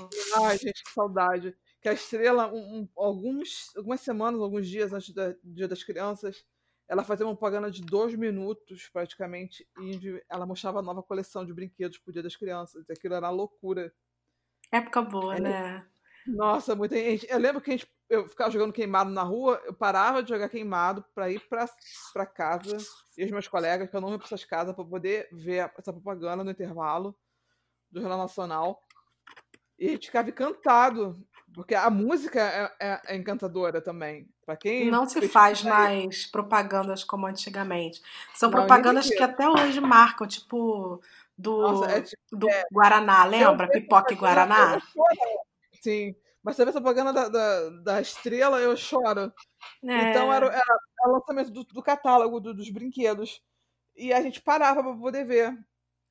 Ai, 0.44 0.58
gente, 0.58 0.84
que 0.84 0.92
saudade. 0.92 1.56
Que 1.80 1.88
a 1.88 1.92
Estrela, 1.94 2.52
um, 2.52 2.80
um, 2.80 2.88
alguns, 2.96 3.74
algumas 3.76 4.00
semanas, 4.00 4.40
alguns 4.40 4.68
dias 4.68 4.92
antes 4.92 5.14
do 5.14 5.36
Dia 5.42 5.66
das 5.66 5.82
Crianças, 5.82 6.44
ela 6.86 7.02
fazia 7.02 7.24
uma 7.24 7.34
propaganda 7.34 7.70
de 7.70 7.80
dois 7.80 8.14
minutos, 8.14 8.88
praticamente, 8.92 9.66
e 9.80 10.22
ela 10.28 10.44
mostrava 10.44 10.80
a 10.80 10.82
nova 10.82 11.02
coleção 11.02 11.46
de 11.46 11.54
brinquedos 11.54 11.98
pro 11.98 12.12
Dia 12.12 12.22
das 12.22 12.36
Crianças. 12.36 12.84
Aquilo 12.90 13.14
era 13.14 13.30
loucura. 13.30 13.92
Época 14.70 15.00
boa, 15.02 15.36
é, 15.36 15.40
né? 15.40 15.86
Nossa, 16.26 16.76
muita 16.76 16.96
gente. 16.96 17.26
Eu 17.30 17.38
lembro 17.38 17.62
que 17.62 17.70
a 17.70 17.76
gente, 17.76 17.90
eu 18.10 18.28
ficava 18.28 18.50
jogando 18.50 18.72
queimado 18.72 19.08
na 19.08 19.22
rua, 19.22 19.62
eu 19.64 19.72
parava 19.72 20.20
de 20.20 20.28
jogar 20.28 20.48
queimado 20.48 21.04
para 21.14 21.30
ir 21.30 21.40
para 21.48 22.26
casa 22.26 22.76
e 23.16 23.24
os 23.24 23.30
meus 23.30 23.46
colegas, 23.46 23.88
que 23.88 23.96
eu 23.96 24.00
não 24.00 24.10
ia 24.10 24.18
para 24.18 24.26
essas 24.26 24.44
casas, 24.44 24.74
para 24.74 24.84
poder 24.84 25.28
ver 25.30 25.70
essa 25.78 25.92
propaganda 25.92 26.42
no 26.42 26.50
intervalo 26.50 27.16
do 27.88 28.00
Jornal 28.00 28.18
Nacional. 28.18 28.82
E 29.78 29.86
a 29.86 29.90
gente 29.92 30.08
ficava 30.08 30.28
encantado, 30.28 31.24
porque 31.54 31.74
a 31.74 31.88
música 31.88 32.40
é, 32.40 32.72
é, 32.80 33.00
é 33.06 33.16
encantadora 33.16 33.80
também. 33.80 34.28
Para 34.44 34.56
quem 34.56 34.90
não 34.90 35.08
se 35.08 35.28
faz 35.28 35.62
mais 35.62 36.26
propagandas 36.26 37.04
como 37.04 37.26
antigamente. 37.26 38.02
São 38.34 38.50
não, 38.50 38.58
propagandas 38.58 39.08
que 39.08 39.22
até 39.22 39.48
hoje 39.48 39.80
marcam, 39.80 40.26
tipo 40.26 41.00
do, 41.38 41.62
Nossa, 41.62 41.92
é, 41.92 42.00
tipo, 42.02 42.22
do 42.32 42.50
é, 42.50 42.64
Guaraná, 42.72 43.24
lembra? 43.24 43.68
Pipoca 43.68 44.12
e 44.12 44.16
Guaraná? 44.16 44.82
Sim. 45.80 46.14
Mas 46.42 46.56
você 46.56 46.64
vê 46.64 46.70
essa 46.70 46.80
propaganda 46.80 47.12
da, 47.12 47.28
da, 47.28 47.70
da 47.82 48.00
estrela, 48.00 48.60
eu 48.60 48.76
choro. 48.76 49.32
É. 49.84 50.10
Então 50.10 50.32
era, 50.32 50.46
era, 50.46 50.80
o 51.06 51.12
lançamento 51.12 51.50
do, 51.50 51.64
do 51.64 51.82
catálogo 51.82 52.40
do, 52.40 52.54
dos 52.54 52.70
brinquedos. 52.70 53.42
E 53.94 54.12
a 54.12 54.22
gente 54.22 54.40
parava 54.40 54.82
para 54.82 54.96
poder 54.96 55.24
ver. 55.24 55.58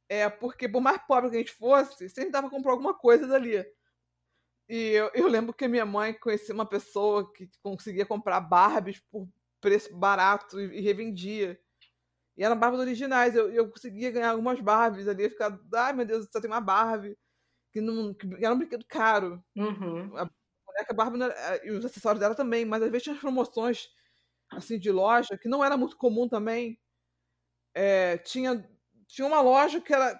É, 0.07 0.29
porque 0.29 0.67
por 0.67 0.81
mais 0.81 1.01
pobre 1.07 1.29
que 1.29 1.35
a 1.35 1.39
gente 1.39 1.51
fosse, 1.53 2.09
sempre 2.09 2.31
dava 2.31 2.47
pra 2.47 2.57
comprar 2.57 2.71
alguma 2.71 2.93
coisa 2.93 3.27
dali. 3.27 3.63
E 4.67 4.91
eu, 4.91 5.09
eu 5.15 5.27
lembro 5.27 5.53
que 5.53 5.67
minha 5.67 5.85
mãe 5.85 6.13
conhecia 6.13 6.53
uma 6.53 6.65
pessoa 6.65 7.31
que 7.33 7.49
conseguia 7.63 8.05
comprar 8.05 8.39
Barbies 8.39 8.99
por 9.11 9.27
preço 9.59 9.95
barato 9.95 10.59
e, 10.59 10.77
e 10.77 10.81
revendia. 10.81 11.59
E 12.37 12.43
eram 12.43 12.57
Barbies 12.57 12.79
originais. 12.81 13.35
Eu, 13.35 13.51
eu 13.51 13.69
conseguia 13.69 14.11
ganhar 14.11 14.31
algumas 14.31 14.59
Barbies 14.59 15.07
ali. 15.07 15.23
Eu 15.23 15.29
ficava, 15.31 15.59
ai 15.73 15.93
meu 15.93 16.05
Deus, 16.05 16.27
só 16.31 16.39
tem 16.39 16.49
uma 16.49 16.61
Barbie. 16.61 17.17
Que, 17.79 17.85
não, 17.85 18.13
que 18.13 18.45
era 18.45 18.53
um 18.53 18.57
brinquedo 18.57 18.85
caro. 18.85 19.43
Uhum. 19.55 20.15
A 20.17 20.29
boneca 20.65 20.93
Barbie 20.93 21.19
e 21.63 21.71
os 21.71 21.85
acessórios 21.85 22.19
dela 22.19 22.35
também. 22.35 22.65
Mas 22.65 22.83
às 22.83 22.89
vezes 22.89 23.03
tinha 23.03 23.15
promoções 23.15 23.89
assim 24.51 24.79
de 24.79 24.91
loja 24.91 25.37
que 25.37 25.47
não 25.47 25.63
era 25.63 25.77
muito 25.77 25.97
comum 25.97 26.27
também. 26.27 26.79
É, 27.73 28.17
tinha, 28.17 28.67
tinha 29.07 29.27
uma 29.27 29.41
loja 29.41 29.79
que 29.79 29.93
era 29.93 30.19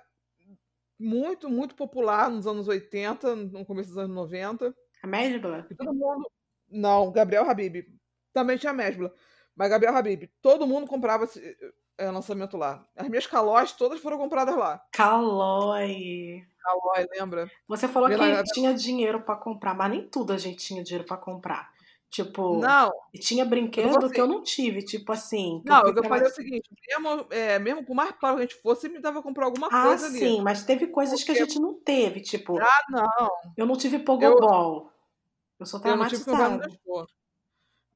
muito, 0.99 1.49
muito 1.49 1.75
popular 1.75 2.29
nos 2.29 2.45
anos 2.45 2.67
80, 2.67 3.35
no 3.35 3.65
começo 3.65 3.89
dos 3.89 3.97
anos 3.97 4.15
90. 4.15 4.75
A 5.01 5.07
Mesbla? 5.07 5.67
todo 5.77 5.93
mundo. 5.93 6.29
Não, 6.69 7.11
Gabriel 7.11 7.49
Habib. 7.49 7.85
Também 8.33 8.57
tinha 8.57 8.71
a 8.71 8.75
Mesbla. 8.75 9.13
Mas 9.55 9.69
Gabriel 9.69 9.95
Habib, 9.95 10.29
todo 10.41 10.67
mundo 10.67 10.87
comprava 10.87 11.27
é, 11.99 12.09
lançamento 12.09 12.57
lá. 12.57 12.83
As 12.95 13.07
minhas 13.09 13.27
calóis 13.27 13.73
todas 13.73 13.99
foram 13.99 14.17
compradas 14.17 14.55
lá. 14.55 14.81
Calói. 14.91 16.43
Calói, 16.61 17.07
lembra? 17.11 17.51
Você 17.67 17.87
falou 17.87 18.09
que 18.09 18.43
tinha 18.53 18.73
dinheiro 18.73 19.21
para 19.21 19.35
comprar, 19.35 19.73
mas 19.73 19.91
nem 19.91 20.07
tudo 20.07 20.33
a 20.33 20.37
gente 20.37 20.65
tinha 20.65 20.83
dinheiro 20.83 21.05
para 21.05 21.17
comprar. 21.17 21.71
Tipo, 22.09 22.57
não. 22.57 22.91
E 23.13 23.19
tinha 23.19 23.45
brinquedo 23.45 24.09
que 24.09 24.19
eu 24.19 24.25
não 24.25 24.41
tive, 24.41 24.81
tipo 24.81 25.11
assim. 25.11 25.61
Não, 25.63 25.83
eu, 25.83 25.93
eu 25.93 26.03
falei 26.03 26.27
o 26.27 26.31
seguinte: 26.31 26.67
mesmo, 26.87 27.27
é, 27.29 27.59
mesmo 27.59 27.85
por 27.85 27.93
mais 27.93 28.11
pobre 28.13 28.37
que 28.37 28.41
a 28.41 28.45
gente 28.47 28.61
fosse, 28.63 28.89
me 28.89 28.99
dava 28.99 29.21
comprar 29.21 29.45
alguma 29.45 29.67
ah, 29.67 29.83
coisa 29.83 30.07
ali. 30.07 30.15
Ah, 30.15 30.19
sim, 30.19 30.41
mas 30.41 30.63
teve 30.63 30.87
coisas 30.87 31.19
Porque... 31.19 31.33
que 31.33 31.39
a 31.39 31.45
gente 31.45 31.59
não 31.59 31.75
teve, 31.75 32.21
tipo. 32.21 32.59
Ah, 32.59 32.83
não. 32.89 33.29
Eu 33.55 33.67
não 33.67 33.77
tive 33.77 33.99
pogobol. 33.99 34.85
Eu, 34.85 34.91
eu 35.59 35.65
sou 35.67 35.79
traumatizada. 35.79 36.43
Eu 36.43 36.49
não 36.49 36.61
tive 36.61 37.18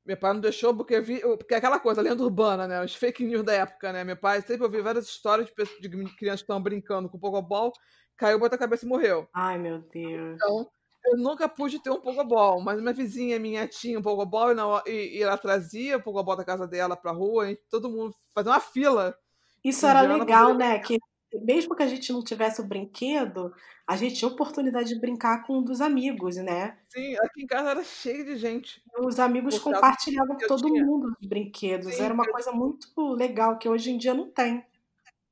meu 0.05 0.17
pai 0.17 0.33
não 0.33 0.41
deixou 0.41 0.75
porque 0.75 0.99
vi, 0.99 1.19
porque 1.19 1.53
é 1.53 1.57
aquela 1.57 1.79
coisa, 1.79 2.01
lenda 2.01 2.23
urbana, 2.23 2.67
né? 2.67 2.83
Os 2.83 2.93
fake 2.93 3.23
news 3.23 3.43
da 3.43 3.53
época, 3.53 3.93
né? 3.93 4.03
Meu 4.03 4.17
pai 4.17 4.41
sempre 4.41 4.63
ouviu 4.63 4.83
várias 4.83 5.05
histórias 5.05 5.47
de, 5.47 5.53
pessoas, 5.53 5.79
de 5.79 5.89
crianças 5.89 6.41
que 6.41 6.45
estavam 6.45 6.61
brincando 6.61 7.09
com 7.09 7.19
pogobol, 7.19 7.71
caiu, 8.17 8.39
botou 8.39 8.55
a 8.55 8.59
cabeça 8.59 8.85
e 8.85 8.89
morreu. 8.89 9.27
Ai, 9.33 9.57
meu 9.57 9.79
Deus. 9.79 10.35
Então, 10.35 10.69
eu 11.05 11.17
nunca 11.17 11.47
pude 11.47 11.81
ter 11.81 11.89
um 11.89 12.01
pogobol, 12.01 12.61
mas 12.61 12.81
minha 12.81 12.93
vizinha 12.93 13.39
minha 13.39 13.67
tinha 13.67 13.99
um 13.99 14.01
pogobol 14.01 14.51
e, 14.51 14.53
não, 14.53 14.81
e, 14.85 15.17
e 15.17 15.23
ela 15.23 15.37
trazia 15.37 15.97
o 15.97 16.03
pogobol 16.03 16.35
da 16.35 16.45
casa 16.45 16.67
dela 16.67 16.95
pra 16.95 17.11
rua, 17.11 17.51
e 17.51 17.55
todo 17.69 17.89
mundo 17.89 18.15
fazia 18.33 18.51
uma 18.51 18.59
fila. 18.59 19.17
Isso 19.63 19.85
era 19.85 20.01
legal, 20.01 20.53
né? 20.53 20.79
Que 20.79 20.97
mesmo 21.41 21.75
que 21.75 21.83
a 21.83 21.87
gente 21.87 22.11
não 22.11 22.23
tivesse 22.23 22.61
o 22.61 22.65
brinquedo, 22.65 23.53
a 23.87 23.95
gente 23.95 24.15
tinha 24.15 24.29
oportunidade 24.29 24.89
de 24.89 24.99
brincar 24.99 25.45
com 25.45 25.59
um 25.59 25.63
dos 25.63 25.81
amigos, 25.81 26.35
né? 26.37 26.77
Sim, 26.89 27.15
aqui 27.15 27.43
em 27.43 27.47
casa 27.47 27.71
era 27.71 27.83
cheio 27.83 28.25
de 28.25 28.37
gente. 28.37 28.81
Os 28.99 29.19
amigos 29.19 29.59
compartilhavam 29.59 30.35
com 30.35 30.47
todo 30.47 30.65
tinha. 30.65 30.85
mundo 30.85 31.15
os 31.19 31.27
brinquedos. 31.27 31.93
Sim, 31.93 32.03
era 32.03 32.13
uma 32.13 32.25
coisa 32.25 32.51
muito 32.51 33.13
legal 33.13 33.57
que 33.57 33.67
hoje 33.67 33.91
em 33.91 33.97
dia 33.97 34.13
não 34.13 34.29
tem. 34.29 34.65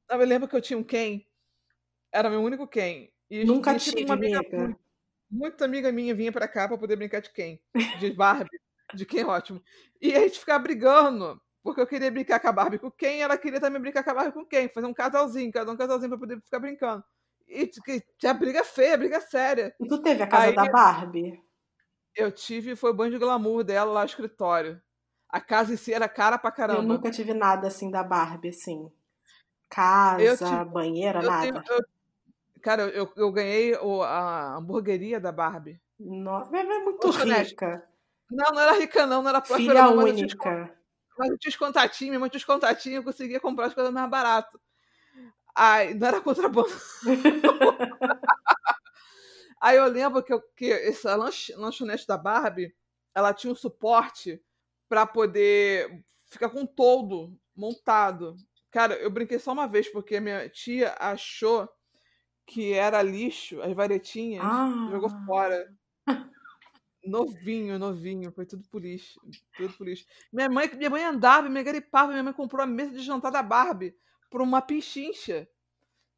Eu 0.09 0.17
me 0.17 0.25
lembro 0.25 0.47
que 0.47 0.55
eu 0.55 0.61
tinha 0.61 0.77
um 0.77 0.83
Ken. 0.83 1.21
Era 2.11 2.29
meu 2.29 2.41
único 2.41 2.67
Ken. 2.67 3.09
E 3.29 3.45
Nunca 3.45 3.75
tive, 3.77 4.03
uma 4.03 4.15
amiga. 4.15 4.39
amiga 4.39 4.77
muita 5.31 5.63
amiga 5.63 5.91
minha 5.91 6.13
vinha 6.13 6.31
para 6.31 6.47
cá 6.47 6.67
para 6.67 6.77
poder 6.77 6.97
brincar 6.97 7.21
de 7.21 7.31
Ken. 7.31 7.57
De 7.99 8.11
Barbie. 8.11 8.59
de 8.93 9.05
Ken 9.05 9.23
ótimo. 9.23 9.63
E 10.01 10.13
a 10.13 10.19
gente 10.19 10.39
ficava 10.39 10.61
brigando. 10.61 11.41
Porque 11.63 11.79
eu 11.79 11.87
queria 11.87 12.11
brincar 12.11 12.39
com 12.39 12.47
a 12.47 12.51
Barbie 12.51 12.79
com 12.79 12.89
quem, 12.89 13.21
ela 13.21 13.37
queria 13.37 13.59
também 13.59 13.81
brincar 13.81 14.03
com 14.03 14.09
a 14.09 14.13
Barbie 14.13 14.33
com 14.33 14.45
quem. 14.45 14.67
Fazer 14.69 14.87
um 14.87 14.93
casalzinho, 14.93 15.51
cada 15.51 15.71
um 15.71 15.77
casalzinho 15.77 16.09
pra 16.09 16.17
poder 16.17 16.41
ficar 16.41 16.59
brincando. 16.59 17.03
E 17.47 17.69
tinha 18.17 18.33
briga 18.33 18.63
feia, 18.63 18.97
briga 18.97 19.19
séria. 19.21 19.75
E 19.79 19.87
tu 19.87 20.01
teve 20.01 20.23
a 20.23 20.27
casa 20.27 20.47
Aí, 20.47 20.55
da 20.55 20.71
Barbie? 20.71 21.43
Eu 22.15 22.31
tive, 22.31 22.75
foi 22.75 22.91
o 22.91 22.93
banho 22.93 23.11
de 23.11 23.17
glamour 23.17 23.63
dela 23.63 23.91
lá 23.91 23.99
no 24.01 24.05
escritório. 24.05 24.81
A 25.29 25.39
casa 25.39 25.73
em 25.73 25.77
si 25.77 25.93
era 25.93 26.09
cara 26.09 26.37
pra 26.37 26.51
caramba. 26.51 26.81
Eu 26.81 26.87
nunca 26.87 27.11
tive 27.11 27.33
nada 27.33 27.67
assim 27.67 27.91
da 27.91 28.03
Barbie, 28.03 28.49
assim. 28.49 28.91
Casa, 29.69 30.37
tive, 30.37 30.65
banheira, 30.65 31.21
nada. 31.21 31.41
Tenho, 31.41 31.63
eu, 31.69 31.85
cara, 32.61 32.83
eu, 32.83 33.09
eu 33.15 33.31
ganhei 33.31 33.75
o, 33.75 34.01
a 34.01 34.55
hamburgueria 34.55 35.19
da 35.19 35.31
Barbie. 35.31 35.79
Nossa, 35.99 36.55
é 36.57 36.63
muito 36.79 37.09
rica. 37.09 37.87
Não, 38.29 38.51
não 38.51 38.61
era 38.61 38.73
rica, 38.73 39.05
não, 39.05 39.21
não 39.21 39.29
era 39.29 39.41
próspera. 39.41 39.87
Filha 39.87 39.89
única. 39.89 40.80
Mas 41.21 41.29
eu 41.29 41.37
tinha 41.37 41.51
os 41.51 41.55
contatinhos, 41.55 42.09
minha 42.09 42.19
mãe 42.19 42.29
tinha 42.31 42.39
os 42.39 42.43
contatinhos, 42.43 42.97
eu 42.97 43.03
conseguia 43.03 43.39
comprar 43.39 43.67
as 43.67 43.75
coisas 43.75 43.93
mais 43.93 44.09
barato. 44.09 44.59
Ai, 45.55 45.93
não 45.93 46.07
era 46.07 46.19
contrabando. 46.19 46.71
Aí 49.61 49.77
eu 49.77 49.85
lembro 49.85 50.23
que, 50.23 50.33
eu, 50.33 50.41
que 50.55 50.71
essa 50.71 51.15
lanch, 51.15 51.53
lanchonete 51.53 52.07
da 52.07 52.17
Barbie, 52.17 52.73
ela 53.13 53.35
tinha 53.35 53.53
um 53.53 53.55
suporte 53.55 54.41
para 54.89 55.05
poder 55.05 56.03
ficar 56.27 56.49
com 56.49 56.65
todo 56.65 57.37
montado. 57.55 58.35
Cara, 58.71 58.95
eu 58.95 59.11
brinquei 59.11 59.37
só 59.37 59.51
uma 59.51 59.67
vez 59.67 59.87
porque 59.89 60.15
a 60.15 60.21
minha 60.21 60.49
tia 60.49 60.95
achou 60.97 61.69
que 62.47 62.73
era 62.73 63.03
lixo, 63.03 63.61
as 63.61 63.73
varetinhas, 63.73 64.43
ah. 64.43 64.87
jogou 64.89 65.11
fora. 65.27 65.71
Novinho, 67.03 67.79
novinho, 67.79 68.31
foi 68.31 68.45
tudo 68.45 68.63
por 68.69 68.81
lixo. 68.81 69.19
Tudo 69.57 69.73
por 69.73 69.87
lixo. 69.87 70.05
Minha 70.31 70.49
mãe, 70.49 70.69
minha 70.75 70.89
mãe 70.89 71.03
andava, 71.03 71.49
me 71.49 71.63
garipava, 71.63 72.11
minha 72.11 72.23
mãe 72.23 72.33
comprou 72.33 72.63
a 72.63 72.67
mesa 72.67 72.91
de 72.91 73.01
jantar 73.01 73.31
da 73.31 73.41
Barbie 73.41 73.95
por 74.29 74.41
uma 74.41 74.61
pichincha. 74.61 75.47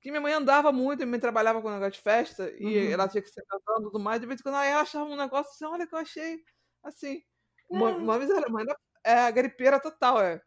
Que 0.02 0.12
minha 0.12 0.20
mãe 0.20 0.34
andava 0.34 0.72
muito, 0.72 1.00
minha 1.00 1.12
mãe 1.12 1.20
trabalhava 1.20 1.62
com 1.62 1.70
um 1.70 1.72
negócio 1.72 1.94
de 1.94 2.02
festa 2.02 2.54
e 2.58 2.66
uhum. 2.66 2.92
ela 2.92 3.08
tinha 3.08 3.22
que 3.22 3.30
ser 3.30 3.42
cantando 3.48 3.88
e 3.88 3.92
tudo 3.92 4.00
mais. 4.00 4.20
De 4.20 4.28
vez 4.28 4.40
em 4.40 4.44
quando 4.44 4.56
ela 4.56 4.82
achava 4.82 5.06
um 5.06 5.16
negócio 5.16 5.52
assim, 5.52 5.66
olha 5.66 5.88
que 5.88 5.96
eu 5.96 6.00
achei 6.00 6.40
assim. 6.84 7.24
Uma, 7.70 7.92
uma 7.92 8.20
vez 8.20 8.30
ela, 8.30 8.50
mãe, 8.50 8.66
é 9.04 9.14
a 9.14 9.32
garipeira 9.32 9.80
total, 9.80 10.22
é. 10.22 10.42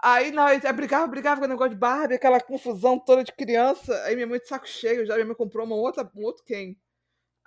Aí 0.00 0.30
nós 0.30 0.62
brigava, 0.76 1.08
brigava 1.08 1.40
com 1.40 1.46
o 1.46 1.48
negócio 1.48 1.72
de 1.72 1.76
Barbie, 1.76 2.14
aquela 2.14 2.40
confusão 2.40 3.00
toda 3.00 3.24
de 3.24 3.32
criança. 3.32 3.92
Aí 4.04 4.14
minha 4.14 4.28
mãe 4.28 4.38
de 4.38 4.46
saco 4.46 4.68
cheio, 4.68 5.04
já 5.04 5.14
minha 5.14 5.26
mãe 5.26 5.34
comprou 5.34 5.66
uma 5.66 5.74
outra, 5.74 6.08
um 6.14 6.22
outro 6.22 6.44
Ken. 6.44 6.76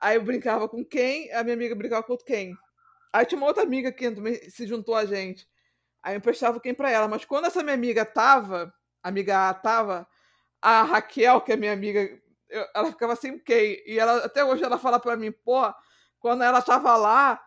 Aí 0.02 0.16
eu 0.16 0.24
brincava 0.24 0.68
com 0.68 0.84
quem, 0.84 1.32
a 1.32 1.44
minha 1.44 1.54
amiga 1.54 1.76
brincava 1.76 2.02
com 2.02 2.14
outro 2.14 2.26
Ken. 2.26 2.54
Aí 3.14 3.24
tinha 3.24 3.38
uma 3.38 3.48
outra 3.48 3.62
amiga 3.62 3.92
que 3.92 4.10
também 4.10 4.36
se 4.50 4.66
juntou 4.66 4.96
a 4.96 5.06
gente. 5.06 5.48
Aí 6.02 6.16
eu 6.16 6.18
emprestava 6.18 6.58
o 6.58 6.62
Ken 6.62 6.74
pra 6.74 6.90
ela. 6.90 7.08
Mas 7.08 7.24
quando 7.24 7.46
essa 7.46 7.62
minha 7.62 7.76
amiga 7.76 8.04
tava, 8.04 8.74
amiga 9.04 9.50
A 9.50 9.54
tava, 9.54 10.08
a 10.60 10.82
Raquel, 10.82 11.42
que 11.42 11.52
é 11.52 11.56
minha 11.56 11.72
amiga, 11.72 12.02
eu, 12.50 12.66
ela 12.76 12.88
ficava 12.92 13.16
sem 13.16 13.38
Ken. 13.38 13.78
E 13.86 14.00
ela, 14.00 14.26
até 14.26 14.44
hoje 14.44 14.64
ela 14.64 14.80
fala 14.80 15.00
pra 15.00 15.16
mim, 15.16 15.32
pô, 15.32 15.72
quando 16.20 16.44
ela 16.44 16.64
tava 16.64 16.96
lá, 16.98 17.40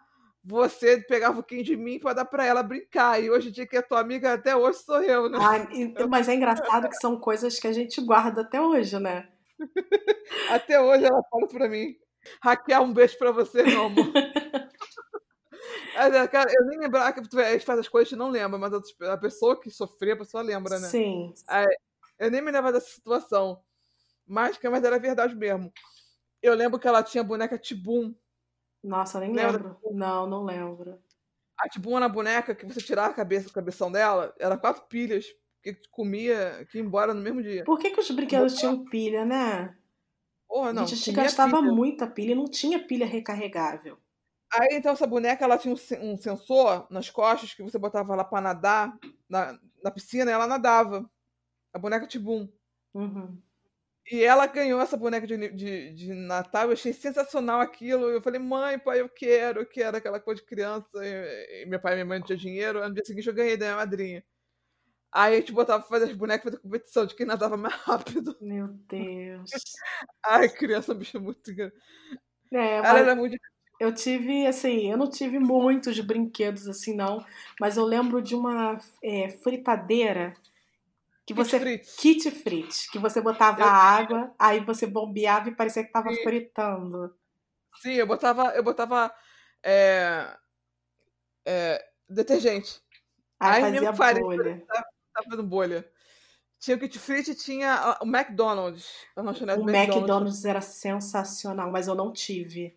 você 0.45 0.99
pegava 1.01 1.41
o 1.41 1.43
Kim 1.43 1.63
de 1.63 1.77
mim 1.77 1.99
para 1.99 2.13
dar 2.13 2.25
para 2.25 2.45
ela 2.45 2.63
brincar. 2.63 3.21
E 3.21 3.31
hoje 3.31 3.49
em 3.49 3.53
dia 3.53 3.67
que 3.67 3.77
é 3.77 3.83
tua 3.83 3.99
amiga, 3.99 4.35
até 4.35 4.55
hoje 4.55 4.79
sou 4.79 5.03
eu, 5.03 5.29
né? 5.29 5.39
Ah, 5.41 6.07
mas 6.07 6.29
é 6.29 6.35
engraçado 6.35 6.89
que 6.89 6.97
são 6.97 7.19
coisas 7.19 7.59
que 7.59 7.67
a 7.67 7.73
gente 7.73 8.01
guarda 8.01 8.43
até 8.43 8.61
hoje, 8.61 8.97
né? 9.01 9.29
até 10.51 10.81
hoje 10.81 11.05
ela 11.05 11.23
fala 11.31 11.49
para 11.49 11.69
mim. 11.69 11.97
Raquel, 12.43 12.83
um 12.83 12.93
beijo 12.93 13.19
para 13.19 13.33
você, 13.33 13.63
meu 13.63 13.87
amor. 13.87 14.07
É, 15.97 16.27
cara, 16.27 16.53
eu 16.53 16.67
nem 16.67 16.79
lembrava 16.79 17.13
que 17.13 17.21
a 17.21 17.53
gente 17.53 17.65
faz 17.65 17.79
as 17.79 17.89
coisas 17.89 18.13
e 18.13 18.17
não 18.17 18.29
lembra, 18.29 18.59
mas 18.59 18.73
a 19.01 19.17
pessoa 19.17 19.59
que 19.59 19.71
sofreu, 19.71 20.15
a 20.15 20.19
pessoa 20.19 20.43
lembra, 20.43 20.81
né? 20.81 20.89
Sim. 20.89 21.33
eu 22.19 22.31
nem 22.33 22.43
me 22.43 22.51
lembro 22.51 22.73
dessa 22.73 22.91
situação. 22.91 23.63
Mas, 24.27 24.59
mas 24.61 24.83
era 24.83 24.99
verdade 24.99 25.37
mesmo. 25.37 25.73
Eu 26.43 26.55
lembro 26.55 26.81
que 26.81 26.89
ela 26.89 27.03
tinha 27.03 27.23
a 27.23 27.27
boneca 27.27 27.57
Tibum 27.57 28.13
nossa, 28.85 29.19
nem 29.19 29.33
Lembra? 29.33 29.53
lembro. 29.53 29.79
Não, 29.93 30.27
não 30.29 30.45
lembro. 30.45 30.99
A 31.59 31.69
tipo 31.69 31.99
na 31.99 32.09
boneca 32.09 32.55
que 32.55 32.67
você 32.67 32.81
tirava 32.81 33.09
a 33.09 33.15
cabeça, 33.15 33.49
o 33.49 33.53
cabeção 33.53 33.91
dela, 33.91 34.35
era 34.39 34.59
quatro 34.59 34.85
pilhas 34.87 35.25
que 35.63 35.75
comia, 35.91 36.67
que 36.71 36.77
ia 36.77 36.85
embora 36.85 37.15
no 37.15 37.23
mesmo 37.23 37.43
dia. 37.43 37.65
Por 37.65 37.79
que, 37.79 37.91
que 37.91 38.01
os 38.01 38.11
brinquedos 38.11 38.55
tinham 38.57 38.85
pilha, 38.85 39.25
né? 39.25 39.75
Porra, 40.55 40.73
não. 40.73 40.85
A 40.85 40.87
gente 40.87 41.11
gastava 41.11 41.59
pilha. 41.59 41.73
muita 41.73 42.07
pilha 42.07 42.31
e 42.31 42.35
não 42.37 42.45
tinha 42.45 42.79
pilha 42.79 43.05
recarregável. 43.05 43.99
Aí 44.53 44.69
então 44.75 44.93
essa 44.93 45.05
boneca 45.05 45.45
ela 45.45 45.59
tinha 45.59 45.75
um, 46.01 46.17
sensor 46.17 46.87
nas 46.89 47.11
costas 47.11 47.53
que 47.53 47.63
você 47.65 47.77
botava 47.77 48.15
lá 48.15 48.23
pra 48.23 48.41
nadar 48.41 48.97
na, 49.29 49.59
na 49.83 49.91
piscina 49.91 50.31
e 50.31 50.35
ela 50.35 50.47
nadava. 50.47 51.11
A 51.73 51.79
boneca 51.79 52.07
Tibum. 52.07 52.49
Uhum. 52.95 53.37
E 54.09 54.23
ela 54.23 54.47
ganhou 54.47 54.81
essa 54.81 54.97
boneca 54.97 55.27
de, 55.27 55.49
de, 55.49 55.93
de, 55.93 56.15
Natal, 56.15 56.67
eu 56.67 56.75
achei 56.75 56.93
sensacional 56.93 57.61
aquilo. 57.61 58.09
Eu 58.09 58.23
falei, 58.23 58.39
mãe, 58.39 58.79
pai, 58.79 59.01
eu 59.01 59.09
quero, 59.09 59.59
eu 59.59 59.67
quero 59.67 59.97
aquela 59.97 60.21
coisa 60.21 60.41
de 60.41 60.47
criança. 60.47 61.05
E, 61.05 61.63
e 61.63 61.67
meu 61.67 61.81
pai 61.81 61.95
e 61.95 61.97
minha 61.97 62.07
mãe 62.07 62.21
não 62.21 62.27
tinham 62.27 62.39
dinheiro. 62.39 62.89
No 62.89 62.95
dia 62.95 63.05
seguinte 63.05 63.27
eu 63.27 63.35
ganhei 63.35 63.57
da 63.57 63.67
minha 63.67 63.77
madrinha. 63.79 64.25
Aí 65.15 65.35
a 65.35 65.39
gente 65.39 65.53
botava 65.53 65.81
pra 65.81 65.89
fazer 65.89 66.11
as 66.11 66.17
bonecas 66.17 66.45
fazer 66.45 66.61
competição 66.61 67.07
de 67.07 67.15
quem 67.15 67.25
nadava 67.25 67.57
mais 67.57 67.75
rápido. 67.87 68.37
Meu 68.41 68.67
Deus. 68.67 69.51
Ai, 70.25 70.49
criança, 70.49 70.93
bicho, 70.93 71.21
muito 71.21 71.53
É, 72.53 72.77
ela 72.79 72.99
era 72.99 73.15
muito 73.15 73.37
eu 73.81 73.93
tive, 73.93 74.47
assim, 74.47 74.91
eu 74.91 74.97
não 74.97 75.11
tive 75.11 75.39
muitos 75.39 75.99
brinquedos 76.01 76.69
assim, 76.69 76.95
não, 76.95 77.25
mas 77.61 77.77
eu 77.77 77.85
lembro 77.85 78.23
de 78.23 78.35
uma 78.35 78.79
é, 79.03 79.29
fritadeira 79.31 80.33
que 81.27 81.35
kit 81.35 81.37
você 81.37 81.79
kit 81.79 82.31
frit, 82.31 82.91
que 82.91 82.99
você 82.99 83.21
botava 83.21 83.63
eu... 83.63 83.69
água, 83.69 84.35
aí 84.39 84.61
você 84.65 84.87
bombeava 84.87 85.49
e 85.49 85.55
parecia 85.55 85.83
que 85.83 85.91
tava 85.91 86.11
Sim. 86.11 86.23
fritando. 86.23 87.15
Sim, 87.83 87.95
eu 87.95 88.07
botava, 88.07 88.55
eu 88.55 88.63
botava 88.63 89.13
é, 89.63 90.37
é, 91.45 91.85
detergente. 92.09 92.81
Aí, 93.41 93.65
aí 93.65 93.73
fazia 93.73 93.93
bolha. 93.93 94.65
Tava 95.15 95.31
fazendo 95.31 95.47
bolha. 95.47 95.89
Tinha 96.59 96.77
o 96.77 96.81
kit 96.81 96.99
frit 96.99 97.31
e 97.31 97.35
tinha 97.35 97.99
o 98.01 98.07
McDonald's. 98.07 98.89
o 99.17 99.21
McDonald's. 99.21 99.75
McDonald's 99.75 100.45
era 100.45 100.61
sensacional, 100.61 101.71
mas 101.71 101.89
eu 101.89 101.95
não 101.95 102.13
tive. 102.13 102.77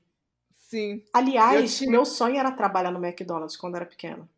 Sim. 0.51 1.03
Aliás, 1.13 1.79
meu 1.81 2.05
sonho 2.05 2.37
era 2.37 2.51
trabalhar 2.51 2.91
no 2.91 3.03
McDonald's 3.03 3.55
quando 3.55 3.75
era 3.75 3.85
pequeno. 3.85 4.29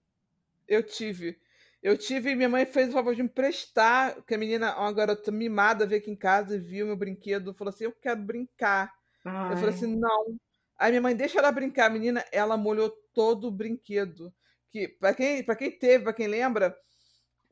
Eu 0.67 0.83
tive. 0.83 1.39
Eu 1.81 1.97
tive, 1.97 2.35
minha 2.35 2.49
mãe 2.49 2.65
fez 2.65 2.89
o 2.89 2.91
favor 2.91 3.15
de 3.15 3.23
me 3.23 3.29
emprestar, 3.29 4.21
que 4.23 4.35
a 4.35 4.37
menina, 4.37 4.77
uma 4.77 4.91
garota 4.91 5.31
mimada, 5.31 5.87
veio 5.87 6.01
aqui 6.01 6.11
em 6.11 6.15
casa 6.15 6.55
e 6.55 6.59
viu 6.59 6.85
meu 6.85 6.95
brinquedo, 6.95 7.53
falou 7.53 7.73
assim: 7.73 7.85
Eu 7.85 7.93
quero 7.93 8.21
brincar. 8.21 8.93
Ai. 9.25 9.53
Eu 9.53 9.57
falei 9.57 9.73
assim: 9.73 9.95
Não. 9.95 10.35
Aí 10.77 10.91
minha 10.91 11.01
mãe, 11.01 11.15
deixa 11.15 11.39
ela 11.39 11.51
brincar. 11.51 11.87
A 11.87 11.89
menina, 11.89 12.23
ela 12.31 12.55
molhou 12.55 12.89
todo 13.13 13.47
o 13.47 13.51
brinquedo. 13.51 14.31
Que, 14.69 14.87
pra, 14.87 15.13
quem, 15.13 15.43
pra 15.43 15.55
quem 15.55 15.71
teve, 15.71 16.03
pra 16.03 16.13
quem 16.13 16.27
lembra, 16.27 16.77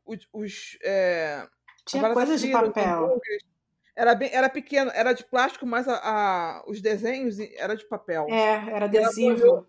os. 0.08 0.28
os 0.34 0.78
é, 0.84 1.48
Tinha 1.86 2.14
coisas 2.14 2.42
de 2.42 2.52
papel. 2.52 3.20
Era, 3.96 4.14
bem, 4.14 4.30
era 4.32 4.48
pequeno, 4.48 4.92
era 4.94 5.12
de 5.12 5.26
plástico, 5.26 5.66
mas 5.66 5.88
a, 5.88 6.00
a, 6.04 6.64
os 6.68 6.82
desenhos 6.82 7.40
era 7.56 7.76
de 7.76 7.88
papel. 7.88 8.28
É, 8.30 8.70
era 8.70 8.86
adesivo. 8.86 9.68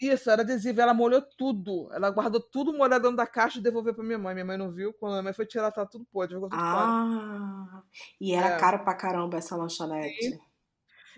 Isso, 0.00 0.30
era 0.30 0.42
adesivo. 0.42 0.80
Ela 0.80 0.92
molhou 0.92 1.22
tudo. 1.22 1.88
Ela 1.92 2.10
guardou 2.10 2.40
tudo 2.40 2.72
molhado 2.72 3.04
dentro 3.04 3.16
da 3.16 3.26
caixa 3.26 3.58
e 3.58 3.62
devolveu 3.62 3.94
pra 3.94 4.04
minha 4.04 4.18
mãe. 4.18 4.34
Minha 4.34 4.44
mãe 4.44 4.58
não 4.58 4.70
viu. 4.70 4.92
Quando 4.92 5.12
a 5.12 5.14
minha 5.16 5.22
mãe 5.24 5.32
foi 5.32 5.46
tirar, 5.46 5.70
tá 5.70 5.86
tudo 5.86 6.04
podre. 6.12 6.34
Tudo 6.34 6.48
ah, 6.52 7.66
fora. 7.70 7.82
e 8.20 8.34
era 8.34 8.48
é. 8.48 8.58
caro 8.58 8.84
pra 8.84 8.94
caramba 8.94 9.38
essa 9.38 9.56
lanchonete. 9.56 10.30
Sim. 10.30 10.38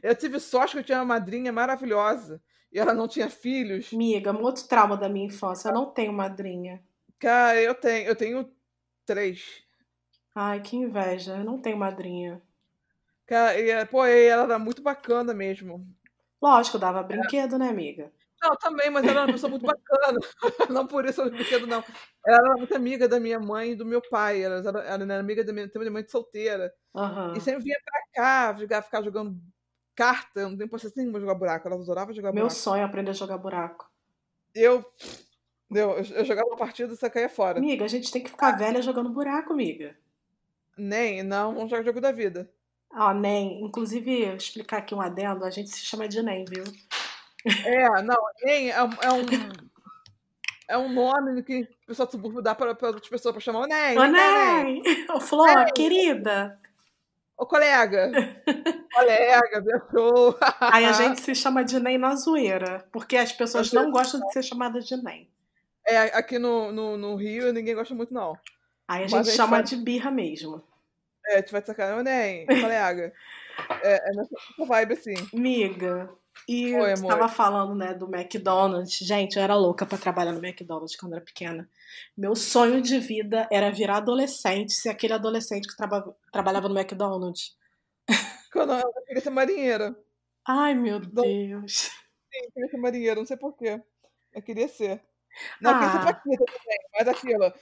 Eu 0.02 0.14
tive 0.14 0.38
sorte 0.38 0.72
que 0.72 0.78
eu 0.78 0.84
tinha 0.84 0.98
uma 0.98 1.04
madrinha 1.04 1.52
maravilhosa. 1.52 2.40
E 2.72 2.78
ela 2.78 2.92
não 2.92 3.08
tinha 3.08 3.30
filhos. 3.30 3.92
Miga, 3.92 4.32
um 4.32 4.42
outro 4.42 4.68
trauma 4.68 4.96
da 4.96 5.08
minha 5.08 5.26
infância. 5.26 5.70
Eu 5.70 5.74
não 5.74 5.86
tenho 5.92 6.12
madrinha. 6.12 6.82
Cara, 7.18 7.60
eu 7.60 7.74
tenho. 7.74 8.08
Eu 8.08 8.16
tenho 8.16 8.50
três. 9.04 9.62
Ai, 10.34 10.60
que 10.60 10.76
inveja. 10.76 11.36
Eu 11.36 11.44
não 11.44 11.60
tenho 11.60 11.76
madrinha. 11.76 12.42
Cara, 13.26 13.58
e, 13.58 13.86
pô, 13.86 14.04
ela 14.04 14.44
era 14.44 14.58
muito 14.58 14.82
bacana 14.82 15.34
mesmo. 15.34 15.86
Lógico, 16.40 16.78
dava 16.78 17.02
brinquedo, 17.02 17.56
é. 17.56 17.58
né, 17.58 17.68
amiga? 17.68 18.12
Não, 18.42 18.54
também, 18.56 18.90
mas 18.90 19.02
ela 19.02 19.12
era 19.12 19.20
uma 19.22 19.32
pessoa 19.32 19.50
muito 19.50 19.64
bacana. 19.64 20.18
não 20.70 20.86
por 20.86 21.04
isso 21.06 21.20
ela 21.20 21.30
brinquedo, 21.30 21.66
não. 21.66 21.82
Ela 22.24 22.38
era 22.38 22.56
muito 22.56 22.74
amiga 22.76 23.08
da 23.08 23.18
minha 23.18 23.40
mãe 23.40 23.72
e 23.72 23.74
do 23.74 23.84
meu 23.84 24.00
pai. 24.10 24.42
Ela 24.42 24.56
era, 24.56 24.80
ela 24.80 25.04
era 25.04 25.18
amiga 25.18 25.42
da 25.42 25.52
minha, 25.52 25.70
minha 25.74 25.90
mãe 25.90 26.04
de 26.04 26.10
solteira. 26.10 26.72
Uhum. 26.94 27.34
E 27.34 27.40
sempre 27.40 27.64
vinha 27.64 27.78
pra 27.84 28.02
cá 28.14 28.54
jogar, 28.58 28.82
ficar 28.82 29.02
jogando 29.02 29.40
carta. 29.94 30.40
Eu 30.40 30.50
não 30.50 30.56
tenho 30.56 30.70
paciência 30.70 31.00
nenhuma 31.00 31.18
jogar 31.18 31.34
buraco. 31.34 31.66
Ela 31.66 31.76
adorava 31.76 32.12
jogar 32.12 32.32
meu 32.32 32.42
buraco. 32.42 32.54
Meu 32.54 32.62
sonho 32.62 32.82
é 32.82 32.84
aprender 32.84 33.10
a 33.10 33.14
jogar 33.14 33.38
buraco. 33.38 33.90
Eu. 34.54 34.84
Deu, 35.70 35.92
eu, 35.92 36.24
jogava 36.24 36.48
uma 36.48 36.56
partida 36.56 36.92
e 36.92 36.96
você 36.96 37.10
caía 37.10 37.28
fora. 37.28 37.58
Amiga, 37.58 37.84
a 37.84 37.88
gente 37.88 38.12
tem 38.12 38.22
que 38.22 38.30
ficar 38.30 38.52
velha 38.52 38.80
jogando 38.80 39.10
buraco, 39.10 39.52
amiga. 39.52 39.96
Nem, 40.78 41.22
não, 41.22 41.68
jogar 41.68 41.82
jogo 41.82 42.00
da 42.00 42.12
vida. 42.12 42.48
Ó, 42.92 43.12
NEM. 43.12 43.64
Inclusive, 43.64 44.36
explicar 44.36 44.78
aqui 44.78 44.94
um 44.94 45.00
adendo, 45.00 45.44
a 45.44 45.50
gente 45.50 45.70
se 45.70 45.80
chama 45.80 46.08
de 46.08 46.22
NEM, 46.22 46.44
viu? 46.48 46.64
É, 47.64 48.02
não, 48.02 48.16
NEM 48.44 48.70
é, 48.70 48.76
é 48.76 49.12
um. 49.12 49.66
É 50.68 50.76
um 50.76 50.92
nome 50.92 51.44
que 51.44 51.62
o 51.62 51.86
pessoal 51.86 52.06
do 52.06 52.12
subúrbio 52.12 52.42
dá 52.42 52.52
para, 52.52 52.70
outras 52.70 53.08
pessoas 53.08 53.32
para 53.32 53.40
chamar 53.40 53.60
o 53.60 53.66
NEM. 53.66 53.96
Ô, 53.96 54.04
NEM! 54.04 54.82
Ô, 55.14 55.20
Flor, 55.20 55.64
querida! 55.72 56.58
Ô, 57.38 57.46
colega! 57.46 58.10
colega, 58.92 59.62
pessoa! 59.62 60.36
Aí 60.60 60.84
a 60.84 60.92
gente 60.92 61.20
se 61.20 61.36
chama 61.36 61.64
de 61.64 61.78
NEM 61.78 61.98
na 61.98 62.16
zoeira, 62.16 62.84
porque 62.90 63.16
as 63.16 63.32
pessoas 63.32 63.72
não 63.72 63.92
gostam 63.92 64.20
de 64.20 64.32
ser 64.32 64.42
chamadas 64.42 64.88
de 64.88 64.96
NEM. 64.96 65.30
É, 65.86 65.98
aqui 66.18 66.38
no, 66.38 66.72
no, 66.72 66.96
no 66.96 67.16
Rio 67.16 67.52
ninguém 67.52 67.74
gosta 67.74 67.94
muito, 67.94 68.12
não. 68.12 68.36
Aí 68.88 69.04
a 69.04 69.06
gente, 69.06 69.20
a 69.20 69.22
gente 69.22 69.36
chama 69.36 69.62
de 69.62 69.76
birra 69.76 70.10
mesmo. 70.10 70.62
É, 71.28 71.36
gente 71.38 71.52
vai 71.52 71.60
te 71.60 71.66
sacar, 71.66 72.02
NEM, 72.02 72.46
colega. 72.46 73.12
É, 73.82 74.10
é 74.10 74.14
nessa 74.14 74.36
vibe 74.66 74.94
assim. 74.94 75.14
Miga, 75.32 76.10
e 76.48 76.74
Oi, 76.74 76.92
eu 76.92 77.06
tava 77.06 77.28
falando, 77.28 77.74
né, 77.74 77.94
do 77.94 78.06
McDonald's. 78.06 78.98
Gente, 78.98 79.36
eu 79.36 79.42
era 79.42 79.54
louca 79.54 79.86
para 79.86 79.98
trabalhar 79.98 80.32
no 80.32 80.44
McDonald's 80.44 80.96
quando 80.96 81.14
era 81.14 81.24
pequena. 81.24 81.68
Meu 82.16 82.36
sonho 82.36 82.80
de 82.80 82.98
vida 82.98 83.48
era 83.50 83.70
virar 83.70 83.98
adolescente, 83.98 84.72
ser 84.72 84.90
aquele 84.90 85.14
adolescente 85.14 85.66
que 85.66 85.76
traba 85.76 86.14
trabalhava 86.32 86.68
no 86.68 86.78
McDonald's. 86.78 87.56
Quando 88.52 88.74
eu 88.74 88.92
queria 89.06 89.22
ser 89.22 89.30
marinheira. 89.30 89.96
Ai, 90.46 90.74
meu 90.74 91.00
Deus. 91.00 91.90
Sim, 92.32 92.40
eu 92.44 92.52
queria 92.52 92.70
ser 92.70 92.76
marinheira, 92.76 93.16
não 93.16 93.26
sei 93.26 93.36
porquê. 93.36 93.80
Eu 94.32 94.42
queria 94.42 94.68
ser. 94.68 95.02
Não, 95.60 95.72
eu 95.72 95.78
queria 95.78 95.92
ser 95.92 95.98
ah. 95.98 96.12
paquita 96.12 96.44
também, 96.44 96.78
mas 96.94 97.08
aquilo. 97.08 97.52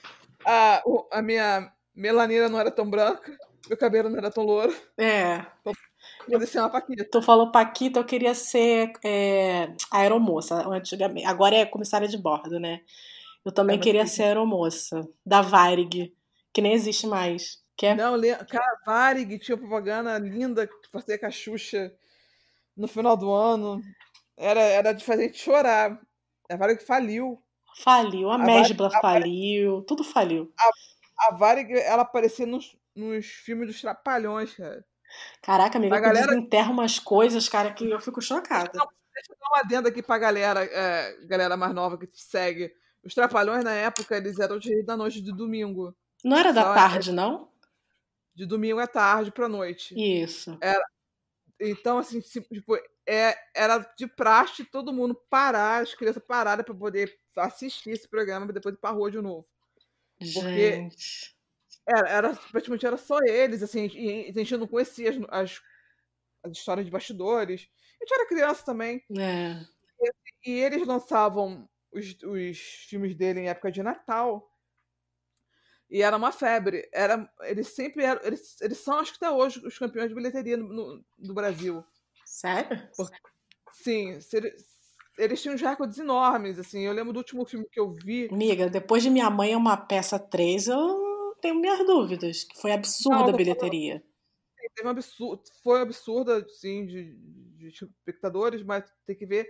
A, 0.45 0.83
a 1.11 1.21
minha 1.21 1.71
melanina 1.95 2.49
não 2.49 2.59
era 2.59 2.71
tão 2.71 2.89
branca, 2.89 3.37
meu 3.67 3.77
cabelo 3.77 4.09
não 4.09 4.17
era 4.17 4.31
tão 4.31 4.43
louro. 4.43 4.75
É. 4.97 5.45
Então, 5.61 6.45
ser 6.45 6.59
uma 6.59 6.69
Paquita. 6.69 7.05
Tu 7.11 7.21
falou 7.21 7.51
Paquita, 7.51 7.99
eu 7.99 8.05
queria 8.05 8.33
ser 8.33 8.91
é, 9.03 9.73
aeromoça 9.91 10.55
antigamente. 10.67 11.25
Agora 11.25 11.55
é 11.55 11.65
comissária 11.65 12.07
de 12.07 12.17
bordo, 12.17 12.59
né? 12.59 12.81
Eu 13.43 13.51
também 13.51 13.77
é, 13.77 13.81
queria 13.81 14.07
ser 14.07 14.23
aeromoça. 14.23 15.07
Da 15.25 15.41
Varig, 15.41 16.13
que 16.53 16.61
nem 16.61 16.73
existe 16.73 17.07
mais. 17.07 17.63
Que 17.77 17.87
é... 17.87 17.95
Não, 17.95 18.19
cara, 18.49 18.79
Varig 18.85 19.37
tinha 19.39 19.57
propaganda 19.57 20.17
linda 20.17 20.65
que 20.67 20.89
fazia 20.91 21.19
com 21.19 21.25
a 21.25 21.31
Xuxa 21.31 21.93
no 22.75 22.87
final 22.87 23.15
do 23.17 23.31
ano. 23.31 23.81
Era, 24.37 24.61
era 24.61 24.93
de 24.93 25.03
fazer 25.03 25.23
a 25.23 25.27
gente 25.27 25.39
chorar. 25.39 25.99
A 26.49 26.55
Varig 26.55 26.83
faliu. 26.83 27.41
Faliu, 27.77 28.29
a, 28.29 28.35
a 28.35 28.37
Mesbla 28.37 28.89
faliu, 28.89 29.81
tudo 29.81 30.03
faliu. 30.03 30.53
A, 30.59 31.27
a 31.27 31.35
Varig, 31.35 31.73
ela 31.73 32.03
aparecia 32.03 32.45
nos, 32.45 32.75
nos 32.95 33.25
filmes 33.25 33.67
dos 33.67 33.81
Trapalhões, 33.81 34.53
cara. 34.55 34.85
Caraca, 35.41 35.77
amiga, 35.77 35.95
a 35.95 35.99
galera 35.99 36.35
enterra 36.35 36.71
umas 36.71 36.99
coisas, 36.99 37.47
cara, 37.47 37.73
que 37.73 37.89
eu 37.89 37.99
fico 37.99 38.21
chocada. 38.21 38.71
Deixa, 38.71 38.87
deixa 39.13 39.31
eu 39.31 39.37
dar 39.39 39.47
uma 39.49 39.59
adenda 39.59 39.89
aqui 39.89 40.01
pra 40.01 40.17
galera, 40.17 40.63
é, 40.63 41.25
galera 41.25 41.55
mais 41.55 41.73
nova 41.73 41.97
que 41.97 42.07
te 42.07 42.21
segue. 42.21 42.71
Os 43.03 43.13
Trapalhões, 43.13 43.63
na 43.63 43.73
época, 43.73 44.17
eles 44.17 44.39
eram 44.39 44.57
de 44.57 44.83
da 44.83 44.97
noite 44.97 45.21
de 45.21 45.31
domingo. 45.31 45.95
Não 46.23 46.37
era 46.37 46.51
da 46.51 46.73
tarde, 46.73 47.11
não? 47.11 47.49
De 48.33 48.45
domingo 48.45 48.79
à 48.79 48.87
tarde 48.87 49.31
pra 49.31 49.47
noite. 49.47 49.93
Isso. 49.95 50.57
Era, 50.59 50.83
então, 51.59 51.97
assim, 51.97 52.19
tipo, 52.19 52.75
é, 53.07 53.35
era 53.55 53.79
de 53.97 54.07
praxe 54.07 54.65
todo 54.65 54.93
mundo 54.93 55.15
parar, 55.29 55.83
as 55.83 55.93
crianças 55.93 56.23
pararem 56.25 56.65
para 56.65 56.73
poder 56.75 57.17
assistir 57.37 57.91
esse 57.91 58.07
programa 58.07 58.49
e 58.49 58.53
depois 58.53 58.75
ir 58.75 58.77
pra 58.77 58.91
rua 58.91 59.09
de 59.09 59.21
novo. 59.21 59.47
Porque 60.33 60.73
gente. 60.73 61.35
Era, 61.87 62.09
era, 62.09 62.35
praticamente 62.51 62.85
era 62.85 62.97
só 62.97 63.19
eles, 63.23 63.61
assim, 63.61 63.85
e 63.93 64.29
a 64.29 64.33
gente 64.33 64.57
não 64.57 64.67
conhecia 64.67 65.11
as, 65.11 65.17
as, 65.29 65.61
as 66.43 66.51
histórias 66.57 66.85
de 66.85 66.91
bastidores. 66.91 67.69
A 68.01 68.03
gente 68.03 68.13
era 68.13 68.27
criança 68.27 68.65
também. 68.65 69.03
É. 69.17 69.61
E, 70.45 70.51
e, 70.51 70.59
eles 70.59 70.85
lançavam 70.85 71.69
os, 71.91 72.17
os 72.23 72.57
filmes 72.89 73.15
dele 73.15 73.41
em 73.41 73.49
época 73.49 73.71
de 73.71 73.83
Natal. 73.83 74.51
E 75.89 76.01
era 76.01 76.17
uma 76.17 76.31
febre. 76.31 76.87
Era, 76.91 77.29
eles 77.41 77.67
sempre 77.69 78.03
eram. 78.03 78.21
Eles, 78.23 78.59
eles 78.61 78.77
são, 78.79 78.99
acho 78.99 79.11
que 79.17 79.23
até 79.23 79.33
hoje, 79.33 79.65
os 79.65 79.77
campeões 79.77 80.09
de 80.09 80.15
bilheteria 80.15 80.57
no, 80.57 80.67
no, 80.67 81.05
no 81.19 81.33
Brasil. 81.33 81.83
Sério? 82.25 82.89
sim. 83.71 84.17
Eles, 84.33 84.65
eles 85.17 85.41
tinham 85.41 85.55
uns 85.55 85.61
recordes 85.61 85.97
enormes, 85.99 86.59
assim. 86.59 86.81
Eu 86.81 86.93
lembro 86.93 87.13
do 87.13 87.19
último 87.19 87.45
filme 87.45 87.67
que 87.71 87.79
eu 87.79 87.93
vi. 87.93 88.27
Amiga, 88.31 88.69
depois 88.69 89.03
de 89.03 89.09
Minha 89.09 89.29
Mãe 89.29 89.53
é 89.53 89.57
uma 89.57 89.77
peça 89.77 90.19
3, 90.19 90.67
eu 90.67 91.35
tenho 91.41 91.55
minhas 91.55 91.85
dúvidas. 91.85 92.43
Que 92.43 92.59
foi 92.59 92.71
absurda 92.71 93.31
a 93.31 93.35
bilheteria. 93.35 94.03
Teve 94.75 94.87
um 94.87 94.91
absurdo, 94.91 95.43
foi 95.63 95.79
absurda, 95.79 96.43
sim, 96.49 96.87
de, 96.87 97.15
de 97.55 97.67
espectadores, 97.67 98.63
mas 98.63 98.83
tem 99.05 99.15
que 99.15 99.25
ver 99.25 99.47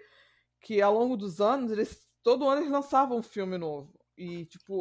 que 0.60 0.82
ao 0.82 0.94
longo 0.94 1.16
dos 1.16 1.40
anos, 1.40 1.72
eles 1.72 2.06
todo 2.22 2.50
ano 2.50 2.62
eles 2.62 2.72
lançavam 2.72 3.20
um 3.20 3.24
filme 3.24 3.58
novo. 3.58 3.94
E, 4.18 4.46
tipo, 4.46 4.80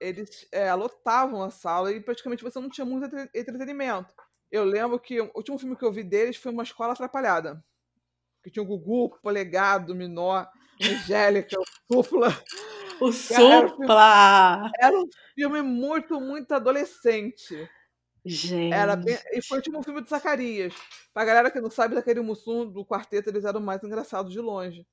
eles 0.00 0.48
é, 0.50 0.72
lotavam 0.74 1.42
a 1.42 1.50
sala 1.50 1.92
e 1.92 2.00
praticamente 2.00 2.42
você 2.42 2.58
não 2.58 2.70
tinha 2.70 2.84
muito 2.84 3.04
entretenimento. 3.34 4.14
Eu 4.50 4.64
lembro 4.64 4.98
que 4.98 5.20
o 5.20 5.30
último 5.34 5.58
filme 5.58 5.76
que 5.76 5.84
eu 5.84 5.92
vi 5.92 6.02
deles 6.02 6.36
foi 6.36 6.50
Uma 6.50 6.62
Escola 6.62 6.92
Atrapalhada. 6.92 7.62
Que 8.42 8.50
tinha 8.50 8.62
o 8.62 8.66
Gugu, 8.66 9.18
Polegado, 9.22 9.94
Minó, 9.94 10.44
Angélica, 10.82 11.56
o 11.60 12.02
Supla. 12.02 12.28
O 13.00 13.12
Supla! 13.12 14.70
Era 14.80 14.98
um 14.98 15.08
filme 15.34 15.62
muito, 15.62 16.20
muito 16.20 16.52
adolescente. 16.52 17.68
Gente. 18.24 18.72
Era 18.72 18.96
bem... 18.96 19.16
E 19.32 19.42
foi 19.42 19.58
o 19.58 19.60
último 19.60 19.82
filme 19.82 20.00
do 20.00 20.08
Zacarias. 20.08 20.74
Pra 21.12 21.24
galera 21.24 21.50
que 21.50 21.60
não 21.60 21.70
sabe, 21.70 21.94
Zacarias 21.94 22.24
Mussum, 22.24 22.70
do 22.70 22.84
quarteto, 22.84 23.28
eles 23.28 23.44
eram 23.44 23.60
mais 23.60 23.82
engraçados 23.84 24.32
de 24.32 24.40
longe. 24.40 24.86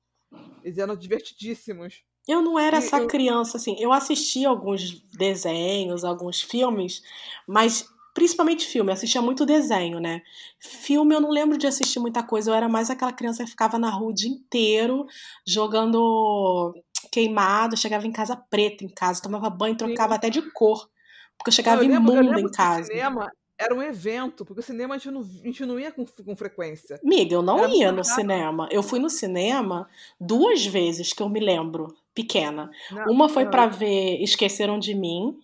Eles 0.62 0.78
eram 0.78 0.94
divertidíssimos. 0.94 2.04
Eu 2.28 2.42
não 2.42 2.58
era 2.58 2.76
essa 2.76 3.06
criança, 3.06 3.56
assim. 3.56 3.74
Eu 3.80 3.90
assisti 3.90 4.44
alguns 4.44 5.00
desenhos, 5.16 6.04
alguns 6.04 6.42
filmes, 6.42 7.02
mas 7.46 7.88
principalmente 8.12 8.66
filme, 8.66 8.90
eu 8.90 8.94
assistia 8.94 9.22
muito 9.22 9.46
desenho, 9.46 9.98
né? 9.98 10.22
Filme 10.58 11.14
eu 11.14 11.20
não 11.20 11.30
lembro 11.30 11.56
de 11.56 11.66
assistir 11.66 12.00
muita 12.00 12.22
coisa, 12.22 12.50
eu 12.50 12.54
era 12.54 12.68
mais 12.68 12.90
aquela 12.90 13.12
criança 13.12 13.44
que 13.44 13.50
ficava 13.50 13.78
na 13.78 13.90
rua 13.90 14.10
o 14.10 14.14
dia 14.14 14.28
inteiro 14.28 15.06
jogando 15.46 16.74
queimado, 17.12 17.76
chegava 17.76 18.06
em 18.06 18.12
casa 18.12 18.36
preta 18.36 18.84
em 18.84 18.88
casa, 18.88 19.22
tomava 19.22 19.48
banho, 19.48 19.76
trocava 19.76 20.16
até 20.16 20.28
de 20.28 20.42
cor, 20.50 20.90
porque 21.38 21.48
eu 21.48 21.52
chegava 21.52 21.82
eu 21.84 21.88
lembro, 21.88 22.12
imunda 22.12 22.40
em 22.40 22.50
casa. 22.50 22.84
Cinema 22.84 23.30
era 23.58 23.74
um 23.74 23.82
evento, 23.82 24.44
porque 24.44 24.60
o 24.60 24.64
cinema 24.64 24.94
a 24.94 24.98
gente 24.98 25.10
não, 25.10 25.20
a 25.20 25.46
gente 25.46 25.66
não 25.66 25.80
ia 25.80 25.90
com, 25.90 26.04
com 26.04 26.36
frequência. 26.36 27.00
Amiga, 27.04 27.34
eu 27.34 27.42
não 27.42 27.58
era 27.58 27.70
ia 27.72 27.90
no 27.90 28.04
cinema. 28.04 28.68
Eu 28.70 28.84
fui 28.84 29.00
no 29.00 29.10
cinema 29.10 29.88
duas 30.20 30.64
vezes 30.64 31.12
que 31.12 31.22
eu 31.22 31.28
me 31.28 31.40
lembro 31.40 31.94
pequena. 32.18 32.68
Não, 32.90 33.12
Uma 33.12 33.28
foi 33.28 33.46
para 33.46 33.66
ver 33.66 34.20
Esqueceram 34.20 34.76
de 34.76 34.92
Mim 34.92 35.38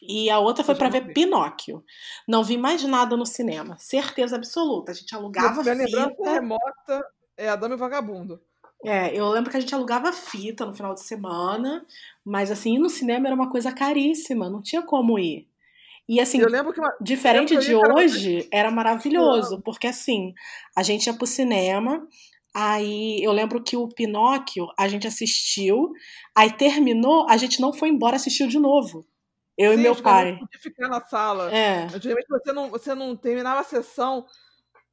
e 0.00 0.30
a 0.30 0.38
outra 0.38 0.62
foi 0.62 0.76
para 0.76 0.88
ver 0.88 1.12
Pinóquio. 1.12 1.82
Não 2.28 2.44
vi 2.44 2.56
mais 2.56 2.84
nada 2.84 3.16
no 3.16 3.26
cinema, 3.26 3.76
certeza 3.76 4.36
absoluta. 4.36 4.92
A 4.92 4.94
gente 4.94 5.12
alugava 5.12 5.62
Minha 5.64 5.84
fita. 5.84 5.98
lembrança 5.98 6.32
remota 6.32 7.06
é 7.36 7.48
a 7.48 7.56
Dama 7.56 7.74
e 7.74 7.78
Vagabundo. 7.78 8.40
É, 8.84 9.12
eu 9.18 9.28
lembro 9.30 9.50
que 9.50 9.56
a 9.56 9.60
gente 9.60 9.74
alugava 9.74 10.12
fita 10.12 10.64
no 10.64 10.74
final 10.74 10.94
de 10.94 11.00
semana, 11.00 11.84
mas 12.24 12.52
assim, 12.52 12.76
ir 12.76 12.78
no 12.78 12.88
cinema 12.88 13.26
era 13.26 13.34
uma 13.34 13.50
coisa 13.50 13.72
caríssima, 13.72 14.48
não 14.48 14.62
tinha 14.62 14.82
como 14.82 15.18
ir. 15.18 15.48
E 16.08 16.20
assim, 16.20 16.40
uma, 16.40 16.96
diferente 17.00 17.56
de 17.56 17.74
hoje, 17.74 18.46
era 18.52 18.70
maravilhoso, 18.70 19.60
porque 19.62 19.88
assim, 19.88 20.32
a 20.76 20.84
gente 20.84 21.06
ia 21.06 21.14
pro 21.14 21.26
cinema, 21.26 22.06
Aí 22.58 23.22
eu 23.22 23.32
lembro 23.32 23.62
que 23.62 23.76
o 23.76 23.86
Pinóquio 23.86 24.66
a 24.78 24.88
gente 24.88 25.06
assistiu, 25.06 25.92
aí 26.34 26.50
terminou, 26.50 27.28
a 27.28 27.36
gente 27.36 27.60
não 27.60 27.70
foi 27.70 27.90
embora, 27.90 28.16
assistiu 28.16 28.48
de 28.48 28.58
novo. 28.58 29.06
Eu 29.58 29.74
Sim, 29.74 29.80
e 29.80 29.82
meu 29.82 29.94
pai. 29.94 30.38
Podia 30.38 30.58
ficar 30.58 30.88
na 30.88 31.04
sala. 31.04 31.54
É. 31.54 31.82
Antigamente 31.82 32.26
você 32.26 32.52
não, 32.54 32.70
você 32.70 32.94
não 32.94 33.14
terminava 33.14 33.60
a 33.60 33.62
sessão, 33.62 34.24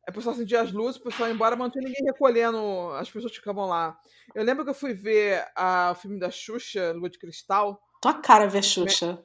a 0.05 0.11
pessoa 0.11 0.35
acendia 0.35 0.59
as 0.59 0.73
luzes, 0.73 0.99
o 0.99 1.03
pessoal 1.05 1.29
ia 1.29 1.35
embora, 1.35 1.55
mas 1.55 1.67
não 1.67 1.71
tinha 1.71 1.85
ninguém 1.85 2.03
recolhendo 2.03 2.91
as 2.97 3.09
pessoas 3.09 3.31
que 3.31 3.37
ficavam 3.37 3.65
lá. 3.65 3.97
Eu 4.35 4.43
lembro 4.43 4.65
que 4.65 4.69
eu 4.69 4.75
fui 4.75 4.93
ver 4.93 5.45
a, 5.55 5.91
o 5.93 5.95
filme 5.95 6.19
da 6.19 6.29
Xuxa, 6.29 6.91
Lua 6.91 7.09
de 7.09 7.17
Cristal. 7.17 7.81
Tua 8.01 8.15
cara 8.15 8.45
ver 8.45 8.61
Xuxa. 8.61 9.23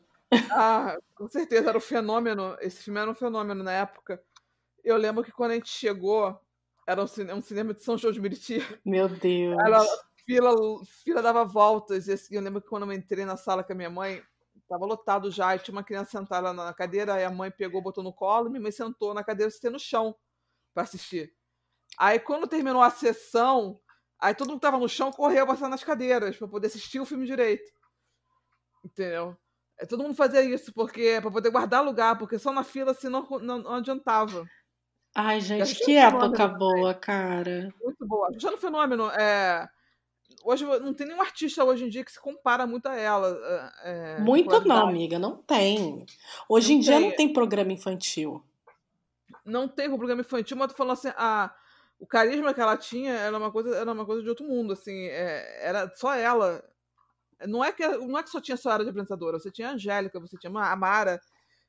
Ah, 0.53 0.97
com 1.17 1.27
certeza, 1.29 1.71
era 1.71 1.79
um 1.79 1.81
fenômeno. 1.81 2.57
Esse 2.61 2.85
filme 2.85 3.01
era 3.01 3.11
um 3.11 3.17
fenômeno 3.17 3.65
na 3.65 3.73
época. 3.73 4.23
Eu 4.85 4.97
lembro 4.97 5.25
que 5.25 5.33
quando 5.33 5.51
a 5.51 5.55
gente 5.55 5.71
chegou, 5.71 6.39
era 6.89 7.03
um 7.03 7.07
cinema, 7.07 7.39
um 7.39 7.43
cinema 7.43 7.75
de 7.75 7.83
São 7.83 7.99
João 7.99 8.15
de 8.15 8.19
Meriti. 8.19 8.61
Meu 8.83 9.11
Deus. 9.11 9.59
Era, 9.61 9.85
fila, 10.25 10.55
fila 11.05 11.21
dava 11.21 11.45
voltas. 11.45 12.09
E 12.09 12.13
assim, 12.13 12.35
eu 12.35 12.41
lembro 12.41 12.63
que 12.63 12.69
quando 12.69 12.87
eu 12.87 12.93
entrei 12.95 13.27
na 13.27 13.37
sala 13.37 13.63
com 13.63 13.75
a 13.75 13.77
minha 13.77 13.91
mãe, 13.91 14.23
estava 14.57 14.87
lotado 14.87 15.31
já, 15.31 15.55
e 15.55 15.59
tinha 15.59 15.75
uma 15.75 15.85
criança 15.85 16.19
sentada 16.19 16.51
na 16.55 16.73
cadeira, 16.73 17.13
aí 17.13 17.25
a 17.25 17.31
mãe 17.31 17.51
pegou, 17.51 17.83
botou 17.83 18.03
no 18.03 18.11
colo, 18.11 18.47
e 18.47 18.51
minha 18.51 18.63
mãe 18.63 18.73
sentou 18.73 19.13
na 19.13 19.23
cadeira, 19.23 19.51
se 19.51 19.69
no 19.69 19.79
chão 19.79 20.17
para 20.73 20.85
assistir. 20.85 21.31
Aí 21.99 22.19
quando 22.19 22.47
terminou 22.47 22.81
a 22.81 22.89
sessão, 22.89 23.79
aí 24.19 24.35
todo 24.35 24.49
mundo 24.49 24.61
que 24.61 24.67
tava 24.67 24.79
no 24.79 24.89
chão 24.89 25.13
correu 25.13 25.47
passar 25.47 25.69
nas 25.69 25.85
cadeiras 25.85 26.39
para 26.39 26.49
poder 26.49 26.69
assistir 26.69 27.01
o 27.01 27.07
filme 27.07 27.27
direito. 27.27 27.71
Entendeu? 28.83 29.37
Todo 29.91 30.03
mundo 30.03 30.15
fazia 30.15 30.43
isso 30.43 30.73
porque 30.73 31.21
para 31.21 31.31
poder 31.31 31.51
guardar 31.51 31.85
lugar, 31.85 32.17
porque 32.17 32.39
só 32.39 32.51
na 32.51 32.65
fila 32.65 32.93
assim 32.93 33.11
não, 33.11 33.29
não, 33.43 33.59
não 33.59 33.75
adiantava. 33.75 34.49
Ai, 35.21 35.41
gente, 35.41 35.75
que 35.75 35.97
época 35.97 36.47
boa, 36.47 36.95
cara. 36.95 37.75
Muito 37.83 38.07
boa. 38.07 38.29
Já 38.39 38.53
no 38.53 38.57
fenômeno, 38.57 39.11
é... 39.11 39.69
hoje 40.45 40.65
não 40.65 40.95
tem 40.95 41.09
nenhum 41.09 41.21
artista 41.21 41.65
hoje 41.65 41.85
em 41.85 41.89
dia 41.89 42.05
que 42.05 42.13
se 42.13 42.21
compara 42.21 42.69
muito 42.69 42.87
a 42.87 42.95
ela. 42.95 43.37
É, 43.83 44.19
é 44.19 44.21
muito 44.21 44.61
não, 44.61 44.87
amiga, 44.87 45.19
não 45.19 45.37
tem. 45.37 46.07
Hoje 46.49 46.69
não 46.69 46.77
em 46.77 46.85
tem. 46.85 46.89
dia 46.89 47.01
não 47.01 47.17
tem 47.17 47.33
programa 47.33 47.73
infantil. 47.73 48.45
Não 49.45 49.67
tem 49.67 49.89
programa 49.89 50.21
infantil, 50.21 50.57
mas 50.57 50.69
tu 50.69 50.77
falando 50.77 50.93
assim, 50.93 51.11
a, 51.17 51.53
o 51.99 52.07
carisma 52.07 52.55
que 52.55 52.61
ela 52.61 52.77
tinha 52.77 53.13
era 53.13 53.37
uma 53.37 53.51
coisa, 53.51 53.77
era 53.77 53.93
uma 53.93 54.07
coisa 54.07 54.23
de 54.23 54.29
outro 54.29 54.47
mundo, 54.47 54.73
assim, 54.73 55.07
é, 55.09 55.67
era 55.67 55.93
só 55.97 56.15
ela. 56.15 56.63
Não 57.45 57.65
é 57.65 57.73
que 57.73 57.85
não 57.85 58.17
é 58.17 58.23
que 58.23 58.31
só 58.31 58.41
tinha 58.41 58.57
só 58.57 58.71
era 58.71 58.85
de 58.85 58.91
apresentadora, 58.91 59.41
você 59.41 59.51
tinha 59.51 59.71
a 59.71 59.73
Angélica, 59.73 60.21
você 60.21 60.37
tinha 60.39 60.53
a 60.53 60.77
Mara, 60.77 61.21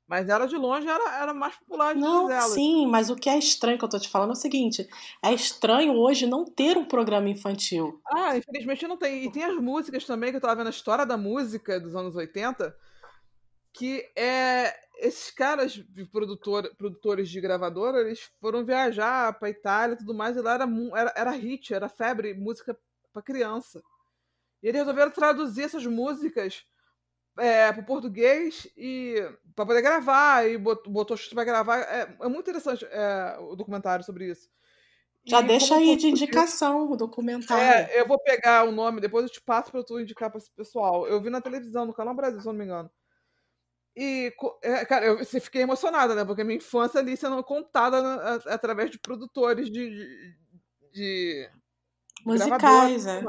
mas 0.09 0.27
ela 0.27 0.47
de 0.47 0.57
longe 0.57 0.87
era, 0.87 1.21
era 1.21 1.33
mais 1.35 1.55
popular 1.55 1.93
de 1.93 2.01
não, 2.01 2.31
elas. 2.31 2.53
Sim, 2.53 2.87
mas 2.87 3.11
o 3.11 3.15
que 3.15 3.29
é 3.29 3.37
estranho 3.37 3.77
que 3.77 3.85
eu 3.85 3.89
tô 3.89 3.99
te 3.99 4.09
falando 4.09 4.31
é 4.31 4.33
o 4.33 4.35
seguinte: 4.35 4.89
é 5.23 5.31
estranho 5.31 5.93
hoje 5.93 6.25
não 6.25 6.43
ter 6.43 6.75
um 6.75 6.83
programa 6.83 7.29
infantil. 7.29 8.01
Ah, 8.07 8.35
infelizmente 8.35 8.87
não 8.87 8.97
tem. 8.97 9.25
E 9.25 9.31
tem 9.31 9.43
as 9.43 9.55
músicas 9.57 10.05
também, 10.05 10.31
que 10.31 10.37
eu 10.37 10.41
tava 10.41 10.55
vendo 10.55 10.67
a 10.67 10.71
história 10.71 11.05
da 11.05 11.15
música 11.15 11.79
dos 11.79 11.95
anos 11.95 12.15
80, 12.15 12.75
que 13.71 14.03
é. 14.15 14.73
Esses 15.01 15.31
caras 15.31 15.71
de 15.71 16.03
produtor, 16.03 16.69
produtores 16.75 17.29
de 17.29 17.39
gravadora, 17.39 18.01
eles 18.01 18.29
foram 18.41 18.65
viajar 18.65 19.31
pra 19.39 19.49
Itália 19.49 19.93
e 19.93 19.97
tudo 19.97 20.13
mais, 20.13 20.35
e 20.35 20.41
lá 20.41 20.55
era, 20.55 20.67
era, 20.93 21.13
era 21.15 21.31
hit, 21.31 21.73
era 21.73 21.87
febre, 21.87 22.33
música 22.33 22.77
pra 23.13 23.21
criança. 23.21 23.81
E 24.61 24.67
eles 24.67 24.79
resolveram 24.79 25.11
traduzir 25.11 25.63
essas 25.63 25.85
músicas 25.85 26.65
é, 27.39 27.71
pro 27.71 27.83
português 27.83 28.67
e 28.77 29.15
para 29.55 29.65
poder 29.65 29.81
gravar 29.81 30.47
e 30.47 30.57
botou, 30.57 30.91
botou 30.91 31.17
para 31.33 31.43
gravar. 31.43 31.79
É, 31.79 32.15
é, 32.19 32.27
muito 32.27 32.49
interessante 32.49 32.85
é, 32.85 33.37
o 33.39 33.55
documentário 33.55 34.05
sobre 34.05 34.29
isso. 34.29 34.49
Já 35.25 35.41
e 35.41 35.47
deixa 35.47 35.75
aí 35.75 35.95
de 35.95 36.07
indicação 36.07 36.91
o 36.91 36.95
documentário. 36.95 37.91
É, 37.91 37.99
eu 37.99 38.07
vou 38.07 38.19
pegar 38.19 38.63
o 38.63 38.71
nome, 38.71 39.01
depois 39.01 39.25
eu 39.25 39.31
te 39.31 39.41
passo 39.41 39.71
para 39.71 39.83
tu 39.83 39.99
indicar 39.99 40.29
para 40.29 40.37
esse 40.37 40.51
pessoal. 40.51 41.07
Eu 41.07 41.21
vi 41.21 41.29
na 41.29 41.41
televisão, 41.41 41.85
no 41.85 41.93
Canal 41.93 42.15
Brasil, 42.15 42.39
se 42.39 42.47
eu 42.47 42.53
não 42.53 42.59
me 42.59 42.65
engano. 42.65 42.89
E, 43.95 44.33
é, 44.61 44.85
cara, 44.85 45.05
eu 45.05 45.25
fiquei 45.25 45.61
emocionada, 45.61 46.15
né? 46.15 46.23
Porque 46.23 46.43
minha 46.43 46.57
infância 46.57 46.99
ali 46.99 47.17
sendo 47.17 47.43
contada 47.43 48.01
né, 48.01 48.39
através 48.47 48.89
de 48.91 48.99
produtores 48.99 49.69
de. 49.69 49.89
de, 49.89 50.35
de 50.93 51.49
musicais, 52.25 53.05
é. 53.05 53.21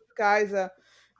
Musicais, 0.00 0.52
é 0.54 0.70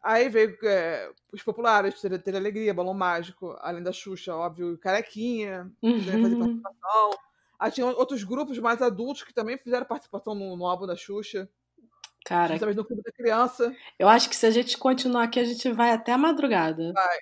Aí 0.07 0.29
veio 0.29 0.57
é, 0.63 1.11
os 1.33 1.43
populares, 1.43 2.01
ter, 2.01 2.17
ter 2.23 2.37
Alegria, 2.37 2.73
Balão 2.73 2.95
Mágico, 2.95 3.57
além 3.59 3.83
da 3.83 3.91
Xuxa, 3.91 4.37
óbvio, 4.37 4.79
Carequinha, 4.79 5.69
uhum. 5.83 6.01
fazer 6.01 6.39
participação. 6.39 7.11
Aí 7.59 7.71
tinha 7.73 7.87
outros 7.89 8.23
grupos 8.23 8.57
mais 8.61 8.81
adultos 8.81 9.25
que 9.25 9.35
também 9.35 9.59
fizeram 9.59 9.85
participação 9.85 10.33
no, 10.33 10.57
no 10.57 10.65
álbum 10.65 10.87
da 10.87 10.95
Xuxa. 10.95 11.51
Cara, 12.25 12.53
Justamente 12.53 12.77
no 12.77 12.85
Clube 12.85 13.03
da 13.03 13.11
Criança. 13.11 13.75
Eu 13.99 14.09
acho 14.09 14.29
que 14.29 14.37
se 14.37 14.47
a 14.47 14.51
gente 14.53 14.79
continuar 14.79 15.25
aqui, 15.25 15.41
a 15.41 15.45
gente 15.45 15.73
vai 15.73 15.91
até 15.91 16.13
a 16.13 16.19
madrugada. 16.19 16.93
Vai, 16.93 17.19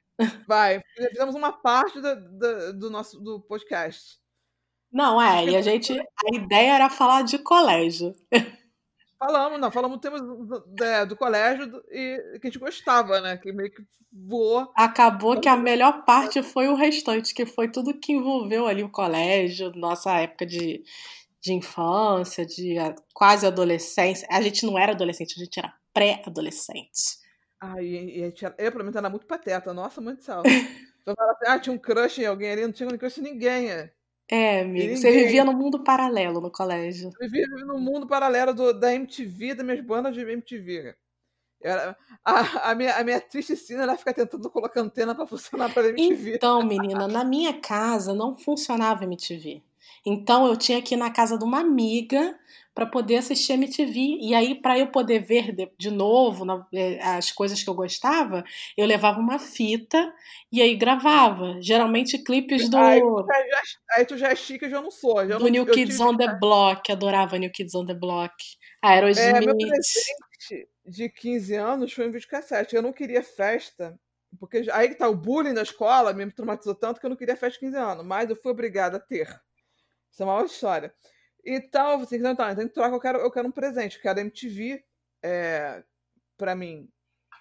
vai. 0.47 0.83
Fizemos 0.95 1.35
uma 1.35 1.53
parte 1.53 1.99
do, 2.01 2.91
nosso 2.91 3.19
do 3.19 3.41
podcast. 3.41 4.19
Não, 4.93 5.21
é, 5.21 5.47
e 5.47 5.57
a 5.57 5.63
gente. 5.63 5.99
A 5.99 6.37
ideia 6.37 6.75
era 6.75 6.91
falar 6.91 7.23
de 7.23 7.39
colégio. 7.39 8.15
Falamos, 9.25 9.59
não, 9.59 9.71
falamos 9.71 9.99
temas 10.01 10.21
do, 10.21 10.45
do, 10.45 11.07
do 11.09 11.17
colégio 11.17 11.67
do, 11.67 11.83
e 11.91 12.39
que 12.39 12.47
a 12.47 12.51
gente 12.51 12.59
gostava, 12.59 13.23
né? 13.23 13.39
Que 13.39 13.53
meio 13.53 13.71
que 13.71 13.83
voou. 14.13 14.71
Acabou 14.77 15.41
que 15.41 15.49
a 15.49 15.57
melhor 15.57 16.05
parte 16.05 16.43
foi 16.43 16.69
o 16.69 16.75
restante, 16.75 17.33
que 17.33 17.47
foi 17.47 17.71
tudo 17.71 17.99
que 17.99 18.13
envolveu 18.13 18.67
ali 18.67 18.83
o 18.83 18.91
colégio, 18.91 19.73
nossa 19.75 20.13
época 20.21 20.45
de, 20.45 20.85
de 21.41 21.55
infância, 21.55 22.45
de 22.45 22.77
quase 23.15 23.47
adolescência. 23.47 24.29
A 24.31 24.43
gente 24.43 24.67
não 24.67 24.79
era 24.79 24.93
adolescente, 24.93 25.41
a 25.41 25.43
gente 25.43 25.59
era 25.59 25.73
pré-adolescente. 25.95 27.19
Ai, 27.59 27.83
e, 27.83 28.25
e 28.25 28.33
tinha, 28.33 28.55
eu, 28.59 28.71
pelo 28.71 28.85
menos, 28.85 28.97
era 28.97 29.09
muito 29.09 29.27
pateta. 29.27 29.73
Nossa, 29.73 30.03
muito 30.03 30.23
sal. 30.23 30.43
então, 31.01 31.15
assim, 31.31 31.47
ah, 31.47 31.59
tinha 31.59 31.75
um 31.75 31.79
crush 31.79 32.21
em 32.21 32.27
alguém 32.27 32.51
ali, 32.51 32.63
não 32.63 32.73
tinha 32.73 32.99
crush 32.99 33.17
em 33.17 33.23
ninguém. 33.23 33.71
É. 33.71 33.91
É, 34.31 34.63
amigo. 34.63 34.97
Você 34.97 35.11
vivia 35.13 35.45
no 35.45 35.53
mundo 35.53 35.85
paralelo 35.85 36.41
no 36.41 36.51
colégio. 36.51 37.11
Eu 37.21 37.31
vivia 37.31 37.47
no 37.67 37.79
mundo 37.79 38.07
paralelo 38.07 38.55
do, 38.55 38.73
da 38.73 38.95
MTV, 38.95 39.55
das 39.55 39.67
minhas 39.67 39.85
bandas 39.85 40.15
de 40.15 40.21
MTV. 40.21 40.95
Era, 41.63 41.97
a, 42.25 42.71
a, 42.71 42.75
minha, 42.75 42.95
a 42.95 43.05
minha 43.05 43.21
triste 43.21 43.57
cena 43.57 43.85
era 43.85 43.97
ficar 43.97 44.13
tentando 44.13 44.51
colocar 44.51 44.81
antena 44.81 45.15
para 45.15 45.27
funcionar 45.27 45.73
para 45.73 45.89
MTV. 45.89 46.37
Então, 46.37 46.63
menina, 46.67 47.09
na 47.09 47.25
minha 47.25 47.59
casa 47.59 48.15
não 48.15 48.37
funcionava 48.37 49.05
MTV. 49.05 49.63
Então 50.05 50.47
eu 50.47 50.57
tinha 50.57 50.83
que 50.83 50.95
ir 50.95 50.99
na 50.99 51.11
casa 51.11 51.39
de 51.39 51.45
uma 51.45 51.61
amiga 51.61 52.39
para 52.75 52.87
poder 52.87 53.17
assistir 53.17 53.53
a 53.53 53.55
MTV. 53.55 54.19
E 54.21 54.35
aí, 54.35 54.55
para 54.55 54.79
eu 54.79 54.89
poder 54.89 55.21
ver 55.21 55.55
de, 55.55 55.71
de 55.79 55.91
novo 55.91 56.45
na, 56.45 56.67
é, 56.75 57.01
as 57.03 57.31
coisas 57.31 57.63
que 57.63 57.71
eu 57.71 57.75
gostava, 57.75 58.43
eu 58.77 58.87
levava 58.87 59.21
uma 59.21 59.39
fita 59.39 60.13
e 60.51 60.61
aí 60.61 60.75
gravava. 60.75 61.57
Geralmente 61.61 62.19
clipes 62.19 62.69
do. 62.69 62.77
Aí 62.77 63.01
tu 63.01 63.27
já, 63.27 63.63
aí 63.93 64.05
tu 64.05 64.19
já 64.19 64.29
é 64.31 64.37
chique, 64.37 64.65
eu 64.65 64.71
já 64.71 64.83
não 64.83 64.91
sou. 64.91 65.27
Já 65.27 65.39
do 65.39 65.45
não, 65.45 65.51
New 65.51 65.67
Kids 65.67 66.01
on 66.01 66.17
the 66.17 66.37
Block, 66.39 66.91
adorava 66.91 67.39
New 67.39 67.51
Kids 67.53 67.75
on 67.75 67.87
the 67.87 67.95
Block. 67.95 68.35
Aerosmith. 68.83 69.25
É, 69.25 69.41
meu 69.41 69.57
presente 69.57 70.69
de 70.85 71.09
15 71.09 71.55
anos 71.55 71.93
foi 71.93 72.09
um 72.09 72.13
videocassete. 72.13 72.75
Eu 72.75 72.83
não 72.83 72.93
queria 72.93 73.23
festa. 73.23 73.99
Porque 74.39 74.67
aí 74.73 74.89
que 74.89 74.97
tá 74.97 75.09
o 75.09 75.15
bullying 75.15 75.53
na 75.53 75.63
escola, 75.63 76.13
me 76.13 76.31
traumatizou 76.31 76.75
tanto 76.75 76.99
que 76.99 77.07
eu 77.07 77.11
não 77.11 77.17
queria 77.17 77.37
festa 77.37 77.59
de 77.61 77.67
15 77.67 77.77
anos, 77.77 78.05
mas 78.05 78.29
eu 78.29 78.35
fui 78.35 78.51
obrigada 78.51 78.97
a 78.97 79.01
ter. 79.01 79.29
Isso 80.11 80.23
é 80.23 80.27
uma 80.27 80.39
outra 80.39 80.53
Então, 81.47 81.99
você 81.99 82.17
então, 82.17 82.35
tá, 82.35 82.53
então 82.53 82.69
troca, 82.69 82.95
eu 82.95 83.01
quero, 83.01 83.19
eu 83.19 83.31
quero 83.31 83.49
um 83.49 83.53
presente, 83.53 83.97
eu 83.97 84.03
quero 84.03 84.21
MTV 84.21 84.83
é, 85.23 85.83
pra 86.37 86.55
mim 86.55 86.89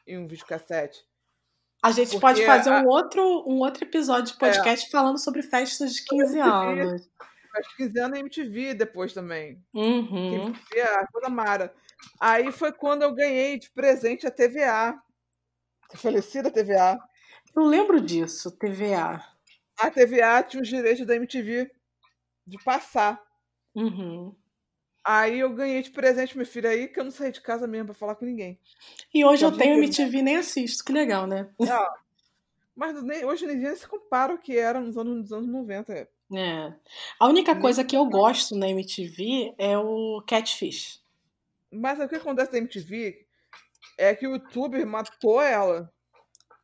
em 0.06 0.18
um 0.18 0.28
videocassete. 0.28 1.06
A 1.82 1.92
gente 1.92 2.12
Porque 2.12 2.22
pode 2.22 2.46
fazer 2.46 2.70
a... 2.70 2.82
um, 2.82 2.88
outro, 2.88 3.22
um 3.46 3.60
outro 3.60 3.84
episódio 3.84 4.32
de 4.32 4.40
podcast 4.40 4.88
é. 4.88 4.90
falando 4.90 5.20
sobre 5.20 5.42
festas 5.42 5.94
de 5.94 6.06
15 6.06 6.40
anos. 6.40 7.02
De 7.02 7.76
15 7.78 8.00
anos 8.00 8.18
e 8.18 8.22
MTV 8.22 8.74
depois 8.74 9.14
também. 9.14 9.62
Uhum. 9.74 10.54
É 10.74 10.82
a 10.82 11.06
coisa 11.08 11.30
mara. 11.30 11.74
Aí 12.20 12.52
foi 12.52 12.72
quando 12.72 13.04
eu 13.04 13.14
ganhei 13.14 13.60
de 13.60 13.70
presente 13.70 14.26
a 14.26 14.32
TVA. 14.32 14.98
A 15.94 15.98
falecida 15.98 16.50
TVA. 16.50 16.98
Eu 17.56 17.64
lembro 17.64 18.02
disso, 18.02 18.50
TVA. 18.58 19.22
A 19.78 19.92
TVA 19.92 20.42
tinha 20.42 20.64
os 20.64 20.70
direitos 20.70 21.06
da 21.06 21.16
MTV 21.16 21.70
de 22.48 22.64
passar. 22.64 23.22
Uhum. 23.76 24.36
Aí 25.06 25.40
eu 25.40 25.54
ganhei 25.54 25.82
de 25.82 25.92
presente, 25.92 26.38
meu 26.38 26.46
filho, 26.46 26.70
aí 26.70 26.88
que 26.88 27.00
eu 27.00 27.04
não 27.04 27.12
saí 27.12 27.32
de 27.32 27.42
casa 27.42 27.68
mesmo 27.68 27.88
pra 27.88 27.94
falar 27.94 28.16
com 28.16 28.26
ninguém. 28.26 28.58
E 29.14 29.26
hoje 29.26 29.44
eu 29.46 29.52
tenho 29.52 29.78
MTV 29.78 30.20
e 30.20 30.22
nem 30.22 30.38
assisto, 30.38 30.84
que 30.84 30.94
legal, 30.94 31.28
né? 31.28 31.50
Não, 31.60 31.88
mas 32.76 33.04
nem, 33.04 33.24
hoje 33.24 33.46
em 33.46 33.60
dia 33.60 33.76
se 33.76 33.88
compara 33.88 34.34
o 34.34 34.40
que 34.40 34.58
era 34.58 34.80
nos 34.80 34.98
anos, 34.98 35.18
nos 35.18 35.34
anos 35.34 35.48
90. 35.48 35.94
É. 35.94 36.74
A 37.20 37.28
única 37.28 37.56
coisa 37.56 37.84
que 37.84 37.96
eu 37.96 38.06
gosto 38.06 38.56
na 38.56 38.68
MTV 38.70 39.54
é 39.58 39.78
o 39.78 40.24
Catfish. 40.28 41.02
Mas 41.72 42.00
o 42.00 42.08
que 42.08 42.16
acontece 42.16 42.52
na 42.52 42.58
MTV 42.60 43.26
é 43.98 44.16
que 44.16 44.28
o 44.28 44.32
YouTube 44.32 44.84
matou 44.86 45.42
ela. 45.42 45.92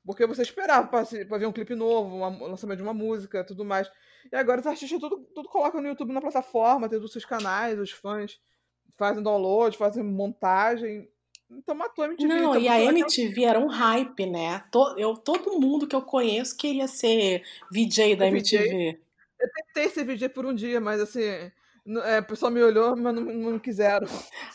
Porque 0.03 0.25
você 0.25 0.41
esperava 0.41 0.87
pra, 0.87 1.05
pra 1.05 1.37
ver 1.37 1.45
um 1.45 1.51
clipe 1.51 1.75
novo, 1.75 2.15
um 2.15 2.47
lançamento 2.47 2.77
de 2.77 2.83
uma 2.83 2.93
música, 2.93 3.43
tudo 3.43 3.63
mais. 3.63 3.91
E 4.31 4.35
agora 4.35 4.61
os 4.61 4.67
artistas 4.67 4.99
tudo, 4.99 5.25
tudo 5.33 5.49
colocam 5.49 5.81
no 5.81 5.87
YouTube 5.87 6.13
na 6.13 6.21
plataforma, 6.21 6.89
tem 6.89 6.99
os 6.99 7.11
seus 7.11 7.25
canais, 7.25 7.79
os 7.79 7.91
fãs 7.91 8.39
fazem 8.97 9.23
download, 9.23 9.77
fazem 9.77 10.03
montagem. 10.03 11.09
Então 11.49 11.73
matou 11.73 12.03
a 12.03 12.07
MTV. 12.07 12.27
Não, 12.27 12.55
então, 12.55 12.61
e 12.61 12.67
a 12.67 12.83
MTV 12.83 13.43
era 13.43 13.59
um 13.59 13.67
hype, 13.67 14.25
né? 14.27 14.63
Eu, 14.97 15.15
todo 15.15 15.59
mundo 15.59 15.87
que 15.87 15.95
eu 15.95 16.01
conheço 16.01 16.55
queria 16.55 16.87
ser 16.87 17.43
VJ 17.71 18.15
da 18.15 18.27
MTV. 18.27 18.99
Eu 19.39 19.49
tentei 19.51 19.89
ser 19.89 20.03
VJ 20.03 20.29
por 20.29 20.45
um 20.45 20.53
dia, 20.53 20.79
mas 20.79 20.99
assim, 20.99 21.23
é, 22.03 22.19
o 22.19 22.25
pessoal 22.25 22.51
me 22.51 22.61
olhou, 22.61 22.95
mas 22.95 23.15
não, 23.15 23.23
não 23.23 23.59
quiseram. 23.59 24.07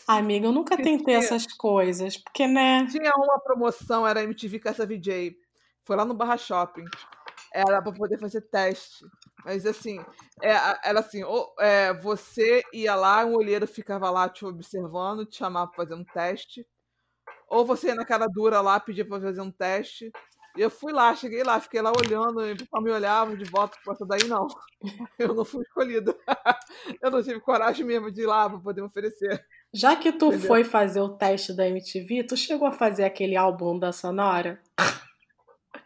Amiga, 0.07 0.47
eu 0.47 0.51
nunca 0.53 0.77
tentei 0.77 1.15
essas 1.15 1.45
coisas, 1.47 2.15
porque, 2.17 2.47
né? 2.47 2.87
Tinha 2.89 3.11
uma 3.15 3.39
promoção, 3.39 4.07
era 4.07 4.23
MTV 4.23 4.59
com 4.59 4.69
essa 4.69 4.85
VJ. 4.85 5.35
Foi 5.83 5.95
lá 5.95 6.05
no 6.05 6.13
Barra 6.13 6.37
Shopping. 6.37 6.85
Era 7.53 7.81
para 7.81 7.91
poder 7.91 8.19
fazer 8.19 8.41
teste. 8.41 9.05
Mas 9.45 9.63
assim, 9.63 10.03
é, 10.41 10.53
era 10.83 10.99
assim, 10.99 11.23
ou, 11.23 11.53
é, 11.59 11.93
você 11.93 12.63
ia 12.73 12.95
lá, 12.95 13.23
um 13.23 13.35
olheiro 13.35 13.67
ficava 13.67 14.09
lá 14.09 14.27
te 14.27 14.43
observando, 14.43 15.23
te 15.23 15.37
chamava 15.37 15.67
para 15.67 15.83
fazer 15.83 15.93
um 15.93 16.03
teste. 16.03 16.65
Ou 17.47 17.63
você 17.63 17.89
ia 17.89 17.95
na 17.95 18.03
cara 18.03 18.25
dura 18.27 18.59
lá, 18.59 18.79
pedia 18.79 19.07
para 19.07 19.21
fazer 19.21 19.41
um 19.41 19.51
teste. 19.51 20.11
E 20.57 20.61
eu 20.61 20.69
fui 20.69 20.91
lá, 20.91 21.13
cheguei 21.13 21.43
lá, 21.43 21.59
fiquei 21.59 21.79
lá 21.81 21.91
olhando, 21.91 22.43
e 22.43 22.53
o 22.53 22.57
pessoal 22.57 22.81
me 22.81 22.89
olhava 22.89 23.37
de 23.37 23.43
volta, 23.43 23.77
essa 23.87 24.05
daí 24.05 24.23
não. 24.27 24.47
Eu 25.19 25.35
não 25.35 25.45
fui 25.45 25.61
escolhida. 25.61 26.15
Eu 27.01 27.11
não 27.11 27.21
tive 27.21 27.39
coragem 27.41 27.85
mesmo 27.85 28.09
de 28.09 28.21
ir 28.21 28.25
lá 28.25 28.49
para 28.49 28.59
poder 28.59 28.81
oferecer. 28.81 29.45
Já 29.71 29.95
que 29.95 30.11
tu 30.11 30.27
Entendeu? 30.27 30.47
foi 30.47 30.63
fazer 30.63 31.01
o 31.01 31.09
teste 31.09 31.53
da 31.53 31.67
MTV, 31.67 32.23
tu 32.23 32.35
chegou 32.35 32.67
a 32.67 32.71
fazer 32.71 33.03
aquele 33.03 33.35
álbum 33.35 33.77
da 33.77 33.91
Sonora? 33.91 34.59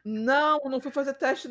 Não, 0.04 0.60
não 0.66 0.80
fui 0.80 0.91
fazer 0.91 1.14
teste. 1.14 1.50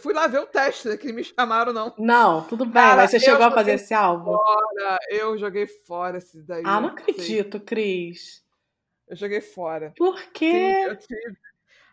Fui 0.00 0.14
lá 0.14 0.26
ver 0.26 0.38
o 0.38 0.46
teste, 0.46 0.88
né, 0.88 0.96
que 0.96 1.12
me 1.12 1.22
chamaram, 1.22 1.72
não. 1.72 1.94
Não, 1.98 2.42
tudo 2.44 2.64
bem, 2.64 2.74
Cara, 2.74 2.96
mas 2.96 3.10
você 3.10 3.20
chegou 3.20 3.44
a 3.44 3.50
fazer 3.50 3.72
esse 3.72 3.92
álbum? 3.92 4.32
Fora, 4.32 4.98
eu 5.10 5.36
joguei 5.38 5.66
fora 5.66 6.18
esse 6.18 6.42
daí. 6.42 6.62
Ah, 6.64 6.80
não 6.80 6.88
acredito, 6.88 7.58
sim. 7.58 7.64
Cris. 7.64 8.44
Eu 9.08 9.16
joguei 9.16 9.40
fora. 9.40 9.92
Por 9.96 10.20
quê? 10.32 10.50
Sim, 10.50 10.82
eu 10.84 10.96
tive. 10.96 11.36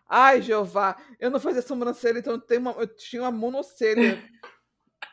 Ai, 0.08 0.42
Jeová, 0.42 0.96
eu 1.18 1.30
não 1.30 1.40
fazia 1.40 1.62
sobrancelha, 1.62 2.18
então 2.18 2.34
eu, 2.34 2.40
tenho 2.40 2.60
uma, 2.60 2.72
eu 2.72 2.86
tinha 2.86 3.22
uma 3.22 3.30
monocelha. 3.30 4.22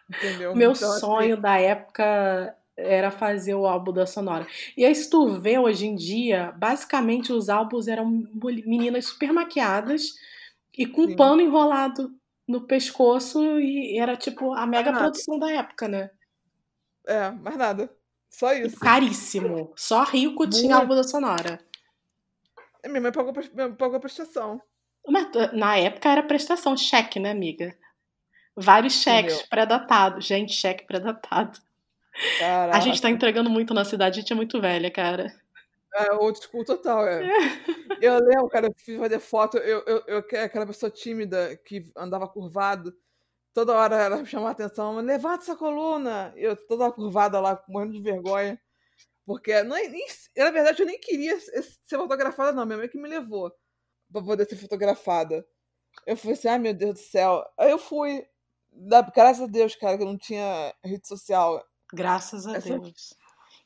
entendeu? 0.09 0.55
Meu 0.55 0.71
então, 0.71 0.91
assim 0.91 0.99
sonho 0.99 1.33
assim... 1.33 1.41
da 1.41 1.57
época 1.59 2.55
era 2.75 3.11
fazer 3.11 3.53
o 3.53 3.65
álbum 3.65 3.91
da 3.91 4.05
Sonora. 4.05 4.47
E 4.75 4.85
aí, 4.85 4.95
se 4.95 5.09
tu 5.09 5.39
vê 5.39 5.59
hoje 5.59 5.85
em 5.85 5.95
dia, 5.95 6.53
basicamente 6.57 7.31
os 7.31 7.49
álbuns 7.49 7.87
eram 7.87 8.27
meninas 8.65 9.05
super 9.05 9.33
maquiadas 9.33 10.15
e 10.79 10.87
com 10.87 11.05
Sim. 11.05 11.11
um 11.11 11.15
pano 11.17 11.41
enrolado 11.41 12.09
no 12.47 12.61
pescoço 12.61 13.59
e 13.59 13.99
era 13.99 14.15
tipo 14.15 14.53
a 14.53 14.65
mega 14.65 14.93
produção 14.93 15.37
da 15.37 15.51
época, 15.51 15.89
né? 15.89 16.09
É, 17.05 17.29
mais 17.31 17.57
nada. 17.57 17.93
Só 18.29 18.53
isso. 18.53 18.77
E 18.77 18.79
caríssimo. 18.79 19.73
Só 19.75 20.03
rico 20.03 20.47
tinha 20.49 20.77
álbum 20.77 20.95
da 20.95 21.03
Sonora. 21.03 21.59
É, 22.81 22.87
minha 22.87 23.01
mãe 23.01 23.11
pagou, 23.11 23.33
pagou 23.77 23.97
a 23.97 23.99
prestação. 23.99 24.61
Mas 25.05 25.27
na 25.51 25.75
época 25.75 26.09
era 26.09 26.23
prestação, 26.23 26.77
cheque, 26.77 27.19
né, 27.19 27.31
amiga? 27.31 27.75
Vários 28.55 28.93
cheques 28.93 29.41
pré-datados. 29.43 30.25
Gente, 30.25 30.53
cheque 30.53 30.85
pré-datado. 30.85 31.59
A 32.71 32.79
gente 32.79 33.01
tá 33.01 33.09
entregando 33.09 33.49
muito 33.49 33.73
na 33.73 33.83
cidade, 33.83 34.19
a 34.19 34.21
gente 34.21 34.31
é 34.31 34.35
muito 34.35 34.61
velha, 34.61 34.89
cara. 34.89 35.33
É, 35.95 36.13
old 36.13 36.39
school 36.39 36.63
total, 36.63 37.07
é. 37.07 37.21
eu 38.01 38.19
lembro, 38.19 38.47
cara, 38.49 38.67
eu 38.67 38.75
fui 38.77 38.97
fazer 38.97 39.19
foto, 39.19 39.57
eu, 39.57 39.83
eu, 39.87 40.03
eu, 40.07 40.17
aquela 40.43 40.65
pessoa 40.65 40.91
tímida 40.91 41.57
que 41.65 41.91
andava 41.95 42.27
curvado, 42.27 42.95
toda 43.53 43.73
hora 43.75 43.95
ela 43.95 44.17
me 44.17 44.25
chamava 44.25 44.49
a 44.49 44.51
atenção, 44.51 44.97
levanta 44.97 45.43
essa 45.43 45.55
coluna! 45.55 46.31
Eu 46.35 46.55
toda 46.55 46.91
curvada 46.91 47.39
lá, 47.39 47.63
morrendo 47.67 47.93
de 47.93 48.01
vergonha. 48.01 48.59
Porque, 49.25 49.61
não, 49.61 49.75
nem, 49.75 50.07
na 50.37 50.49
verdade, 50.49 50.81
eu 50.81 50.87
nem 50.87 50.99
queria 50.99 51.39
ser 51.39 51.61
fotografada, 51.87 52.51
não. 52.51 52.65
Minha 52.65 52.79
mãe 52.79 52.89
que 52.89 52.97
me 52.97 53.07
levou 53.07 53.53
pra 54.11 54.23
poder 54.23 54.49
ser 54.49 54.55
fotografada. 54.55 55.45
Eu 56.05 56.17
falei 56.17 56.33
assim, 56.33 56.47
ai 56.47 56.57
meu 56.57 56.73
Deus 56.73 56.95
do 56.95 56.99
céu. 56.99 57.45
Aí 57.55 57.69
eu 57.69 57.77
fui. 57.77 58.25
Graças 59.13 59.43
a 59.43 59.45
Deus, 59.45 59.75
cara, 59.75 59.97
que 59.97 60.03
eu 60.03 60.07
não 60.07 60.17
tinha 60.17 60.73
rede 60.83 61.07
social. 61.07 61.63
Graças 61.93 62.47
a 62.47 62.57
Essa... 62.57 62.79
Deus. 62.79 63.13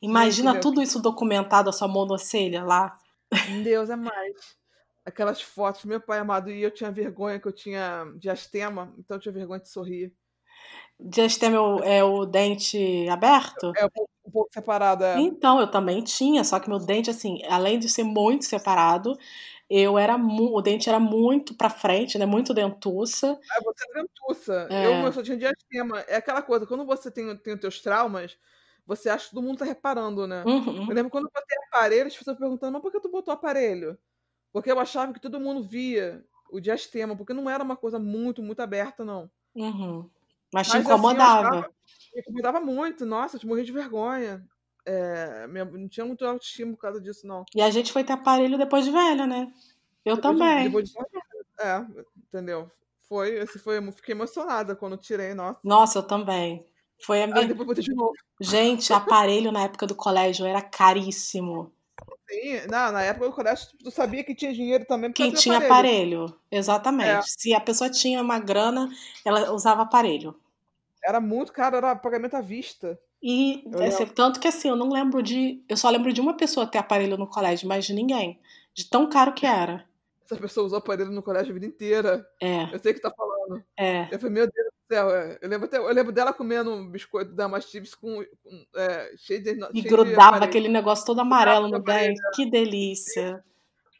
Imagina 0.04 0.60
tudo 0.60 0.82
isso 0.82 1.02
documentado, 1.02 1.70
a 1.70 1.74
sua 1.74 1.88
monocelha 1.88 2.64
lá. 2.64 2.98
Deus 3.64 3.90
é 3.90 3.96
mais. 3.96 4.58
aquelas 5.06 5.42
fotos, 5.42 5.84
meu 5.86 6.00
pai 6.00 6.20
amado, 6.20 6.50
e 6.50 6.62
eu 6.62 6.72
tinha 6.72 6.92
vergonha 6.92 7.40
que 7.40 7.48
eu 7.48 7.52
tinha 7.52 8.06
diastema, 8.18 8.94
então 8.98 9.18
eu 9.18 9.22
tinha 9.22 9.34
vergonha 9.34 9.60
de 9.60 9.70
sorrir. 9.70 10.14
Diastema 11.00 11.56
é 11.56 11.60
o, 11.60 11.80
é 11.80 12.04
o 12.04 12.26
dente 12.26 13.08
aberto? 13.10 13.74
É, 13.76 13.86
um 13.86 13.90
pouco, 13.90 14.12
um 14.26 14.32
pouco 14.32 14.54
separado, 14.54 15.04
é. 15.04 15.20
Então, 15.20 15.60
eu 15.60 15.70
também 15.70 16.02
tinha, 16.04 16.44
só 16.44 16.60
que 16.60 16.70
meu 16.70 16.80
dente, 16.80 17.10
assim, 17.10 17.42
além 17.50 17.80
de 17.80 17.90
ser 17.90 18.04
muito 18.04 18.46
separado, 18.46 19.18
eu 19.70 19.98
era 19.98 20.16
o 20.16 20.62
dente 20.62 20.88
era 20.88 21.00
muito 21.00 21.56
pra 21.56 21.70
frente, 21.70 22.18
né? 22.18 22.26
Muito 22.26 22.54
dentuça. 22.54 23.40
Ah, 23.52 23.62
você 23.64 23.86
é 23.90 24.02
dentuça. 24.02 24.68
É. 24.70 24.86
Eu, 24.86 25.06
eu 25.06 25.12
só 25.12 25.24
tinha 25.24 25.38
diastema. 25.38 26.00
É 26.02 26.18
aquela 26.18 26.42
coisa, 26.42 26.66
quando 26.66 26.86
você 26.86 27.10
tem, 27.10 27.36
tem 27.38 27.56
os 27.56 27.60
teus 27.60 27.82
traumas, 27.82 28.38
você 28.86 29.10
acha 29.10 29.28
que 29.28 29.36
todo 29.36 29.44
mundo 29.44 29.60
tá 29.60 29.66
reparando, 29.66 30.28
né? 30.28 30.44
Uhum. 30.46 30.88
Eu 30.90 30.96
lembro 30.96 31.10
quando 31.10 31.26
eu 31.26 31.32
botei 31.34 31.58
aparelho, 31.68 32.08
as 32.08 32.16
pessoas 32.16 32.38
perguntando, 32.38 32.74
mas 32.74 32.82
por 32.82 32.92
que 32.92 33.00
tu 33.00 33.10
botou 33.10 33.34
aparelho? 33.34 33.98
Porque 34.52 34.72
eu 34.72 34.80
achava 34.80 35.14
que 35.14 35.20
todo 35.20 35.40
mundo 35.40 35.64
via 35.64 36.24
o 36.52 36.60
diastema, 36.60 37.16
porque 37.16 37.34
não 37.34 37.50
era 37.50 37.64
uma 37.64 37.76
coisa 37.76 37.98
muito, 37.98 38.44
muito 38.44 38.62
aberta, 38.62 39.04
não. 39.04 39.30
Uhum. 39.56 40.10
Mas 40.54 40.68
te 40.68 40.74
Mas, 40.74 40.86
incomodava. 40.86 41.48
Assim, 41.48 41.58
achava, 41.58 41.74
me 42.14 42.22
incomodava 42.22 42.60
muito, 42.62 43.06
nossa, 43.06 43.36
eu 43.36 43.40
te 43.40 43.48
morri 43.48 43.64
de 43.64 43.72
vergonha. 43.72 44.46
É, 44.86 45.48
não 45.48 45.88
tinha 45.88 46.06
muito 46.06 46.26
autoestima 46.26 46.74
por 46.74 46.82
causa 46.82 47.02
disso, 47.02 47.26
não. 47.26 47.46
E 47.56 47.62
a 47.62 47.70
gente 47.72 47.92
foi 47.92 48.04
ter 48.04 48.14
aparelho 48.14 48.58
depois 48.58 48.86
de 48.86 48.92
velha, 48.92 49.26
né? 49.26 49.52
Eu 50.06 50.18
depois 50.18 50.38
também. 50.38 50.58
De, 50.58 50.64
depois 50.66 50.90
de... 50.90 50.96
É, 51.60 51.86
entendeu? 52.18 52.70
Foi, 53.08 53.30
esse 53.36 53.58
foi, 53.58 53.78
eu 53.78 53.92
fiquei 53.92 54.14
emocionada 54.14 54.76
quando 54.76 54.98
tirei, 54.98 55.34
nossa. 55.34 55.60
Nossa, 55.64 56.00
eu 56.00 56.04
também. 56.04 56.68
Foi 57.02 57.24
a 57.24 57.28
minha. 57.28 57.48
De 57.48 57.94
novo. 57.94 58.14
Gente, 58.40 58.94
aparelho 58.94 59.52
na 59.52 59.64
época 59.64 59.86
do 59.88 59.96
colégio 59.96 60.46
era 60.46 60.62
caríssimo. 60.62 61.72
Sim, 62.30 62.68
não, 62.70 62.92
na 62.92 63.04
época 63.04 63.28
do 63.28 63.34
colégio 63.34 63.68
tu 63.84 63.92
sabia 63.92 64.24
que 64.24 64.34
tinha 64.34 64.54
dinheiro 64.54 64.86
também 64.86 65.12
Quem 65.12 65.32
tinha 65.34 65.58
aparelho, 65.58 66.24
aparelho. 66.24 66.40
exatamente. 66.52 67.10
É. 67.10 67.22
Se 67.22 67.54
a 67.54 67.60
pessoa 67.60 67.90
tinha 67.90 68.22
uma 68.22 68.40
grana, 68.40 68.90
ela 69.26 69.52
usava 69.52 69.84
aparelho. 69.84 70.36
Era 71.04 71.20
muito 71.20 71.52
caro, 71.52 71.76
era 71.76 71.96
pagamento 71.96 72.36
à 72.36 72.42
vista. 72.42 72.98
E 73.22 73.64
assim, 73.88 74.06
tanto 74.06 74.40
que 74.40 74.48
assim, 74.48 74.70
eu 74.70 74.76
não 74.76 74.90
lembro 74.90 75.22
de. 75.22 75.64
Eu 75.70 75.78
só 75.78 75.90
lembro 75.90 76.12
de 76.12 76.20
uma 76.20 76.36
pessoa 76.36 76.68
ter 76.68 76.78
aparelho 76.78 77.18
no 77.18 77.28
colégio, 77.28 77.68
mas 77.68 77.86
de 77.86 77.94
ninguém. 77.94 78.40
De 78.74 78.90
tão 78.90 79.08
caro 79.08 79.34
que 79.34 79.46
era. 79.46 79.86
Essa 80.26 80.36
pessoa 80.36 80.66
usou 80.66 80.80
aparelho 80.80 81.12
no 81.12 81.22
colégio 81.24 81.52
a 81.52 81.54
vida 81.54 81.66
inteira. 81.66 82.26
É. 82.42 82.64
Eu 82.74 82.80
sei 82.80 82.92
o 82.92 82.96
que 82.96 83.02
tá 83.02 83.12
falando. 83.12 83.33
É. 83.78 84.08
Eu 84.12 84.20
falei, 84.20 84.34
meu 84.34 84.52
Deus 84.52 84.68
do 84.68 84.94
céu. 84.94 85.10
É. 85.10 85.38
Eu, 85.42 85.50
lembro 85.50 85.66
até, 85.66 85.78
eu 85.78 85.94
lembro 85.94 86.12
dela 86.12 86.34
comendo 86.34 86.72
um 86.72 86.90
biscoito 86.90 87.34
da 87.34 87.48
Mastives 87.48 87.96
com, 87.96 88.24
com 88.44 88.66
é, 88.76 89.12
cheio 89.18 89.44
de. 89.44 89.52
E 89.52 89.82
cheio 89.82 89.90
grudava 89.90 90.40
de 90.40 90.46
aquele 90.46 90.68
negócio 90.68 91.06
todo 91.06 91.22
amarelo 91.22 91.68
no 91.68 91.80
dente. 91.80 92.22
Que 92.34 92.50
delícia. 92.50 93.44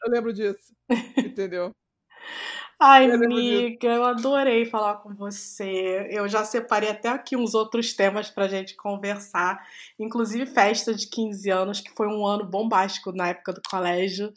Eu 0.04 0.10
lembro 0.10 0.32
disso. 0.32 0.74
Entendeu? 1.16 1.70
Ai, 2.86 3.10
amiga, 3.10 3.88
eu 3.88 4.04
adorei 4.04 4.66
falar 4.66 4.96
com 4.96 5.14
você. 5.14 6.06
Eu 6.10 6.28
já 6.28 6.44
separei 6.44 6.90
até 6.90 7.08
aqui 7.08 7.34
uns 7.34 7.54
outros 7.54 7.94
temas 7.94 8.28
pra 8.28 8.46
gente 8.46 8.76
conversar, 8.76 9.58
inclusive 9.98 10.44
festa 10.44 10.94
de 10.94 11.08
15 11.08 11.48
anos, 11.48 11.80
que 11.80 11.90
foi 11.96 12.06
um 12.06 12.26
ano 12.26 12.44
bombástico 12.44 13.10
na 13.10 13.28
época 13.28 13.54
do 13.54 13.62
colégio. 13.70 14.30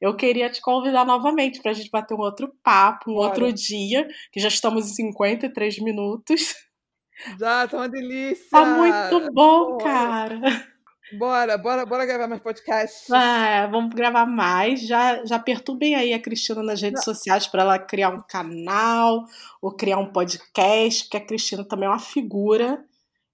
Eu 0.00 0.16
queria 0.16 0.48
te 0.48 0.62
convidar 0.62 1.04
novamente 1.04 1.60
pra 1.60 1.74
gente 1.74 1.90
bater 1.90 2.14
um 2.14 2.20
outro 2.20 2.50
papo, 2.62 3.10
um 3.10 3.16
Bora. 3.16 3.28
outro 3.28 3.52
dia, 3.52 4.08
que 4.32 4.40
já 4.40 4.48
estamos 4.48 4.90
em 4.90 4.94
53 4.94 5.78
minutos. 5.80 6.54
Já, 7.38 7.68
tá 7.68 7.76
uma 7.76 7.88
delícia! 7.90 8.48
Tá 8.50 8.64
muito 8.64 9.30
bom, 9.34 9.76
cara! 9.76 10.40
Bora, 11.12 11.58
bora, 11.58 11.84
bora 11.84 12.06
gravar 12.06 12.28
mais 12.28 12.40
podcasts. 12.40 13.10
É, 13.10 13.66
vamos 13.66 13.94
gravar 13.94 14.26
mais. 14.26 14.86
Já, 14.86 15.24
já 15.24 15.38
perturbem 15.38 15.94
aí 15.94 16.12
a 16.12 16.20
Cristina 16.20 16.62
nas 16.62 16.80
redes 16.80 17.04
Não. 17.04 17.14
sociais 17.14 17.46
para 17.46 17.62
ela 17.62 17.78
criar 17.78 18.10
um 18.10 18.20
canal 18.20 19.24
ou 19.60 19.72
criar 19.72 19.98
um 19.98 20.12
podcast, 20.12 21.04
porque 21.04 21.16
a 21.16 21.26
Cristina 21.26 21.64
também 21.64 21.86
é 21.86 21.90
uma 21.90 21.98
figura. 21.98 22.84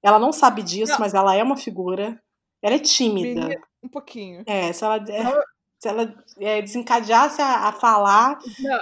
Ela 0.02 0.18
não 0.18 0.32
sabe 0.32 0.62
disso, 0.62 0.92
Não. 0.92 1.00
mas 1.00 1.14
ela 1.14 1.34
é 1.34 1.42
uma 1.42 1.56
figura. 1.56 2.20
Ela 2.62 2.76
é 2.76 2.78
tímida. 2.78 3.40
Menina, 3.40 3.60
um 3.82 3.88
pouquinho. 3.88 4.42
É, 4.46 4.72
se 4.72 4.84
ela, 4.84 4.96
é, 4.96 5.42
se 5.78 5.88
ela 5.88 6.14
é, 6.40 6.62
desencadeasse 6.62 7.42
a, 7.42 7.68
a 7.68 7.72
falar. 7.72 8.38
Não, 8.58 8.80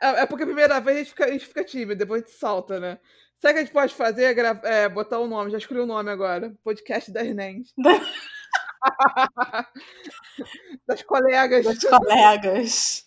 é, 0.00 0.22
é 0.22 0.26
porque 0.26 0.44
a 0.44 0.46
primeira 0.46 0.80
vez 0.80 0.96
a 0.96 1.00
gente 1.00 1.10
fica, 1.10 1.24
a 1.24 1.30
gente 1.32 1.46
fica 1.46 1.64
tímida, 1.64 1.96
depois 1.96 2.22
a 2.22 2.26
gente 2.26 2.38
solta, 2.38 2.80
né? 2.80 2.98
Sabe 3.42 3.50
o 3.50 3.54
que 3.54 3.58
a 3.58 3.64
gente 3.64 3.72
pode 3.72 3.92
fazer? 3.92 4.38
É, 4.62 4.88
botar 4.88 5.18
o 5.18 5.24
um 5.24 5.28
nome, 5.28 5.50
já 5.50 5.58
escolhi 5.58 5.80
o 5.80 5.82
um 5.82 5.86
nome 5.86 6.08
agora. 6.08 6.54
Podcast 6.62 7.10
das 7.10 7.26
Nens. 7.34 7.74
das 10.86 11.02
colegas. 11.02 11.64
Das 11.64 11.82
colegas. 11.82 13.04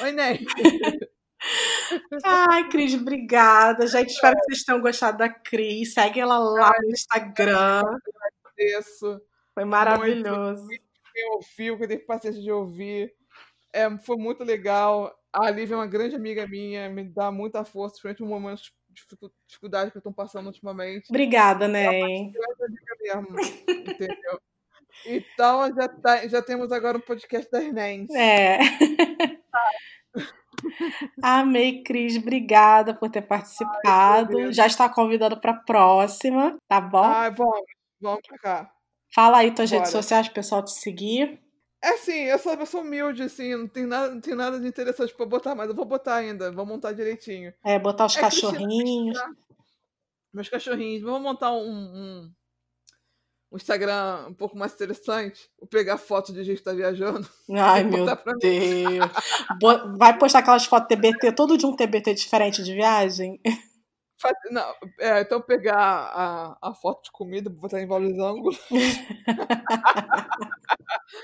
Oi, 0.00 0.12
Nen. 0.12 0.38
Ai, 2.24 2.66
Cris, 2.70 2.94
obrigada. 2.94 3.86
Gente, 3.86 4.08
espero 4.08 4.36
que 4.36 4.44
vocês 4.44 4.64
tenham 4.64 4.80
gostado 4.80 5.18
da 5.18 5.28
Cris. 5.28 5.92
Segue 5.92 6.18
ela 6.18 6.38
lá 6.38 6.72
no 6.82 6.92
Instagram. 6.92 7.82
Agradeço. 8.42 9.20
Foi 9.52 9.66
maravilhoso. 9.66 10.64
Muito, 10.64 10.82
quem 11.12 11.30
ouviu, 11.32 11.76
quem 11.76 11.88
teve 11.88 12.06
paciência 12.06 12.40
de 12.40 12.50
ouvir. 12.50 13.14
É, 13.70 13.94
foi 13.98 14.16
muito 14.16 14.42
legal. 14.42 15.14
A 15.30 15.50
Lívia 15.50 15.74
é 15.74 15.76
uma 15.76 15.86
grande 15.86 16.16
amiga 16.16 16.46
minha, 16.46 16.88
me 16.88 17.04
dá 17.04 17.30
muita 17.30 17.66
força, 17.66 18.00
principalmente 18.00 18.22
no 18.22 18.28
momento 18.28 18.62
dificuldade 19.46 19.90
que 19.90 19.98
eu 19.98 20.02
tô 20.02 20.12
passando 20.12 20.46
ultimamente. 20.46 21.08
Obrigada, 21.10 21.68
né? 21.68 21.90
Mesmo, 21.90 23.40
entendeu? 23.68 24.40
Então 25.04 25.74
já, 25.74 25.88
tá, 25.88 26.26
já 26.26 26.42
temos 26.42 26.72
agora 26.72 26.98
um 26.98 27.00
podcast 27.00 27.50
das 27.50 27.72
Nens. 27.72 28.08
É. 28.14 28.58
Amei, 31.22 31.82
Cris. 31.82 32.16
Obrigada 32.16 32.94
por 32.94 33.10
ter 33.10 33.22
participado. 33.22 34.38
Ai, 34.38 34.52
já 34.52 34.66
está 34.66 34.88
convidado 34.88 35.40
para 35.40 35.52
a 35.52 35.62
próxima, 35.62 36.56
tá 36.66 36.80
bom? 36.80 37.04
Ai, 37.04 37.30
vamos, 37.30 37.60
vamos 38.00 38.20
pra 38.26 38.38
cá. 38.38 38.72
Fala 39.14 39.38
aí 39.38 39.54
tuas 39.54 39.70
Bora. 39.70 39.80
redes 39.80 39.92
sociais, 39.92 40.28
pessoal 40.28 40.64
te 40.64 40.72
seguir. 40.72 41.40
É 41.82 41.90
assim, 41.90 42.24
eu 42.24 42.38
sou 42.38 42.52
uma 42.52 42.58
pessoa 42.58 42.82
humilde, 42.82 43.22
assim, 43.22 43.54
não 43.54 43.68
tem 43.68 43.86
nada, 43.86 44.14
não 44.14 44.20
tem 44.20 44.34
nada 44.34 44.58
de 44.58 44.66
interessante 44.66 45.14
pra 45.14 45.26
botar, 45.26 45.54
mas 45.54 45.68
eu 45.68 45.74
vou 45.74 45.84
botar 45.84 46.16
ainda, 46.16 46.50
vou 46.50 46.66
montar 46.66 46.92
direitinho. 46.92 47.52
É, 47.64 47.78
botar 47.78 48.06
os 48.06 48.16
é 48.16 48.20
cachorrinhos. 48.20 49.18
Meus 50.36 50.48
cachorrinhos. 50.50 51.02
Vamos 51.02 51.22
montar 51.22 51.52
um, 51.52 51.66
um, 51.66 52.32
um, 53.50 53.56
Instagram 53.56 54.26
um 54.28 54.34
pouco 54.34 54.56
mais 54.56 54.74
interessante. 54.74 55.48
Vou 55.58 55.66
pegar 55.66 55.96
foto 55.96 56.30
de 56.30 56.44
gente 56.44 56.58
que 56.58 56.64
tá 56.64 56.74
viajando. 56.74 57.26
Ai, 57.50 57.84
meu 57.88 58.04
Deus. 58.38 59.10
Vai 59.96 60.18
postar 60.18 60.40
aquelas 60.40 60.66
fotos 60.66 60.88
TBT, 60.88 61.32
todo 61.32 61.56
de 61.56 61.64
um 61.64 61.74
TBT 61.74 62.12
diferente 62.14 62.62
de 62.62 62.74
viagem? 62.74 63.40
Não, 64.50 64.74
é, 64.98 65.20
então 65.20 65.40
pegar 65.40 65.76
a, 65.76 66.56
a 66.62 66.74
foto 66.74 67.04
de 67.04 67.12
comida, 67.12 67.50
botar 67.50 67.80
em 67.80 67.86
vários 67.86 68.18
ângulos. 68.18 68.58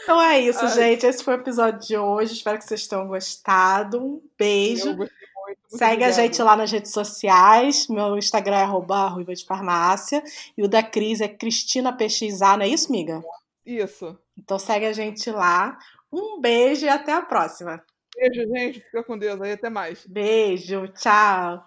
então 0.02 0.20
é 0.20 0.40
isso, 0.40 0.64
Ai. 0.64 0.74
gente. 0.74 1.06
Esse 1.06 1.24
foi 1.24 1.34
o 1.34 1.40
episódio 1.40 1.80
de 1.80 1.96
hoje. 1.96 2.34
Espero 2.34 2.58
que 2.58 2.64
vocês 2.64 2.86
tenham 2.86 3.08
gostado. 3.08 3.98
Um 3.98 4.22
beijo. 4.38 4.94
Muito, 4.94 5.12
muito 5.46 5.60
Segue 5.68 6.04
a 6.04 6.10
gente 6.10 6.42
lá 6.42 6.54
nas 6.54 6.70
redes 6.70 6.92
sociais. 6.92 7.88
Meu 7.88 8.18
Instagram 8.18 8.56
é 8.56 8.62
arroba 8.62 9.08
Ruiva 9.08 9.34
de 9.34 9.44
Farmácia. 9.44 10.22
E 10.56 10.62
o 10.62 10.68
da 10.68 10.82
Cris 10.82 11.20
é 11.20 11.28
Cristina 11.28 11.92
PXA, 11.92 12.56
não 12.56 12.64
é 12.64 12.68
isso, 12.68 12.92
miga? 12.92 13.22
Isso. 13.64 14.18
Então 14.38 14.58
segue 14.58 14.86
a 14.86 14.92
gente 14.92 15.30
lá. 15.30 15.78
Um 16.12 16.40
beijo 16.40 16.84
e 16.84 16.88
até 16.88 17.12
a 17.12 17.22
próxima. 17.22 17.82
Beijo, 18.14 18.48
gente. 18.54 18.80
Fica 18.80 19.02
com 19.02 19.16
Deus 19.16 19.40
aí. 19.40 19.52
Até 19.52 19.70
mais. 19.70 20.06
Beijo. 20.06 20.88
Tchau. 20.88 21.64